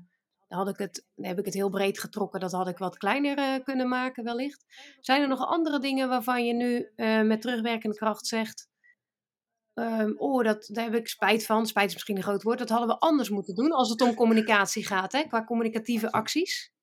Dan, 0.48 0.58
had 0.58 0.70
ik 0.70 0.78
het, 0.78 1.06
heb 1.16 1.40
ik 1.40 1.46
het 1.46 1.54
heel 1.54 1.70
breed 1.70 2.00
getrokken. 2.00 2.40
Dat 2.40 2.52
had 2.52 2.68
ik 2.68 2.78
wat 2.78 2.98
kleiner 2.98 3.38
uh, 3.38 3.64
kunnen 3.64 3.90
maken, 3.90 4.24
wellicht. 4.24 4.66
Zijn 5.00 5.22
er 5.22 5.28
nog 5.28 5.46
andere 5.46 5.80
dingen 5.80 6.10
waarvan 6.10 6.46
je 6.46 6.54
nu 6.54 6.92
uh, 6.96 7.22
met 7.22 7.42
terugwerkende 7.42 7.96
kracht 7.96 8.28
zegt. 8.28 8.71
Um, 9.74 10.18
oh, 10.18 10.44
dat, 10.44 10.70
daar 10.74 10.84
heb 10.84 10.94
ik 10.94 11.08
spijt 11.08 11.46
van. 11.46 11.66
Spijt 11.66 11.88
is 11.88 11.94
misschien 11.94 12.18
een 12.18 12.24
groot 12.24 12.44
woord. 12.44 12.60
Dat 12.60 12.70
hadden 12.70 12.88
we 12.88 13.00
anders 13.00 13.30
moeten 13.30 13.56
doen 13.56 13.72
als 13.72 13.90
het 13.90 14.02
om 14.02 14.14
communicatie 14.14 14.86
gaat, 14.86 15.12
hè, 15.12 15.24
qua 15.24 15.44
communicatieve 15.44 16.12
acties. 16.12 16.74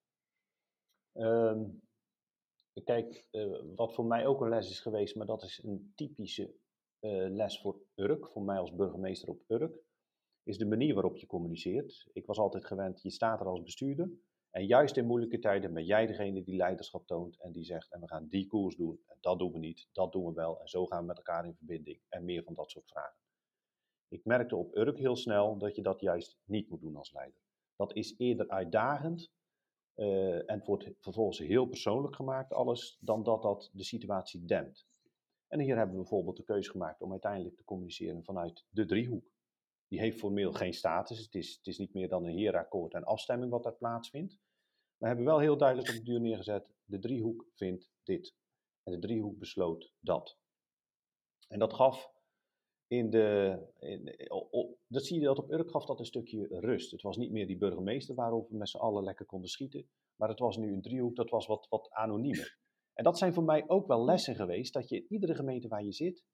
Um, 1.12 1.82
kijk, 2.84 3.26
uh, 3.30 3.60
wat 3.76 3.94
voor 3.94 4.04
mij 4.04 4.26
ook 4.26 4.40
een 4.40 4.48
les 4.48 4.70
is 4.70 4.80
geweest, 4.80 5.16
maar 5.16 5.26
dat 5.26 5.42
is 5.42 5.60
een 5.62 5.92
typische 5.94 6.54
uh, 7.00 7.28
les 7.30 7.60
voor 7.60 7.80
Urk, 7.94 8.28
voor 8.28 8.42
mij 8.42 8.58
als 8.58 8.74
burgemeester 8.74 9.28
op 9.28 9.42
Urk, 9.46 9.76
is 10.42 10.58
de 10.58 10.66
manier 10.66 10.94
waarop 10.94 11.16
je 11.16 11.26
communiceert. 11.26 12.08
Ik 12.12 12.26
was 12.26 12.38
altijd 12.38 12.66
gewend, 12.66 13.02
je 13.02 13.10
staat 13.10 13.40
er 13.40 13.46
als 13.46 13.62
bestuurder. 13.62 14.10
En 14.50 14.66
juist 14.66 14.96
in 14.96 15.06
moeilijke 15.06 15.38
tijden 15.38 15.74
ben 15.74 15.84
jij 15.84 16.06
degene 16.06 16.42
die 16.42 16.56
leiderschap 16.56 17.06
toont 17.06 17.40
en 17.40 17.52
die 17.52 17.64
zegt, 17.64 17.92
en 17.92 18.00
we 18.00 18.08
gaan 18.08 18.28
die 18.28 18.46
koers 18.46 18.76
doen, 18.76 19.00
en 19.06 19.16
dat 19.20 19.38
doen 19.38 19.52
we 19.52 19.58
niet, 19.58 19.88
dat 19.92 20.12
doen 20.12 20.24
we 20.24 20.32
wel, 20.32 20.60
en 20.60 20.68
zo 20.68 20.86
gaan 20.86 21.00
we 21.00 21.06
met 21.06 21.16
elkaar 21.16 21.46
in 21.46 21.54
verbinding, 21.54 22.00
en 22.08 22.24
meer 22.24 22.42
van 22.42 22.54
dat 22.54 22.70
soort 22.70 22.88
vragen. 22.88 23.18
Ik 24.08 24.24
merkte 24.24 24.56
op 24.56 24.76
Urk 24.76 24.98
heel 24.98 25.16
snel 25.16 25.58
dat 25.58 25.76
je 25.76 25.82
dat 25.82 26.00
juist 26.00 26.38
niet 26.44 26.68
moet 26.68 26.80
doen 26.80 26.96
als 26.96 27.12
leider. 27.12 27.40
Dat 27.76 27.94
is 27.94 28.14
eerder 28.16 28.48
uitdagend 28.48 29.32
uh, 29.96 30.50
en 30.50 30.62
wordt 30.64 30.90
vervolgens 30.98 31.38
heel 31.38 31.66
persoonlijk 31.66 32.14
gemaakt, 32.14 32.52
alles, 32.52 32.98
dan 33.00 33.22
dat 33.22 33.42
dat 33.42 33.70
de 33.72 33.84
situatie 33.84 34.44
dempt. 34.44 34.86
En 35.48 35.60
hier 35.60 35.76
hebben 35.76 35.94
we 35.94 36.00
bijvoorbeeld 36.00 36.36
de 36.36 36.42
keuze 36.42 36.70
gemaakt 36.70 37.02
om 37.02 37.10
uiteindelijk 37.10 37.56
te 37.56 37.64
communiceren 37.64 38.24
vanuit 38.24 38.64
de 38.70 38.86
driehoek. 38.86 39.30
Die 39.88 40.00
heeft 40.00 40.18
formeel 40.18 40.52
geen 40.52 40.74
status, 40.74 41.18
het 41.18 41.34
is, 41.34 41.56
het 41.56 41.66
is 41.66 41.78
niet 41.78 41.94
meer 41.94 42.08
dan 42.08 42.24
een 42.24 42.36
heerakkoord 42.36 42.94
en 42.94 43.04
afstemming 43.04 43.50
wat 43.50 43.62
daar 43.62 43.76
plaatsvindt. 43.76 44.38
We 44.96 45.06
hebben 45.06 45.24
wel 45.24 45.38
heel 45.38 45.56
duidelijk 45.56 45.88
op 45.88 45.94
de 45.94 46.02
duur 46.02 46.20
neergezet, 46.20 46.70
de 46.84 46.98
driehoek 46.98 47.46
vindt 47.54 47.90
dit. 48.02 48.34
En 48.82 48.92
de 48.92 48.98
driehoek 48.98 49.38
besloot 49.38 49.92
dat. 50.00 50.38
En 51.48 51.58
dat 51.58 51.74
gaf 51.74 52.12
in 52.86 53.10
de, 53.10 53.58
in, 53.78 54.14
dat 54.86 55.04
zie 55.04 55.18
je 55.18 55.24
dat 55.24 55.38
op 55.38 55.50
Urk 55.50 55.70
gaf 55.70 55.84
dat 55.84 55.98
een 55.98 56.04
stukje 56.04 56.46
rust. 56.48 56.90
Het 56.90 57.02
was 57.02 57.16
niet 57.16 57.30
meer 57.30 57.46
die 57.46 57.58
burgemeester 57.58 58.14
waarop 58.14 58.48
we 58.48 58.56
met 58.56 58.68
z'n 58.68 58.76
allen 58.76 59.04
lekker 59.04 59.26
konden 59.26 59.50
schieten, 59.50 59.88
maar 60.16 60.28
het 60.28 60.38
was 60.38 60.56
nu 60.56 60.72
een 60.72 60.82
driehoek, 60.82 61.16
dat 61.16 61.30
was 61.30 61.46
wat, 61.46 61.66
wat 61.68 61.90
anoniemer. 61.90 62.58
En 62.94 63.04
dat 63.04 63.18
zijn 63.18 63.34
voor 63.34 63.44
mij 63.44 63.68
ook 63.68 63.86
wel 63.86 64.04
lessen 64.04 64.34
geweest, 64.34 64.72
dat 64.72 64.88
je 64.88 64.96
in 64.96 65.06
iedere 65.08 65.34
gemeente 65.34 65.68
waar 65.68 65.84
je 65.84 65.92
zit, 65.92 66.24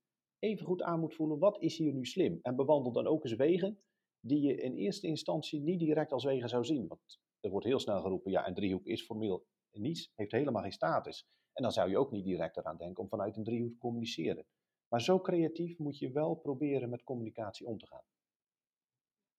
even 0.44 0.66
goed 0.66 0.82
aan 0.82 1.00
moet 1.00 1.14
voelen, 1.14 1.38
wat 1.38 1.60
is 1.60 1.76
hier 1.76 1.92
nu 1.92 2.04
slim? 2.04 2.38
En 2.42 2.56
bewandel 2.56 2.92
dan 2.92 3.06
ook 3.06 3.24
eens 3.24 3.34
wegen 3.34 3.78
die 4.20 4.40
je 4.40 4.54
in 4.54 4.74
eerste 4.74 5.06
instantie 5.06 5.60
niet 5.60 5.78
direct 5.78 6.12
als 6.12 6.24
wegen 6.24 6.48
zou 6.48 6.64
zien. 6.64 6.86
Want 6.86 7.20
er 7.40 7.50
wordt 7.50 7.66
heel 7.66 7.78
snel 7.78 8.00
geroepen, 8.00 8.30
ja, 8.30 8.46
een 8.46 8.54
driehoek 8.54 8.86
is 8.86 9.04
formeel 9.04 9.46
niets, 9.72 10.12
heeft 10.14 10.32
helemaal 10.32 10.62
geen 10.62 10.72
status. 10.72 11.26
En 11.52 11.62
dan 11.62 11.72
zou 11.72 11.90
je 11.90 11.98
ook 11.98 12.10
niet 12.10 12.24
direct 12.24 12.56
eraan 12.56 12.76
denken 12.76 13.02
om 13.02 13.08
vanuit 13.08 13.36
een 13.36 13.44
driehoek 13.44 13.72
te 13.72 13.78
communiceren. 13.78 14.46
Maar 14.88 15.00
zo 15.00 15.20
creatief 15.20 15.78
moet 15.78 15.98
je 15.98 16.10
wel 16.10 16.34
proberen 16.34 16.90
met 16.90 17.02
communicatie 17.02 17.66
om 17.66 17.78
te 17.78 17.86
gaan. 17.86 18.04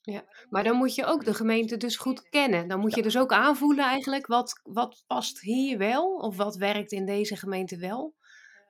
Ja, 0.02 0.26
maar 0.50 0.64
dan 0.64 0.78
moet 0.78 0.96
je 0.96 1.06
ook 1.06 1.26
de 1.26 1.34
gemeente 1.34 1.78
dus 1.78 1.98
goed 1.98 2.30
kennen. 2.30 2.68
Dan 2.68 2.80
moet 2.80 2.96
je 2.96 3.02
dus 3.02 3.18
ook 3.18 3.32
aanvoelen 3.32 3.86
eigenlijk 3.86 4.28
wat, 4.28 4.62
wat 4.64 5.04
past 5.08 5.42
hier 5.42 5.78
wel 5.78 6.16
of 6.16 6.38
wat 6.38 6.56
werkt 6.56 6.92
in 6.92 7.06
deze 7.06 7.36
gemeente 7.36 7.78
wel. 7.78 8.16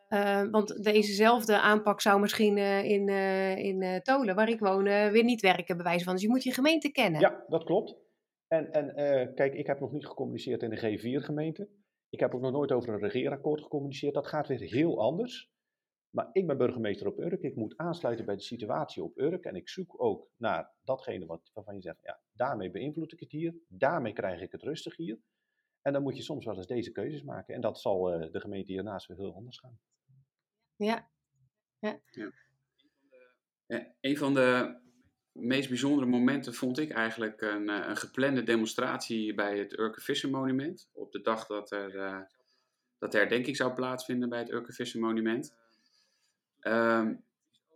Uh, 0.10 0.44
want 0.52 0.84
dezezelfde 0.84 1.60
aanpak 1.60 2.02
zou 2.02 2.20
misschien 2.20 2.58
uh, 2.58 2.84
in, 2.84 3.08
uh, 3.08 3.58
in 3.58 4.02
Tolen, 4.02 4.36
waar 4.36 4.50
ik 4.50 4.60
woon, 4.60 4.84
weer 4.84 5.24
niet 5.24 5.42
werken, 5.42 5.76
bij 5.76 5.86
wijze 5.86 6.04
van. 6.04 6.14
Dus 6.14 6.22
je 6.22 6.30
moet 6.30 6.44
je 6.44 6.54
gemeente 6.54 6.92
kennen. 6.92 7.22
Ja, 7.22 7.44
dat 7.48 7.64
klopt. 7.64 7.96
En, 8.48 8.72
en 8.72 8.94
kijk, 9.34 9.54
ik 9.54 9.68
heb 9.68 9.80
nog 9.80 9.92
niet 9.92 10.06
gecommuniceerd 10.06 10.64
in 10.64 10.70
de 10.70 11.00
G4-gemeente. 11.00 11.70
Ik 12.10 12.20
heb 12.20 12.34
ook 12.36 12.42
nog 12.42 12.52
nooit 12.52 12.72
over 12.72 12.94
een 12.94 13.00
regeerakkoord 13.00 13.62
gecommuniceerd. 13.62 14.14
Dat 14.14 14.28
gaat 14.28 14.48
weer 14.48 14.60
heel 14.60 15.02
anders. 15.02 15.54
Maar 16.16 16.30
ik 16.32 16.48
ben 16.48 16.58
burgemeester 16.58 17.08
op 17.08 17.20
Urk. 17.20 17.42
Ik 17.42 17.56
moet 17.56 17.78
aansluiten 17.78 18.26
bij 18.26 18.36
de 18.36 18.42
situatie 18.42 19.04
op 19.04 19.18
Urk. 19.18 19.44
En 19.44 19.56
ik 19.56 19.70
zoek 19.70 20.04
ook 20.04 20.30
naar 20.38 20.74
datgene 20.84 21.26
wat, 21.26 21.52
waarvan 21.54 21.76
je 21.76 21.82
zegt, 21.82 22.02
ja, 22.02 22.22
daarmee 22.32 22.72
beïnvloed 22.72 23.14
ik 23.14 23.20
het 23.20 23.32
hier. 23.32 23.56
Daarmee 23.68 24.14
krijg 24.14 24.42
ik 24.42 24.52
het 24.52 24.62
rustig 24.62 24.98
hier. 24.98 25.20
En 25.86 25.94
dan 25.94 26.04
moet 26.04 26.18
je 26.18 26.24
soms 26.24 26.46
wel 26.46 26.56
eens 26.56 26.68
deze 26.68 26.92
keuzes 26.92 27.24
maken. 27.24 27.56
En 27.56 27.62
dat 27.62 27.80
zal 27.80 28.14
uh, 28.14 28.32
de 28.32 28.40
gemeente 28.40 28.72
hiernaast 28.72 29.08
weer 29.08 29.18
heel 29.18 29.36
anders 29.36 29.60
gaan. 29.60 29.80
Ja. 30.76 31.10
ja. 31.80 32.00
ja. 33.68 33.94
Een 34.02 34.18
van 34.18 34.34
de 34.34 34.80
meest 35.32 35.70
bijzondere 35.70 36.08
momenten 36.08 36.54
vond 36.54 36.80
ik 36.80 36.92
eigenlijk 36.92 37.42
een, 37.42 37.70
eh, 37.70 37.88
een 37.88 37.98
geplande 37.98 38.44
demonstratie 38.44 39.34
bij 39.34 39.60
het 39.60 39.80
Urke 39.80 40.02
Vissermonument. 40.02 40.90
Op 40.94 41.12
de 41.12 41.22
dag 41.22 41.46
dat 41.46 41.72
er, 41.72 41.96
uh, 41.96 42.22
dat 42.98 43.12
de 43.12 43.18
herdenking 43.18 43.56
zou 43.56 43.74
plaatsvinden 43.74 44.30
bij 44.30 44.40
het 44.40 44.52
Urke 44.52 44.74
Vissermonument. 44.74 45.56
Um, 46.62 47.24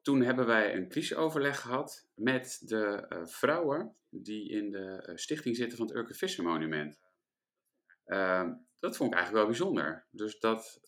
toen 0.02 0.22
hebben 0.22 0.46
wij 0.46 0.76
een 0.76 0.90
crisisoverleg 0.90 1.60
gehad 1.60 2.10
met 2.16 2.62
de 2.66 3.06
uh, 3.10 3.26
vrouwen 3.26 3.96
die 4.10 4.50
in 4.50 4.72
de 4.72 5.06
uh, 5.10 5.16
stichting 5.16 5.56
zitten 5.56 5.78
van 5.78 5.88
het 5.88 5.96
Urke 5.96 6.14
Vissermonument. 6.14 6.96
Uh, 6.96 7.09
dat 8.80 8.98
vond 8.98 9.12
ik 9.12 9.18
eigenlijk 9.18 9.32
wel 9.34 9.46
bijzonder. 9.46 10.08
Dus 10.12 10.40
dat, 10.40 10.82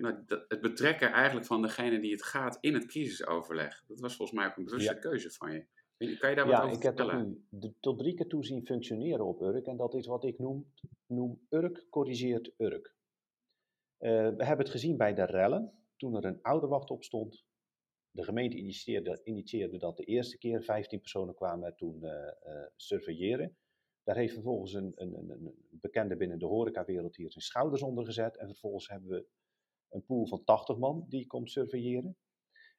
nou, 0.00 0.24
dat, 0.26 0.44
het 0.48 0.60
betrekken 0.60 1.12
eigenlijk 1.12 1.46
van 1.46 1.62
degene 1.62 2.00
die 2.00 2.12
het 2.12 2.22
gaat 2.22 2.58
in 2.60 2.74
het 2.74 2.86
crisisoverleg. 2.86 3.84
Dat 3.86 4.00
was 4.00 4.16
volgens 4.16 4.38
mij 4.38 4.48
ook 4.48 4.56
een 4.56 4.64
bewuste 4.64 4.94
ja. 4.94 4.98
keuze 4.98 5.30
van 5.30 5.52
je. 5.52 5.66
Kan 6.18 6.30
je 6.30 6.36
daar 6.36 6.46
wat 6.46 6.54
ja, 6.54 6.62
over 6.62 6.76
ik 6.76 6.82
heb 6.82 6.96
dat 6.96 7.12
nu 7.12 7.44
tot 7.80 7.98
drie 7.98 8.14
keer 8.14 8.28
toe 8.28 8.44
zien 8.44 8.66
functioneren 8.66 9.26
op 9.26 9.40
Urk. 9.40 9.66
En 9.66 9.76
dat 9.76 9.94
is 9.94 10.06
wat 10.06 10.24
ik 10.24 10.38
noem, 10.38 10.72
noem 11.06 11.46
Urk 11.48 11.86
corrigeert 11.90 12.52
Urk. 12.56 12.94
we 13.98 14.44
hebben 14.44 14.58
het 14.58 14.70
gezien 14.70 14.96
bij 14.96 15.14
de 15.14 15.24
rellen 15.24 15.72
toen 15.96 16.16
er 16.16 16.24
een 16.24 16.42
ouderwacht 16.42 16.90
op 16.90 17.04
stond. 17.04 17.44
De 18.10 18.24
gemeente 18.24 18.56
initieerde, 18.56 19.20
initieerde 19.24 19.78
dat 19.78 19.96
de 19.96 20.04
eerste 20.04 20.38
keer. 20.38 20.62
15 20.62 20.98
personen 20.98 21.34
kwamen 21.34 21.76
toen 21.76 21.98
uh, 22.02 22.10
uh, 22.10 22.66
surveilleren. 22.76 23.56
Daar 24.04 24.16
heeft 24.16 24.32
vervolgens 24.32 24.72
een, 24.72 24.92
een, 24.94 25.30
een, 25.30 25.54
bekende 25.70 26.16
binnen 26.16 26.38
de 26.38 26.46
horecawereld 26.46 27.16
hier 27.16 27.30
zijn 27.30 27.44
schouders 27.44 27.82
onder 27.82 28.04
gezet. 28.04 28.36
En 28.36 28.46
vervolgens 28.46 28.88
hebben 28.88 29.08
we 29.08 29.26
een 29.88 30.04
pool 30.04 30.26
van 30.26 30.44
80 30.44 30.76
man 30.76 31.06
die 31.08 31.26
komt 31.26 31.50
surveilleren. 31.50 32.16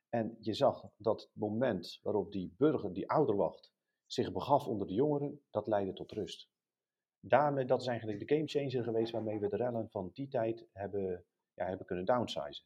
En 0.10 0.38
je 0.40 0.54
zag 0.54 0.90
dat 0.98 1.22
het 1.22 1.32
moment 1.34 2.00
waarop 2.04 2.32
die 2.32 2.54
burger, 2.58 2.94
die 2.94 3.10
ouderwacht, 3.10 3.74
zich 4.06 4.32
begaf 4.32 4.68
onder 4.68 4.88
de 4.88 4.94
jongeren, 4.94 5.42
dat 5.50 5.68
leidde 5.68 5.94
tot 5.94 6.12
rust. 6.12 6.50
Daarmee, 7.20 7.66
dat 7.66 7.82
is 7.82 7.88
eigenlijk 7.88 8.20
de 8.20 8.36
gamechanger 8.36 8.84
geweest 8.84 9.12
waarmee 9.12 9.40
we 9.40 9.50
de 9.50 9.56
rellen 9.56 9.90
van 9.90 10.10
die 10.14 10.28
tijd 10.28 10.68
hebben, 10.72 11.26
ja, 11.54 11.66
hebben 11.66 11.86
kunnen 11.86 12.06
downsizen. 12.06 12.66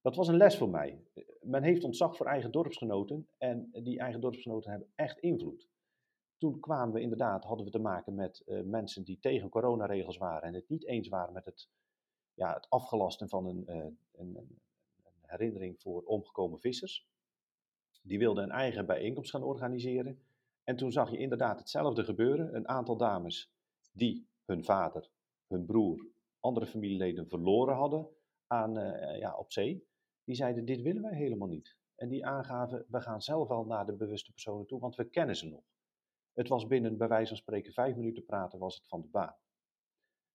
Dat 0.00 0.16
was 0.16 0.28
een 0.28 0.36
les 0.36 0.56
voor 0.56 0.70
mij. 0.70 1.02
Men 1.40 1.62
heeft 1.62 1.84
ontzag 1.84 2.16
voor 2.16 2.26
eigen 2.26 2.50
dorpsgenoten 2.50 3.28
en 3.38 3.68
die 3.72 3.98
eigen 3.98 4.20
dorpsgenoten 4.20 4.70
hebben 4.70 4.92
echt 4.94 5.18
invloed. 5.18 5.68
Toen 6.38 6.60
kwamen 6.60 6.94
we 6.94 7.00
inderdaad, 7.00 7.44
hadden 7.44 7.64
we 7.64 7.72
te 7.72 7.78
maken 7.78 8.14
met 8.14 8.42
uh, 8.46 8.62
mensen 8.62 9.04
die 9.04 9.18
tegen 9.20 9.48
coronaregels 9.48 10.16
waren 10.16 10.42
en 10.42 10.54
het 10.54 10.68
niet 10.68 10.86
eens 10.86 11.08
waren 11.08 11.32
met 11.32 11.44
het, 11.44 11.68
ja, 12.34 12.54
het 12.54 12.70
afgelasten 12.70 13.28
van 13.28 13.46
een, 13.46 13.64
uh, 13.68 13.76
een, 14.12 14.36
een, 14.36 14.58
herinnering 15.20 15.80
voor 15.80 16.02
omgekomen 16.02 16.60
vissers. 16.60 17.06
Die 18.02 18.18
wilden 18.18 18.44
een 18.44 18.50
eigen 18.50 18.86
bijeenkomst 18.86 19.30
gaan 19.30 19.42
organiseren. 19.42 20.22
En 20.64 20.76
toen 20.76 20.92
zag 20.92 21.10
je 21.10 21.18
inderdaad 21.18 21.58
hetzelfde 21.58 22.04
gebeuren. 22.04 22.54
Een 22.54 22.68
aantal 22.68 22.96
dames 22.96 23.52
die 23.92 24.28
hun 24.44 24.64
vader, 24.64 25.10
hun 25.46 25.64
broer, 25.64 26.06
andere 26.40 26.66
familieleden 26.66 27.28
verloren 27.28 27.74
hadden 27.74 28.08
aan, 28.46 28.78
uh, 28.78 29.18
ja, 29.18 29.36
op 29.36 29.52
zee 29.52 29.86
die 30.26 30.34
zeiden 30.34 30.64
dit 30.64 30.82
willen 30.82 31.02
wij 31.02 31.16
helemaal 31.16 31.48
niet. 31.48 31.76
En 31.96 32.08
die 32.08 32.26
aangaven, 32.26 32.84
we 32.88 33.00
gaan 33.00 33.22
zelf 33.22 33.48
wel 33.48 33.64
naar 33.64 33.86
de 33.86 33.92
bewuste 33.92 34.30
personen 34.30 34.66
toe, 34.66 34.80
want 34.80 34.96
we 34.96 35.04
kennen 35.04 35.36
ze 35.36 35.48
nog. 35.48 35.64
Het 36.36 36.48
was 36.48 36.66
binnen, 36.66 36.96
bij 36.96 37.08
wijze 37.08 37.28
van 37.28 37.36
spreken, 37.36 37.72
vijf 37.72 37.96
minuten 37.96 38.24
praten 38.24 38.58
was 38.58 38.74
het 38.74 38.88
van 38.88 39.00
de 39.00 39.08
baan. 39.08 39.36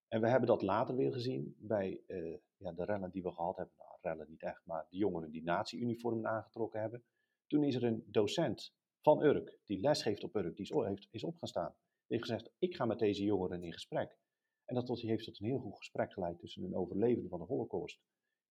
En 0.08 0.22
we 0.22 0.30
hebben 0.30 0.48
dat 0.48 0.62
later 0.62 0.96
weer 0.96 1.14
gezien 1.14 1.56
bij 1.60 2.02
uh, 2.08 2.38
ja, 2.58 2.72
de 2.72 2.86
rellen 2.86 3.12
die 3.12 3.24
we 3.24 3.32
gehad 3.32 3.58
hebben. 3.58 3.76
Nou, 3.78 3.98
rellen 4.02 4.30
niet 4.30 4.44
echt, 4.44 4.66
maar 4.66 4.88
de 4.90 4.98
jongeren 4.98 5.32
die 5.32 5.44
nazi-uniformen 5.44 6.28
aangetrokken 6.28 6.80
hebben. 6.80 7.04
Toen 7.48 7.64
is 7.64 7.76
er 7.76 7.84
een 7.84 8.04
docent 8.08 8.74
van 9.02 9.24
Urk, 9.24 9.60
die 9.66 9.80
lesgeeft 9.80 10.24
op 10.24 10.36
Urk, 10.36 10.56
die 10.56 10.66
is, 10.66 11.08
is 11.12 11.24
opgestaan. 11.24 11.76
Die 12.08 12.18
heeft 12.18 12.30
gezegd, 12.30 12.52
ik 12.60 12.76
ga 12.76 12.86
met 12.86 13.00
deze 13.00 13.24
jongeren 13.24 13.64
in 13.64 13.74
gesprek. 13.74 14.18
En 14.66 14.76
dat 14.76 14.88
heeft 14.88 15.24
tot 15.24 15.40
een 15.40 15.48
heel 15.48 15.60
goed 15.60 15.78
gesprek 15.78 16.14
geleid 16.14 16.40
tussen 16.40 16.64
een 16.64 16.76
overlevende 16.76 17.30
van 17.30 17.40
de 17.40 17.46
holocaust 17.46 18.02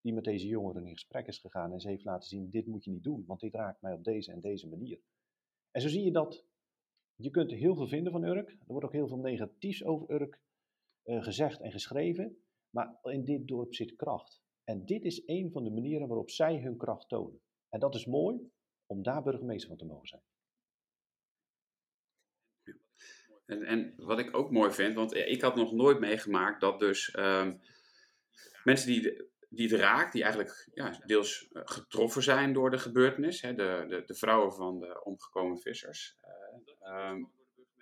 die 0.01 0.13
met 0.13 0.25
deze 0.25 0.47
jongeren 0.47 0.87
in 0.87 0.93
gesprek 0.93 1.27
is 1.27 1.39
gegaan 1.39 1.73
en 1.73 1.81
ze 1.81 1.89
heeft 1.89 2.05
laten 2.05 2.29
zien, 2.29 2.51
dit 2.51 2.67
moet 2.67 2.85
je 2.85 2.91
niet 2.91 3.03
doen, 3.03 3.25
want 3.27 3.41
dit 3.41 3.55
raakt 3.55 3.83
mij 3.83 3.93
op 3.93 4.05
deze 4.05 4.33
en 4.33 4.41
deze 4.41 4.69
manier. 4.69 5.01
En 5.71 5.81
zo 5.81 5.89
zie 5.89 6.05
je 6.05 6.13
dat, 6.13 6.45
je 7.21 7.31
kunt 7.31 7.51
heel 7.51 7.75
veel 7.75 7.89
vinden 7.89 8.13
van 8.13 8.25
Urk, 8.25 8.49
er 8.49 8.59
wordt 8.67 8.87
ook 8.87 8.93
heel 8.93 9.09
veel 9.09 9.19
negatiefs 9.19 9.85
over 9.85 10.11
Urk 10.11 10.41
uh, 11.05 11.23
gezegd 11.23 11.61
en 11.61 11.73
geschreven, 11.73 12.37
maar 12.71 12.99
in 13.03 13.25
dit 13.25 13.49
dorp 13.49 13.75
zit 13.75 13.97
kracht. 13.97 14.41
En 14.65 14.85
dit 14.85 15.05
is 15.05 15.23
een 15.27 15.51
van 15.53 15.65
de 15.65 15.71
manieren 15.71 16.09
waarop 16.09 16.31
zij 16.31 16.61
hun 16.61 16.77
kracht 16.77 17.09
tonen. 17.09 17.41
En 17.69 17.81
dat 17.81 17.95
is 17.95 18.07
mooi 18.07 18.51
om 18.87 19.03
daar 19.03 19.23
burgemeester 19.23 19.69
van 19.69 19.79
te 19.79 19.85
mogen 19.85 20.09
zijn. 20.09 20.23
En, 23.47 23.63
en 23.63 23.95
wat 23.97 24.19
ik 24.19 24.37
ook 24.37 24.51
mooi 24.51 24.71
vind, 24.73 24.95
want 24.95 25.15
ik 25.15 25.41
had 25.41 25.57
nog 25.57 25.73
nooit 25.73 26.01
meegemaakt 26.01 26.61
dat 26.61 26.79
dus 26.79 27.11
ehm, 27.11 27.57
mensen 28.65 28.87
die, 28.89 29.31
die 29.49 29.69
het 29.69 29.81
raakt, 29.81 30.13
die 30.13 30.23
eigenlijk 30.23 30.69
ja, 30.75 31.03
deels 31.07 31.49
eh, 31.53 31.63
getroffen 31.65 32.23
zijn 32.23 32.53
door 32.53 32.71
de 32.71 32.79
gebeurtenis, 32.79 33.41
hè, 33.41 33.55
de, 33.55 33.85
de, 33.89 34.03
de 34.07 34.15
vrouwen 34.15 34.53
van 34.53 34.81
de 34.81 35.05
omgekomen 35.05 35.59
vissers, 35.59 36.19
um, 36.25 36.40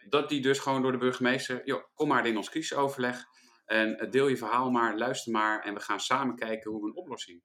dat 0.09 0.29
die 0.29 0.41
dus 0.41 0.59
gewoon 0.59 0.83
door 0.83 0.93
de 0.93 0.99
burgemeester, 0.99 1.65
joh, 1.65 1.83
kom 1.95 2.09
maar 2.09 2.27
in 2.27 2.37
ons 2.37 2.51
crisisoverleg 2.51 3.25
en 3.65 4.11
deel 4.11 4.29
je 4.29 4.37
verhaal 4.37 4.71
maar, 4.71 4.99
luister 4.99 5.33
maar 5.33 5.65
en 5.65 5.75
we 5.75 5.81
gaan 5.81 6.01
samen 6.01 6.37
kijken 6.37 6.71
hoe 6.71 6.81
we 6.81 6.87
een 6.87 6.97
oplossing 6.97 7.43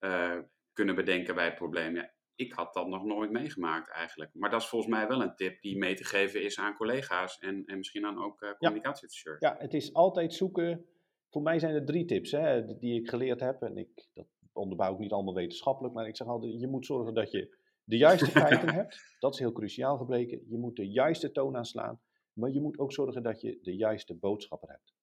uh, 0.00 0.38
kunnen 0.72 0.94
bedenken 0.94 1.34
bij 1.34 1.44
het 1.44 1.54
probleem. 1.54 1.94
Ja, 1.94 2.12
ik 2.34 2.52
had 2.52 2.74
dat 2.74 2.86
nog 2.86 3.04
nooit 3.04 3.30
meegemaakt 3.30 3.90
eigenlijk. 3.90 4.30
Maar 4.34 4.50
dat 4.50 4.60
is 4.60 4.68
volgens 4.68 4.92
mij 4.92 5.08
wel 5.08 5.22
een 5.22 5.34
tip 5.34 5.62
die 5.62 5.78
mee 5.78 5.94
te 5.94 6.04
geven 6.04 6.42
is 6.42 6.58
aan 6.58 6.76
collega's 6.76 7.38
en, 7.38 7.64
en 7.64 7.76
misschien 7.76 8.06
aan 8.06 8.24
ook 8.24 8.42
uh, 8.42 8.50
communicatieadviseurs. 8.52 9.40
Ja. 9.40 9.48
ja, 9.48 9.56
het 9.58 9.74
is 9.74 9.92
altijd 9.92 10.34
zoeken. 10.34 10.86
Voor 11.30 11.42
mij 11.42 11.58
zijn 11.58 11.74
er 11.74 11.84
drie 11.84 12.04
tips 12.04 12.30
hè, 12.30 12.78
die 12.78 13.00
ik 13.00 13.08
geleerd 13.08 13.40
heb. 13.40 13.62
En 13.62 13.76
ik, 13.76 14.06
dat 14.12 14.26
onderbouw 14.52 14.92
ik 14.92 14.98
niet 14.98 15.12
allemaal 15.12 15.34
wetenschappelijk, 15.34 15.94
maar 15.94 16.08
ik 16.08 16.16
zeg 16.16 16.26
altijd, 16.26 16.60
je 16.60 16.68
moet 16.68 16.86
zorgen 16.86 17.14
dat 17.14 17.30
je 17.30 17.56
de 17.84 17.96
juiste 17.96 18.26
feiten 18.26 18.74
hebt. 18.74 19.16
Dat 19.18 19.32
is 19.32 19.38
heel 19.38 19.52
cruciaal 19.52 19.96
gebleken. 19.96 20.44
Je 20.48 20.58
moet 20.58 20.76
de 20.76 20.90
juiste 20.90 21.32
toon 21.32 21.56
aanslaan, 21.56 22.00
maar 22.32 22.50
je 22.50 22.60
moet 22.60 22.78
ook 22.78 22.92
zorgen 22.92 23.22
dat 23.22 23.40
je 23.40 23.58
de 23.62 23.76
juiste 23.76 24.14
boodschapper 24.14 24.68
hebt. 24.68 24.94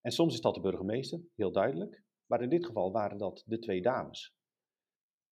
En 0.00 0.10
soms 0.10 0.34
is 0.34 0.40
dat 0.40 0.54
de 0.54 0.60
burgemeester, 0.60 1.20
heel 1.34 1.52
duidelijk. 1.52 2.02
Maar 2.26 2.42
in 2.42 2.48
dit 2.48 2.66
geval 2.66 2.92
waren 2.92 3.18
dat 3.18 3.42
de 3.46 3.58
twee 3.58 3.82
dames. 3.82 4.34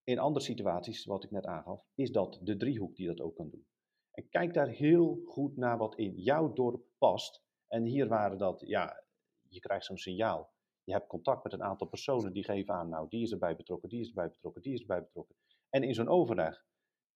In 0.05 0.19
andere 0.19 0.45
situaties, 0.45 1.05
wat 1.05 1.25
ik 1.25 1.31
net 1.31 1.47
aangaf, 1.47 1.85
is 1.95 2.11
dat 2.11 2.39
de 2.43 2.57
driehoek 2.57 2.97
die 2.97 3.07
dat 3.07 3.21
ook 3.21 3.35
kan 3.35 3.51
doen. 3.51 3.67
En 4.11 4.29
kijk 4.29 4.55
daar 4.55 4.69
heel 4.69 5.23
goed 5.25 5.57
naar 5.57 5.79
wat 5.79 5.97
in 5.97 6.15
jouw 6.17 6.53
dorp 6.53 6.85
past. 6.99 7.43
En 7.69 7.85
hier 7.85 8.09
waren 8.09 8.39
dat, 8.39 8.63
ja, 8.67 9.05
je 9.49 9.61
krijgt 9.61 9.85
zo'n 9.85 9.97
signaal. 9.97 10.53
Je 10.85 10.93
hebt 10.93 11.07
contact 11.07 11.45
met 11.45 11.53
een 11.53 11.63
aantal 11.63 11.87
personen 11.87 12.33
die 12.33 12.45
geven 12.45 12.75
aan, 12.75 12.89
nou, 12.89 13.09
die 13.09 13.23
is 13.23 13.33
erbij 13.33 13.57
betrokken, 13.57 13.89
die 13.89 14.01
is 14.01 14.09
erbij 14.09 14.29
betrokken, 14.29 14.63
die 14.63 14.73
is 14.73 14.81
erbij 14.81 15.03
betrokken. 15.03 15.37
En 15.73 15.83
in 15.83 15.95
zo'n 15.95 16.09
overleg 16.09 16.65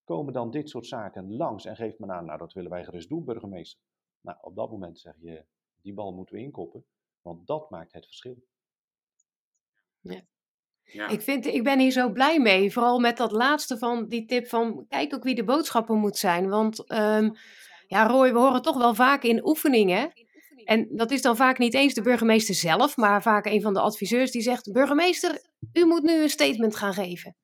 komen 0.04 0.32
dan 0.32 0.50
dit 0.50 0.68
soort 0.68 0.86
zaken 0.86 1.36
langs 1.36 1.64
en 1.64 1.76
geeft 1.76 1.98
men 1.98 2.10
aan, 2.10 2.24
nou, 2.24 2.38
dat 2.38 2.52
willen 2.52 2.70
wij 2.70 2.84
gerust 2.84 3.08
doen, 3.08 3.24
burgemeester. 3.24 3.80
Nou, 4.20 4.38
op 4.40 4.56
dat 4.56 4.70
moment 4.70 4.98
zeg 4.98 5.14
je, 5.20 5.44
die 5.82 5.94
bal 5.94 6.12
moeten 6.12 6.34
we 6.34 6.40
inkoppen, 6.40 6.84
want 7.20 7.46
dat 7.46 7.70
maakt 7.70 7.92
het 7.92 8.04
verschil. 8.06 8.36
Ja. 10.00 10.22
Ja. 10.82 11.08
Ik, 11.08 11.20
vind, 11.20 11.46
ik 11.46 11.64
ben 11.64 11.78
hier 11.78 11.90
zo 11.90 12.12
blij 12.12 12.40
mee. 12.40 12.72
Vooral 12.72 12.98
met 12.98 13.16
dat 13.16 13.32
laatste 13.32 13.78
van 13.78 14.08
die 14.08 14.24
tip 14.24 14.46
van 14.46 14.86
kijk 14.88 15.14
ook 15.14 15.22
wie 15.22 15.34
de 15.34 15.44
boodschapper 15.44 15.96
moet 15.96 16.16
zijn. 16.16 16.48
Want 16.48 16.92
um, 16.92 17.32
ja, 17.86 18.06
Roy, 18.06 18.32
we 18.32 18.38
horen 18.38 18.62
toch 18.62 18.78
wel 18.78 18.94
vaak 18.94 19.22
in 19.22 19.46
oefeningen. 19.46 20.12
En 20.64 20.88
dat 20.96 21.10
is 21.10 21.22
dan 21.22 21.36
vaak 21.36 21.58
niet 21.58 21.74
eens 21.74 21.94
de 21.94 22.02
burgemeester 22.02 22.54
zelf, 22.54 22.96
maar 22.96 23.22
vaak 23.22 23.46
een 23.46 23.62
van 23.62 23.74
de 23.74 23.80
adviseurs 23.80 24.30
die 24.30 24.42
zegt: 24.42 24.72
Burgemeester, 24.72 25.42
u 25.72 25.84
moet 25.84 26.02
nu 26.02 26.22
een 26.22 26.30
statement 26.30 26.76
gaan 26.76 26.94
geven. 26.94 27.36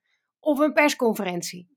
Of 0.45 0.59
een 0.59 0.73
persconferentie. 0.73 1.71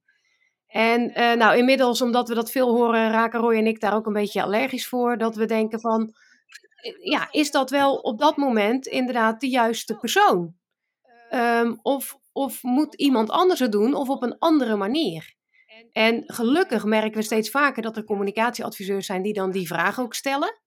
En 0.68 1.10
uh, 1.10 1.34
nou, 1.34 1.58
inmiddels, 1.58 2.02
omdat 2.02 2.28
we 2.28 2.36
dat 2.36 2.52
veel 2.52 2.76
horen, 2.76 3.12
raken 3.12 3.40
Roy 3.40 3.56
en 3.56 3.68
ik 3.68 3.80
daar 3.80 3.96
ook 3.96 4.06
een 4.06 4.14
beetje 4.14 4.44
allergisch 4.44 4.88
voor. 4.88 5.18
Dat 5.18 5.36
we 5.36 5.46
denken 5.46 5.80
van, 5.80 6.14
ja, 7.02 7.28
is 7.32 7.52
dat 7.52 7.70
wel 7.70 7.96
op 7.96 8.20
dat 8.20 8.38
moment 8.38 8.86
inderdaad 8.86 9.42
de 9.42 9.50
juiste 9.50 9.98
persoon? 9.98 10.56
Um, 11.34 11.80
of, 11.82 12.18
of 12.32 12.64
moet 12.64 12.96
iemand 12.96 13.30
anders 13.30 13.60
het 13.60 13.72
doen 13.72 13.94
of 13.94 14.10
op 14.10 14.24
een 14.24 14.38
andere 14.38 14.76
manier? 14.76 15.36
En 15.92 16.24
gelukkig 16.26 16.86
merken 16.86 17.18
we 17.18 17.22
steeds 17.22 17.50
vaker 17.50 17.82
dat 17.82 17.98
er 17.98 18.04
communicatieadviseurs 18.04 19.06
zijn 19.06 19.22
die 19.22 19.34
dan 19.34 19.52
die 19.52 19.68
vraag 19.68 20.00
ook 20.00 20.14
stellen. 20.14 20.62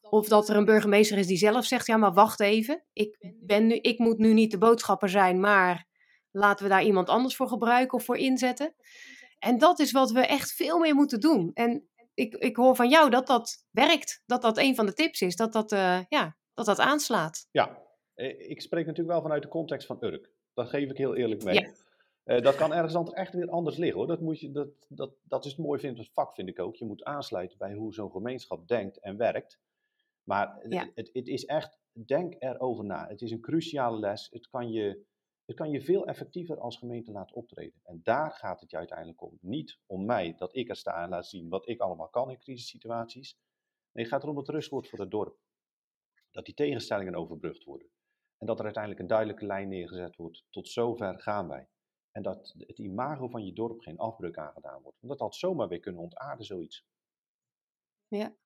Of 0.00 0.28
dat 0.28 0.48
er 0.48 0.56
een 0.56 0.64
burgemeester 0.64 1.18
is 1.18 1.26
die 1.26 1.36
zelf 1.36 1.64
zegt: 1.64 1.86
Ja, 1.86 1.96
maar 1.96 2.12
wacht 2.12 2.40
even. 2.40 2.84
Ik, 2.92 3.16
ben 3.40 3.66
nu, 3.66 3.74
ik 3.74 3.98
moet 3.98 4.18
nu 4.18 4.32
niet 4.32 4.50
de 4.50 4.58
boodschapper 4.58 5.08
zijn, 5.08 5.40
maar 5.40 5.86
laten 6.34 6.64
we 6.64 6.70
daar 6.70 6.84
iemand 6.84 7.08
anders 7.08 7.36
voor 7.36 7.48
gebruiken 7.48 7.98
of 7.98 8.04
voor 8.04 8.16
inzetten. 8.16 8.74
En 9.38 9.58
dat 9.58 9.78
is 9.78 9.92
wat 9.92 10.10
we 10.10 10.20
echt 10.20 10.52
veel 10.52 10.78
meer 10.78 10.94
moeten 10.94 11.20
doen. 11.20 11.50
En 11.54 11.88
ik, 12.14 12.34
ik 12.34 12.56
hoor 12.56 12.76
van 12.76 12.88
jou 12.88 13.10
dat 13.10 13.26
dat 13.26 13.66
werkt. 13.70 14.22
Dat 14.26 14.42
dat 14.42 14.58
een 14.58 14.74
van 14.74 14.86
de 14.86 14.92
tips 14.92 15.20
is. 15.20 15.36
Dat 15.36 15.52
dat, 15.52 15.72
uh, 15.72 16.00
ja, 16.08 16.36
dat, 16.54 16.66
dat 16.66 16.78
aanslaat. 16.78 17.48
Ja, 17.50 17.82
eh, 18.14 18.50
ik 18.50 18.60
spreek 18.60 18.86
natuurlijk 18.86 19.14
wel 19.14 19.22
vanuit 19.22 19.42
de 19.42 19.48
context 19.48 19.86
van 19.86 19.96
Urk. 20.00 20.30
Dat 20.54 20.68
geef 20.68 20.90
ik 20.90 20.96
heel 20.96 21.14
eerlijk 21.14 21.44
mee. 21.44 21.72
Uh, 22.24 22.40
dat 22.40 22.54
kan 22.54 22.72
ergens 22.72 22.94
anders 22.94 23.16
echt 23.16 23.34
weer 23.34 23.48
anders 23.50 23.76
liggen 23.76 23.98
hoor. 23.98 24.06
Dat, 24.06 24.20
moet 24.20 24.40
je, 24.40 24.50
dat, 24.50 24.68
dat, 24.88 25.12
dat 25.22 25.44
is 25.44 25.50
het 25.50 25.60
mooie 25.60 25.80
van 25.80 25.96
het 25.96 26.10
vak, 26.12 26.34
vind 26.34 26.48
ik 26.48 26.58
ook. 26.58 26.76
Je 26.76 26.84
moet 26.84 27.04
aansluiten 27.04 27.58
bij 27.58 27.74
hoe 27.74 27.94
zo'n 27.94 28.10
gemeenschap 28.10 28.68
denkt 28.68 28.98
en 28.98 29.16
werkt. 29.16 29.58
Maar 30.22 30.58
het, 30.94 31.10
het, 31.12 31.28
is 31.28 31.44
echt, 31.44 31.78
denk 31.92 32.34
erover 32.38 32.84
na. 32.84 33.08
Het 33.08 33.22
is 33.22 33.30
een 33.30 33.40
cruciale 33.40 33.98
les. 33.98 34.28
Het 34.30 34.48
kan, 34.48 34.70
je, 34.70 35.04
het 35.44 35.56
kan 35.56 35.70
je 35.70 35.80
veel 35.80 36.06
effectiever 36.06 36.60
als 36.60 36.76
gemeente 36.76 37.12
laten 37.12 37.36
optreden. 37.36 37.80
En 37.82 38.00
daar 38.02 38.32
gaat 38.32 38.60
het 38.60 38.70
je 38.70 38.76
uiteindelijk 38.76 39.22
om. 39.22 39.38
Niet 39.40 39.78
om 39.86 40.04
mij, 40.04 40.34
dat 40.36 40.56
ik 40.56 40.68
er 40.68 40.76
sta 40.76 41.02
en 41.02 41.08
laat 41.08 41.26
zien 41.26 41.48
wat 41.48 41.68
ik 41.68 41.80
allemaal 41.80 42.08
kan 42.08 42.30
in 42.30 42.38
crisissituaties. 42.38 43.38
Nee, 43.92 44.04
het 44.04 44.12
gaat 44.12 44.22
erom 44.22 44.36
het 44.36 44.48
rustwoord 44.48 44.88
voor 44.88 44.98
het 44.98 45.10
dorp. 45.10 45.38
Dat 46.30 46.44
die 46.44 46.54
tegenstellingen 46.54 47.14
overbrugd 47.14 47.64
worden. 47.64 47.88
En 48.38 48.46
dat 48.46 48.58
er 48.58 48.64
uiteindelijk 48.64 49.02
een 49.02 49.08
duidelijke 49.08 49.46
lijn 49.46 49.68
neergezet 49.68 50.16
wordt. 50.16 50.44
Tot 50.50 50.68
zover 50.68 51.20
gaan 51.20 51.48
wij. 51.48 51.68
En 52.10 52.22
dat 52.22 52.54
het 52.58 52.78
imago 52.78 53.28
van 53.28 53.44
je 53.44 53.52
dorp 53.52 53.80
geen 53.80 53.98
afbreuk 53.98 54.38
aangedaan 54.38 54.82
wordt. 54.82 55.00
Want 55.00 55.12
dat 55.12 55.20
had 55.20 55.34
zomaar 55.34 55.68
weer 55.68 55.80
kunnen 55.80 56.00
ontaarden, 56.00 56.44
zoiets. 56.44 56.84
Ja. 58.08 58.36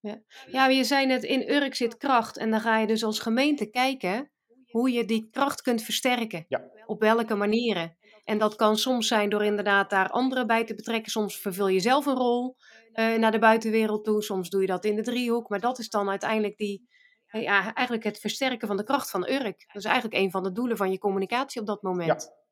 Ja. 0.00 0.22
ja, 0.46 0.66
je 0.66 0.84
zei 0.84 1.06
net, 1.06 1.22
in 1.22 1.50
Urk 1.50 1.74
zit 1.74 1.96
kracht. 1.96 2.36
En 2.36 2.50
dan 2.50 2.60
ga 2.60 2.78
je 2.78 2.86
dus 2.86 3.04
als 3.04 3.18
gemeente 3.18 3.70
kijken 3.70 4.30
hoe 4.76 4.90
je 4.90 5.04
die 5.04 5.28
kracht 5.30 5.62
kunt 5.62 5.82
versterken. 5.82 6.44
Ja. 6.48 6.70
Op 6.86 7.00
welke 7.00 7.34
manieren. 7.34 7.96
En 8.24 8.38
dat 8.38 8.56
kan 8.56 8.76
soms 8.76 9.08
zijn 9.08 9.30
door 9.30 9.44
inderdaad 9.44 9.90
daar 9.90 10.10
anderen 10.10 10.46
bij 10.46 10.64
te 10.64 10.74
betrekken. 10.74 11.10
Soms 11.10 11.40
vervul 11.40 11.68
je 11.68 11.80
zelf 11.80 12.06
een 12.06 12.16
rol 12.16 12.56
uh, 12.92 13.16
naar 13.16 13.30
de 13.30 13.38
buitenwereld 13.38 14.04
toe. 14.04 14.22
Soms 14.22 14.50
doe 14.50 14.60
je 14.60 14.66
dat 14.66 14.84
in 14.84 14.96
de 14.96 15.02
driehoek. 15.02 15.48
Maar 15.48 15.60
dat 15.60 15.78
is 15.78 15.88
dan 15.88 16.08
uiteindelijk 16.08 16.56
die, 16.56 16.88
ja, 17.30 17.74
eigenlijk 17.74 18.04
het 18.04 18.18
versterken 18.18 18.68
van 18.68 18.76
de 18.76 18.84
kracht 18.84 19.10
van 19.10 19.28
Urk. 19.28 19.64
Dat 19.66 19.82
is 19.82 19.84
eigenlijk 19.84 20.22
een 20.22 20.30
van 20.30 20.42
de 20.42 20.52
doelen 20.52 20.76
van 20.76 20.90
je 20.90 20.98
communicatie 20.98 21.60
op 21.60 21.66
dat 21.66 21.82
moment. 21.82 22.22
Ja. 22.22 22.44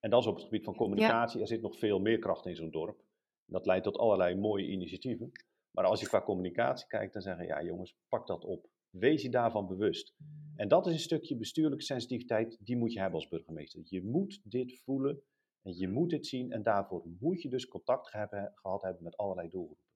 En 0.00 0.10
dat 0.10 0.20
is 0.20 0.26
op 0.26 0.34
het 0.34 0.44
gebied 0.44 0.64
van 0.64 0.76
communicatie. 0.76 1.40
Er 1.40 1.46
zit 1.46 1.62
nog 1.62 1.78
veel 1.78 1.98
meer 1.98 2.18
kracht 2.18 2.46
in 2.46 2.56
zo'n 2.56 2.70
dorp. 2.70 3.00
Dat 3.46 3.66
leidt 3.66 3.84
tot 3.84 3.98
allerlei 3.98 4.36
mooie 4.36 4.66
initiatieven. 4.66 5.32
Maar 5.70 5.84
als 5.84 6.00
je 6.00 6.06
qua 6.06 6.22
communicatie 6.22 6.86
kijkt, 6.86 7.12
dan 7.12 7.22
zeggen 7.22 7.46
ja 7.46 7.62
jongens, 7.62 7.96
pak 8.08 8.26
dat 8.26 8.44
op. 8.44 8.66
Wees 8.92 9.22
je 9.22 9.30
daarvan 9.30 9.66
bewust. 9.66 10.14
En 10.56 10.68
dat 10.68 10.86
is 10.86 10.92
een 10.92 10.98
stukje 10.98 11.36
bestuurlijke 11.36 11.84
sensitiviteit, 11.84 12.58
die 12.60 12.76
moet 12.76 12.92
je 12.92 13.00
hebben 13.00 13.18
als 13.18 13.28
burgemeester. 13.28 13.82
Je 13.84 14.02
moet 14.02 14.40
dit 14.44 14.80
voelen 14.84 15.22
en 15.62 15.76
je 15.76 15.88
moet 15.88 16.10
dit 16.10 16.26
zien 16.26 16.52
en 16.52 16.62
daarvoor 16.62 17.02
moet 17.20 17.42
je 17.42 17.48
dus 17.48 17.68
contact 17.68 18.12
hebben, 18.12 18.52
gehad 18.54 18.82
hebben 18.82 19.02
met 19.02 19.16
allerlei 19.16 19.48
doelgroepen. 19.48 19.86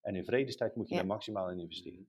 En 0.00 0.14
in 0.14 0.24
vredestijd 0.24 0.76
moet 0.76 0.88
je 0.88 0.94
ja. 0.94 1.00
daar 1.00 1.08
maximaal 1.08 1.50
in 1.50 1.58
investeren. 1.58 2.08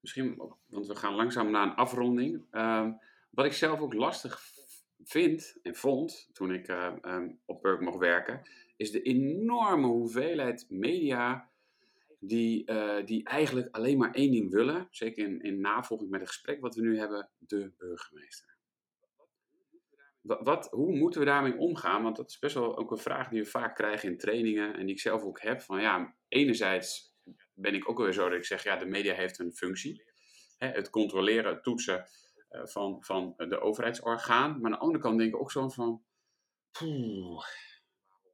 Misschien, 0.00 0.36
want 0.66 0.86
we 0.86 0.94
gaan 0.94 1.14
langzaam 1.14 1.50
naar 1.50 1.66
een 1.66 1.74
afronding. 1.74 2.44
Um, 2.50 2.98
wat 3.30 3.44
ik 3.44 3.52
zelf 3.52 3.80
ook 3.80 3.94
lastig 3.94 4.40
vind 5.04 5.58
en 5.62 5.74
vond 5.74 6.28
toen 6.32 6.52
ik 6.52 6.68
uh, 6.68 6.94
um, 7.02 7.40
op 7.44 7.62
Burk 7.62 7.80
mocht 7.80 7.98
werken, 7.98 8.42
is 8.76 8.90
de 8.90 9.02
enorme 9.02 9.86
hoeveelheid 9.86 10.66
media 10.68 11.50
die, 12.24 12.70
uh, 12.70 13.04
die 13.04 13.24
eigenlijk 13.24 13.68
alleen 13.76 13.98
maar 13.98 14.14
één 14.14 14.30
ding 14.30 14.50
willen. 14.50 14.86
Zeker 14.90 15.24
in, 15.24 15.40
in 15.40 15.60
navolging 15.60 16.10
met 16.10 16.20
het 16.20 16.28
gesprek 16.28 16.60
wat 16.60 16.74
we 16.74 16.80
nu 16.80 16.98
hebben, 16.98 17.30
de 17.38 17.72
burgemeester. 17.76 18.56
Wat, 20.20 20.40
wat, 20.42 20.70
hoe 20.70 20.96
moeten 20.96 21.20
we 21.20 21.26
daarmee 21.26 21.56
omgaan? 21.56 22.02
Want 22.02 22.16
dat 22.16 22.30
is 22.30 22.38
best 22.38 22.54
wel 22.54 22.76
ook 22.76 22.90
een 22.90 22.98
vraag 22.98 23.28
die 23.28 23.42
we 23.42 23.48
vaak 23.48 23.74
krijgen 23.74 24.08
in 24.08 24.18
trainingen 24.18 24.74
en 24.74 24.86
die 24.86 24.94
ik 24.94 25.00
zelf 25.00 25.22
ook 25.22 25.40
heb. 25.40 25.60
Van 25.60 25.80
ja, 25.80 26.16
enerzijds 26.28 27.16
ben 27.54 27.74
ik 27.74 27.88
ook 27.88 27.98
weer 27.98 28.12
zo 28.12 28.28
dat 28.28 28.38
ik 28.38 28.44
zeg, 28.44 28.62
ja, 28.62 28.76
de 28.76 28.86
media 28.86 29.14
heeft 29.14 29.38
een 29.38 29.52
functie. 29.52 30.04
Hè, 30.56 30.68
het 30.68 30.90
controleren, 30.90 31.52
het 31.52 31.62
toetsen 31.62 32.06
uh, 32.50 32.66
van, 32.66 33.04
van 33.04 33.34
de 33.36 33.60
overheidsorgaan. 33.60 34.50
Maar 34.50 34.64
aan 34.64 34.78
de 34.78 34.84
andere 34.84 35.02
kant 35.02 35.18
denk 35.18 35.34
ik 35.34 35.40
ook 35.40 35.52
zo 35.52 35.68
van, 35.68 36.02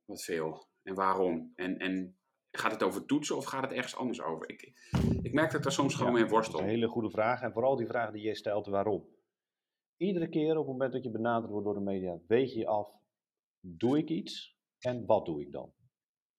wat 0.05 0.25
veel. 0.25 0.69
En 0.83 0.95
waarom? 0.95 1.53
En, 1.55 1.79
en 1.79 2.18
gaat 2.59 2.73
het 2.73 2.83
over 2.83 3.07
toetsen 3.07 3.37
of 3.37 3.45
gaat 3.45 3.63
het 3.63 3.73
ergens 3.73 3.97
anders 3.97 4.23
over? 4.23 4.49
Ik, 4.49 4.73
ik 5.23 5.33
merk 5.33 5.53
dat 5.53 5.65
er 5.65 5.73
soms 5.73 5.95
gewoon 5.95 6.13
mee 6.13 6.27
worstel. 6.27 6.61
Een 6.61 6.67
hele 6.67 6.89
goede 6.89 7.11
vraag. 7.11 7.43
En 7.43 7.53
vooral 7.53 7.77
die 7.77 7.87
vraag 7.87 8.13
die 8.13 8.23
je 8.23 8.35
stelt, 8.35 8.67
waarom? 8.67 9.09
Iedere 9.97 10.29
keer 10.29 10.51
op 10.51 10.57
het 10.57 10.73
moment 10.73 10.93
dat 10.93 11.03
je 11.03 11.11
benaderd 11.11 11.51
wordt 11.51 11.67
door 11.67 11.75
de 11.75 11.81
media, 11.81 12.19
weet 12.27 12.53
je 12.53 12.67
af, 12.67 12.91
doe 13.61 13.99
ik 13.99 14.09
iets 14.09 14.59
en 14.79 15.07
wat 15.07 15.27
doe 15.27 15.41
ik 15.41 15.53
dan? 15.53 15.73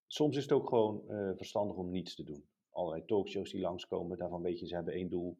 Soms 0.07 0.37
is 0.37 0.43
het 0.43 0.51
ook 0.51 0.69
gewoon 0.69 1.03
uh, 1.07 1.31
verstandig 1.35 1.75
om 1.75 1.89
niets 1.89 2.15
te 2.15 2.23
doen 2.23 2.49
allerlei 2.79 3.05
talkshows 3.05 3.51
die 3.51 3.61
langskomen. 3.61 4.17
Daarvan 4.17 4.41
weet 4.41 4.59
je, 4.59 4.67
ze 4.67 4.75
hebben 4.75 4.93
één 4.93 5.09
doel. 5.09 5.39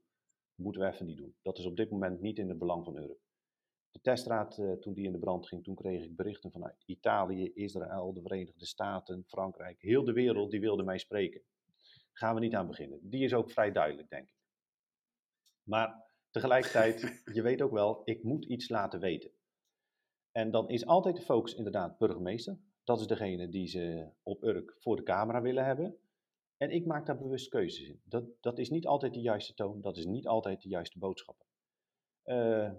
Moeten 0.55 0.81
we 0.81 0.87
even 0.87 1.05
niet 1.05 1.17
doen. 1.17 1.35
Dat 1.41 1.57
is 1.57 1.65
op 1.65 1.75
dit 1.75 1.91
moment 1.91 2.21
niet 2.21 2.37
in 2.37 2.49
het 2.49 2.57
belang 2.57 2.85
van 2.85 2.97
Europe. 2.97 3.19
De 3.91 3.99
teststraat, 4.01 4.57
uh, 4.57 4.71
toen 4.71 4.93
die 4.93 5.05
in 5.05 5.11
de 5.11 5.19
brand 5.19 5.47
ging, 5.47 5.63
toen 5.63 5.75
kreeg 5.75 6.03
ik 6.03 6.15
berichten 6.15 6.51
vanuit 6.51 6.83
Italië, 6.85 7.51
Israël, 7.53 8.13
de 8.13 8.21
Verenigde 8.21 8.65
Staten, 8.65 9.23
Frankrijk. 9.27 9.81
Heel 9.81 10.03
de 10.03 10.13
wereld 10.13 10.51
die 10.51 10.59
wilde 10.59 10.83
mij 10.83 10.97
spreken. 10.97 11.41
Gaan 12.11 12.35
we 12.35 12.39
niet 12.39 12.55
aan 12.55 12.67
beginnen. 12.67 12.99
Die 13.01 13.23
is 13.23 13.33
ook 13.33 13.51
vrij 13.51 13.71
duidelijk, 13.71 14.09
denk 14.09 14.29
ik. 14.29 14.37
Maar 15.63 16.11
tegelijkertijd, 16.29 17.21
je 17.35 17.41
weet 17.41 17.61
ook 17.61 17.71
wel, 17.71 18.01
ik 18.03 18.23
moet 18.23 18.45
iets 18.45 18.69
laten 18.69 18.99
weten. 18.99 19.31
En 20.31 20.51
dan 20.51 20.69
is 20.69 20.85
altijd 20.85 21.15
de 21.15 21.21
focus 21.21 21.53
inderdaad 21.53 21.97
burgemeester. 21.97 22.59
Dat 22.83 22.99
is 22.99 23.07
degene 23.07 23.49
die 23.49 23.67
ze 23.67 24.09
op 24.23 24.43
Urk 24.43 24.75
voor 24.79 24.95
de 24.95 25.03
camera 25.03 25.41
willen 25.41 25.65
hebben. 25.65 25.97
En 26.57 26.71
ik 26.71 26.85
maak 26.85 27.05
daar 27.05 27.17
bewust 27.17 27.49
keuzes 27.49 27.87
in. 27.87 28.01
Dat, 28.03 28.25
dat 28.41 28.59
is 28.59 28.69
niet 28.69 28.87
altijd 28.87 29.13
de 29.13 29.21
juiste 29.21 29.53
toon, 29.53 29.81
dat 29.81 29.97
is 29.97 30.05
niet 30.05 30.27
altijd 30.27 30.61
de 30.61 30.69
juiste 30.69 30.99
boodschap. 30.99 31.45
Uh, 32.25 32.71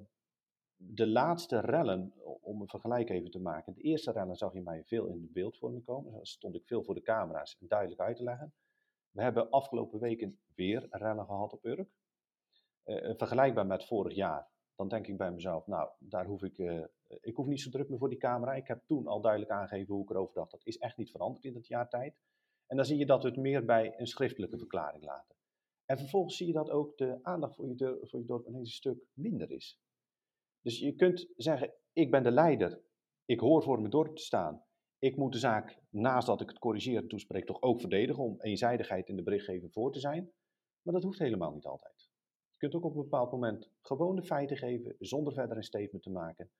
de 0.82 1.06
laatste 1.06 1.60
rellen, 1.60 2.12
om 2.40 2.60
een 2.60 2.68
vergelijk 2.68 3.10
even 3.10 3.30
te 3.30 3.40
maken. 3.40 3.74
De 3.74 3.80
eerste 3.80 4.12
rellen 4.12 4.36
zag 4.36 4.52
je 4.52 4.62
mij 4.62 4.84
veel 4.84 5.06
in 5.06 5.20
de 5.20 5.28
beeldvorming 5.32 5.84
komen. 5.84 6.12
Dan 6.12 6.26
stond 6.26 6.54
ik 6.54 6.66
veel 6.66 6.82
voor 6.82 6.94
de 6.94 7.02
camera's 7.02 7.56
en 7.60 7.66
duidelijk 7.68 8.00
uit 8.00 8.16
te 8.16 8.22
leggen. 8.22 8.52
We 9.10 9.22
hebben 9.22 9.50
afgelopen 9.50 10.00
weken 10.00 10.40
weer 10.54 10.86
rellen 10.90 11.24
gehad 11.24 11.52
op 11.52 11.64
Urk. 11.64 11.90
Uh, 12.84 13.14
vergelijkbaar 13.16 13.66
met 13.66 13.86
vorig 13.86 14.14
jaar. 14.14 14.48
Dan 14.76 14.88
denk 14.88 15.06
ik 15.06 15.16
bij 15.16 15.30
mezelf, 15.32 15.66
nou, 15.66 15.90
daar 15.98 16.26
hoef 16.26 16.42
ik, 16.42 16.58
uh, 16.58 16.84
ik 17.20 17.34
hoef 17.34 17.46
niet 17.46 17.60
zo 17.60 17.70
druk 17.70 17.88
meer 17.88 17.98
voor 17.98 18.08
die 18.08 18.18
camera. 18.18 18.54
Ik 18.54 18.66
heb 18.66 18.82
toen 18.86 19.06
al 19.06 19.20
duidelijk 19.20 19.52
aangegeven 19.52 19.94
hoe 19.94 20.02
ik 20.02 20.10
erover 20.10 20.34
dacht. 20.34 20.50
Dat 20.50 20.66
is 20.66 20.78
echt 20.78 20.96
niet 20.96 21.10
veranderd 21.10 21.44
in 21.44 21.52
dat 21.52 21.66
jaar 21.66 21.88
tijd. 21.88 22.18
En 22.66 22.76
dan 22.76 22.84
zie 22.84 22.98
je 22.98 23.06
dat 23.06 23.22
we 23.22 23.28
het 23.28 23.38
meer 23.38 23.64
bij 23.64 23.94
een 23.96 24.06
schriftelijke 24.06 24.58
verklaring 24.58 25.04
laten. 25.04 25.36
En 25.84 25.98
vervolgens 25.98 26.36
zie 26.36 26.46
je 26.46 26.52
dat 26.52 26.70
ook 26.70 26.96
de 26.96 27.18
aandacht 27.22 27.54
voor 27.54 27.68
je, 27.68 27.98
voor 28.02 28.20
je 28.20 28.26
dorp 28.26 28.46
ineens 28.46 28.68
een 28.68 28.74
stuk 28.74 29.04
minder 29.12 29.50
is. 29.50 29.80
Dus 30.62 30.78
je 30.78 30.94
kunt 30.94 31.28
zeggen, 31.36 31.72
ik 31.92 32.10
ben 32.10 32.22
de 32.22 32.30
leider, 32.30 32.80
ik 33.24 33.40
hoor 33.40 33.62
voor 33.62 33.78
mijn 33.78 33.90
dorp 33.90 34.16
te 34.16 34.22
staan. 34.22 34.64
Ik 34.98 35.16
moet 35.16 35.32
de 35.32 35.38
zaak, 35.38 35.78
naast 35.90 36.26
dat 36.26 36.40
ik 36.40 36.48
het 36.48 36.58
corrigeer 36.58 36.98
en 36.98 37.08
toespreek, 37.08 37.46
toch 37.46 37.62
ook 37.62 37.80
verdedigen 37.80 38.22
om 38.22 38.40
eenzijdigheid 38.40 39.08
in 39.08 39.16
de 39.16 39.22
berichtgeving 39.22 39.72
voor 39.72 39.92
te 39.92 40.00
zijn. 40.00 40.32
Maar 40.82 40.94
dat 40.94 41.02
hoeft 41.02 41.18
helemaal 41.18 41.52
niet 41.52 41.66
altijd. 41.66 42.10
Je 42.50 42.56
kunt 42.56 42.74
ook 42.74 42.84
op 42.84 42.94
een 42.96 43.02
bepaald 43.02 43.30
moment 43.30 43.70
gewoon 43.80 44.16
de 44.16 44.22
feiten 44.22 44.56
geven, 44.56 44.96
zonder 44.98 45.32
verder 45.32 45.56
een 45.56 45.62
statement 45.62 46.02
te 46.02 46.10
maken. 46.10 46.50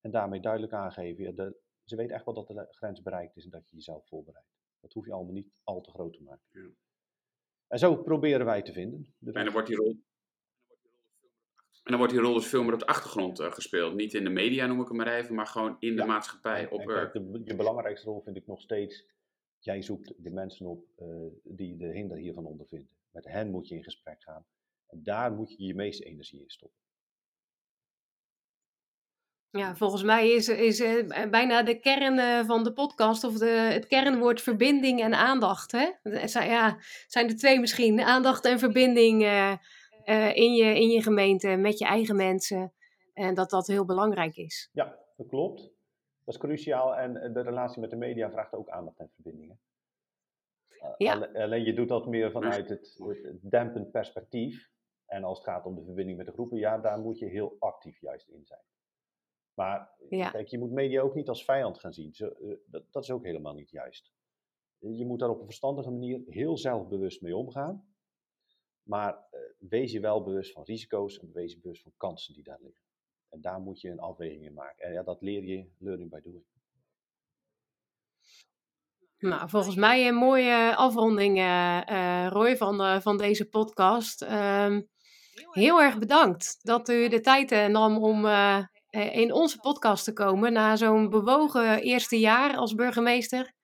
En 0.00 0.10
daarmee 0.10 0.40
duidelijk 0.40 0.72
aangeven, 0.72 1.34
de, 1.34 1.56
ze 1.84 1.96
weten 1.96 2.14
echt 2.14 2.24
wel 2.24 2.34
dat 2.34 2.46
de 2.46 2.66
grens 2.70 3.02
bereikt 3.02 3.36
is 3.36 3.44
en 3.44 3.50
dat 3.50 3.68
je 3.68 3.76
jezelf 3.76 4.06
voorbereidt. 4.06 4.48
Dat 4.80 4.92
hoef 4.92 5.06
je 5.06 5.12
allemaal 5.12 5.32
niet 5.32 5.52
al 5.64 5.80
te 5.80 5.90
groot 5.90 6.12
te 6.12 6.22
maken. 6.22 6.46
Ja. 6.50 6.68
En 7.66 7.78
zo 7.78 7.96
proberen 7.96 8.46
wij 8.46 8.62
te 8.62 8.72
vinden. 8.72 9.14
En 9.24 9.32
dan 9.32 9.52
wordt 9.52 9.68
die 9.68 9.76
rol, 9.76 9.96
en 11.82 11.90
dan 11.90 11.98
wordt 11.98 12.12
die 12.12 12.22
rol 12.22 12.34
dus 12.34 12.46
veel 12.46 12.62
meer 12.62 12.72
op 12.72 12.78
de 12.78 12.86
achtergrond 12.86 13.40
uh, 13.40 13.52
gespeeld. 13.52 13.94
Niet 13.94 14.14
in 14.14 14.24
de 14.24 14.30
media 14.30 14.66
noem 14.66 14.80
ik 14.80 14.88
hem 14.88 14.96
maar 14.96 15.16
even, 15.18 15.34
maar 15.34 15.46
gewoon 15.46 15.76
in 15.78 15.96
de 15.96 16.04
maatschappij. 16.04 16.70
Op, 16.70 16.86
kijk, 16.86 17.12
de, 17.12 17.42
je 17.44 17.54
belangrijkste 17.54 18.08
rol 18.08 18.20
vind 18.20 18.36
ik 18.36 18.46
nog 18.46 18.60
steeds, 18.60 19.06
jij 19.58 19.82
zoekt 19.82 20.12
de 20.16 20.30
mensen 20.30 20.66
op 20.66 20.84
uh, 20.98 21.06
die 21.44 21.76
de 21.76 21.86
hinder 21.86 22.16
hiervan 22.16 22.46
ondervinden. 22.46 22.88
Met 23.10 23.24
hen 23.24 23.50
moet 23.50 23.68
je 23.68 23.74
in 23.74 23.82
gesprek 23.82 24.22
gaan. 24.22 24.44
En 24.86 25.02
daar 25.02 25.32
moet 25.32 25.54
je 25.56 25.64
je 25.64 25.74
meeste 25.74 26.04
energie 26.04 26.40
in 26.42 26.50
stoppen. 26.50 26.80
Ja, 29.50 29.76
volgens 29.76 30.02
mij 30.02 30.30
is, 30.30 30.48
is 30.48 30.80
uh, 30.80 31.08
bijna 31.30 31.62
de 31.62 31.78
kern 31.78 32.46
van 32.46 32.64
de 32.64 32.72
podcast, 32.72 33.24
of 33.24 33.38
de, 33.38 33.46
het 33.46 33.86
kernwoord 33.86 34.42
verbinding 34.42 35.02
en 35.02 35.14
aandacht. 35.14 35.72
Hè? 35.72 35.90
Ja, 36.42 36.78
zijn 37.06 37.26
de 37.26 37.34
twee 37.34 37.60
misschien, 37.60 38.00
aandacht 38.00 38.44
en 38.44 38.58
verbinding 38.58 39.22
uh, 39.22 39.52
in, 40.34 40.52
je, 40.52 40.80
in 40.80 40.88
je 40.88 41.02
gemeente, 41.02 41.56
met 41.56 41.78
je 41.78 41.84
eigen 41.84 42.16
mensen. 42.16 42.72
En 43.14 43.34
dat 43.34 43.50
dat 43.50 43.66
heel 43.66 43.84
belangrijk 43.84 44.36
is. 44.36 44.70
Ja, 44.72 44.98
dat 45.16 45.26
klopt. 45.26 45.60
Dat 46.24 46.34
is 46.34 46.40
cruciaal. 46.40 46.96
En 46.96 47.32
de 47.32 47.40
relatie 47.40 47.80
met 47.80 47.90
de 47.90 47.96
media 47.96 48.30
vraagt 48.30 48.54
ook 48.54 48.68
aandacht 48.68 48.98
en 48.98 49.10
verbindingen. 49.14 49.60
Uh, 50.82 50.94
ja. 50.96 51.28
Alleen 51.34 51.64
je 51.64 51.74
doet 51.74 51.88
dat 51.88 52.06
meer 52.06 52.30
vanuit 52.30 52.68
het, 52.68 52.98
het, 52.98 53.38
dempend 53.40 53.90
perspectief. 53.90 54.70
En 55.06 55.24
als 55.24 55.38
het 55.38 55.46
gaat 55.46 55.66
om 55.66 55.74
de 55.74 55.84
verbinding 55.84 56.16
met 56.16 56.26
de 56.26 56.32
groepen, 56.32 56.58
ja, 56.58 56.78
daar 56.78 56.98
moet 56.98 57.18
je 57.18 57.26
heel 57.26 57.56
actief 57.58 58.00
juist 58.00 58.28
in 58.28 58.44
zijn. 58.44 58.62
Maar 59.54 59.90
ja. 60.08 60.30
kijk, 60.30 60.48
je 60.48 60.58
moet 60.58 60.70
media 60.70 61.00
ook 61.00 61.14
niet 61.14 61.28
als 61.28 61.44
vijand 61.44 61.78
gaan 61.78 61.92
zien. 61.92 62.14
Zo, 62.14 62.32
dat, 62.66 62.84
dat, 62.90 63.02
is 63.02 63.10
ook 63.10 63.24
helemaal 63.24 63.54
niet 63.54 63.70
juist. 63.70 64.12
Je 64.78 65.06
moet 65.06 65.18
daar 65.18 65.28
op 65.28 65.38
een 65.38 65.44
verstandige 65.44 65.90
manier 65.90 66.22
heel 66.28 66.58
zelfbewust 66.58 67.22
mee 67.22 67.36
omgaan. 67.36 67.91
Maar 68.82 69.12
uh, 69.12 69.40
wees 69.68 69.92
je 69.92 70.00
wel 70.00 70.22
bewust 70.22 70.52
van 70.52 70.64
risico's 70.64 71.18
en 71.18 71.32
wees 71.32 71.52
je 71.52 71.60
bewust 71.60 71.82
van 71.82 71.92
kansen 71.96 72.34
die 72.34 72.42
daar 72.42 72.58
liggen. 72.60 72.82
En 73.28 73.40
daar 73.40 73.60
moet 73.60 73.80
je 73.80 73.90
een 73.90 74.00
afweging 74.00 74.44
in 74.44 74.54
maken. 74.54 74.84
En 74.84 74.92
ja, 74.92 75.02
dat 75.02 75.22
leer 75.22 75.44
je 75.44 75.66
learning 75.78 76.10
by 76.10 76.20
doing. 76.20 76.44
Nou, 79.18 79.48
volgens 79.48 79.76
mij 79.76 80.08
een 80.08 80.14
mooie 80.14 80.76
afronding, 80.76 81.38
uh, 81.38 82.26
Roy, 82.28 82.56
van, 82.56 83.02
van 83.02 83.16
deze 83.16 83.48
podcast. 83.48 84.22
Um, 84.22 84.88
heel 85.50 85.80
erg 85.80 85.98
bedankt 85.98 86.58
dat 86.62 86.88
u 86.88 87.08
de 87.08 87.20
tijd 87.20 87.68
nam 87.68 87.96
om 87.96 88.26
in 88.90 89.32
onze 89.32 89.58
podcast 89.58 90.04
te 90.04 90.12
komen 90.12 90.52
na 90.52 90.76
zo'n 90.76 91.08
bewogen 91.08 91.82
eerste 91.82 92.18
jaar 92.18 92.56
als 92.56 92.74
burgemeester. 92.74 93.54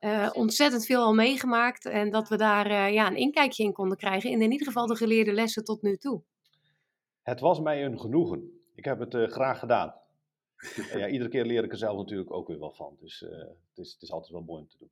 Uh, 0.00 0.30
ontzettend 0.32 0.86
veel 0.86 1.02
al 1.02 1.14
meegemaakt. 1.14 1.84
En 1.84 2.10
dat 2.10 2.28
we 2.28 2.36
daar 2.36 2.70
uh, 2.70 2.92
ja, 2.92 3.06
een 3.06 3.16
inkijkje 3.16 3.64
in 3.64 3.72
konden 3.72 3.96
krijgen. 3.96 4.30
In 4.30 4.42
in 4.42 4.52
ieder 4.52 4.66
geval 4.66 4.86
de 4.86 4.96
geleerde 4.96 5.32
lessen 5.32 5.64
tot 5.64 5.82
nu 5.82 5.96
toe. 5.96 6.22
Het 7.22 7.40
was 7.40 7.60
mij 7.60 7.84
een 7.84 8.00
genoegen. 8.00 8.60
Ik 8.74 8.84
heb 8.84 8.98
het 8.98 9.14
uh, 9.14 9.28
graag 9.28 9.58
gedaan. 9.58 9.94
ja, 10.92 11.08
iedere 11.08 11.30
keer 11.30 11.44
leer 11.44 11.64
ik 11.64 11.72
er 11.72 11.78
zelf 11.78 11.96
natuurlijk 11.96 12.32
ook 12.32 12.48
weer 12.48 12.58
wel 12.58 12.72
van. 12.72 12.96
Dus 13.00 13.20
het 13.20 13.78
is, 13.84 13.92
het, 13.92 14.02
is, 14.02 14.12
altijd 14.12 14.32
wel 14.32 14.42
mooi 14.42 14.62
om 14.62 14.68
te 14.68 14.76
doen. 14.78 14.90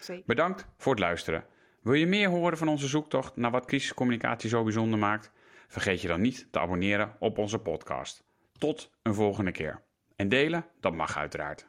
Zeker. 0.00 0.24
Bedankt 0.26 0.66
voor 0.76 0.92
het 0.92 1.00
luisteren. 1.00 1.44
Wil 1.82 1.94
je 1.94 2.06
meer 2.06 2.28
horen 2.28 2.58
van 2.58 2.68
onze 2.68 2.86
zoektocht 2.86 3.36
naar 3.36 3.50
wat 3.50 3.64
crisiscommunicatie 3.64 4.48
zo 4.48 4.62
bijzonder 4.62 4.98
maakt? 4.98 5.32
Vergeet 5.68 6.00
je 6.00 6.08
dan 6.08 6.20
niet 6.20 6.48
te 6.50 6.58
abonneren 6.58 7.16
op 7.18 7.38
onze 7.38 7.58
podcast. 7.58 8.24
Tot 8.58 8.90
een 9.02 9.14
volgende 9.14 9.52
keer. 9.52 9.82
En 10.16 10.28
delen, 10.28 10.66
dat 10.80 10.94
mag 10.94 11.16
uiteraard. 11.16 11.68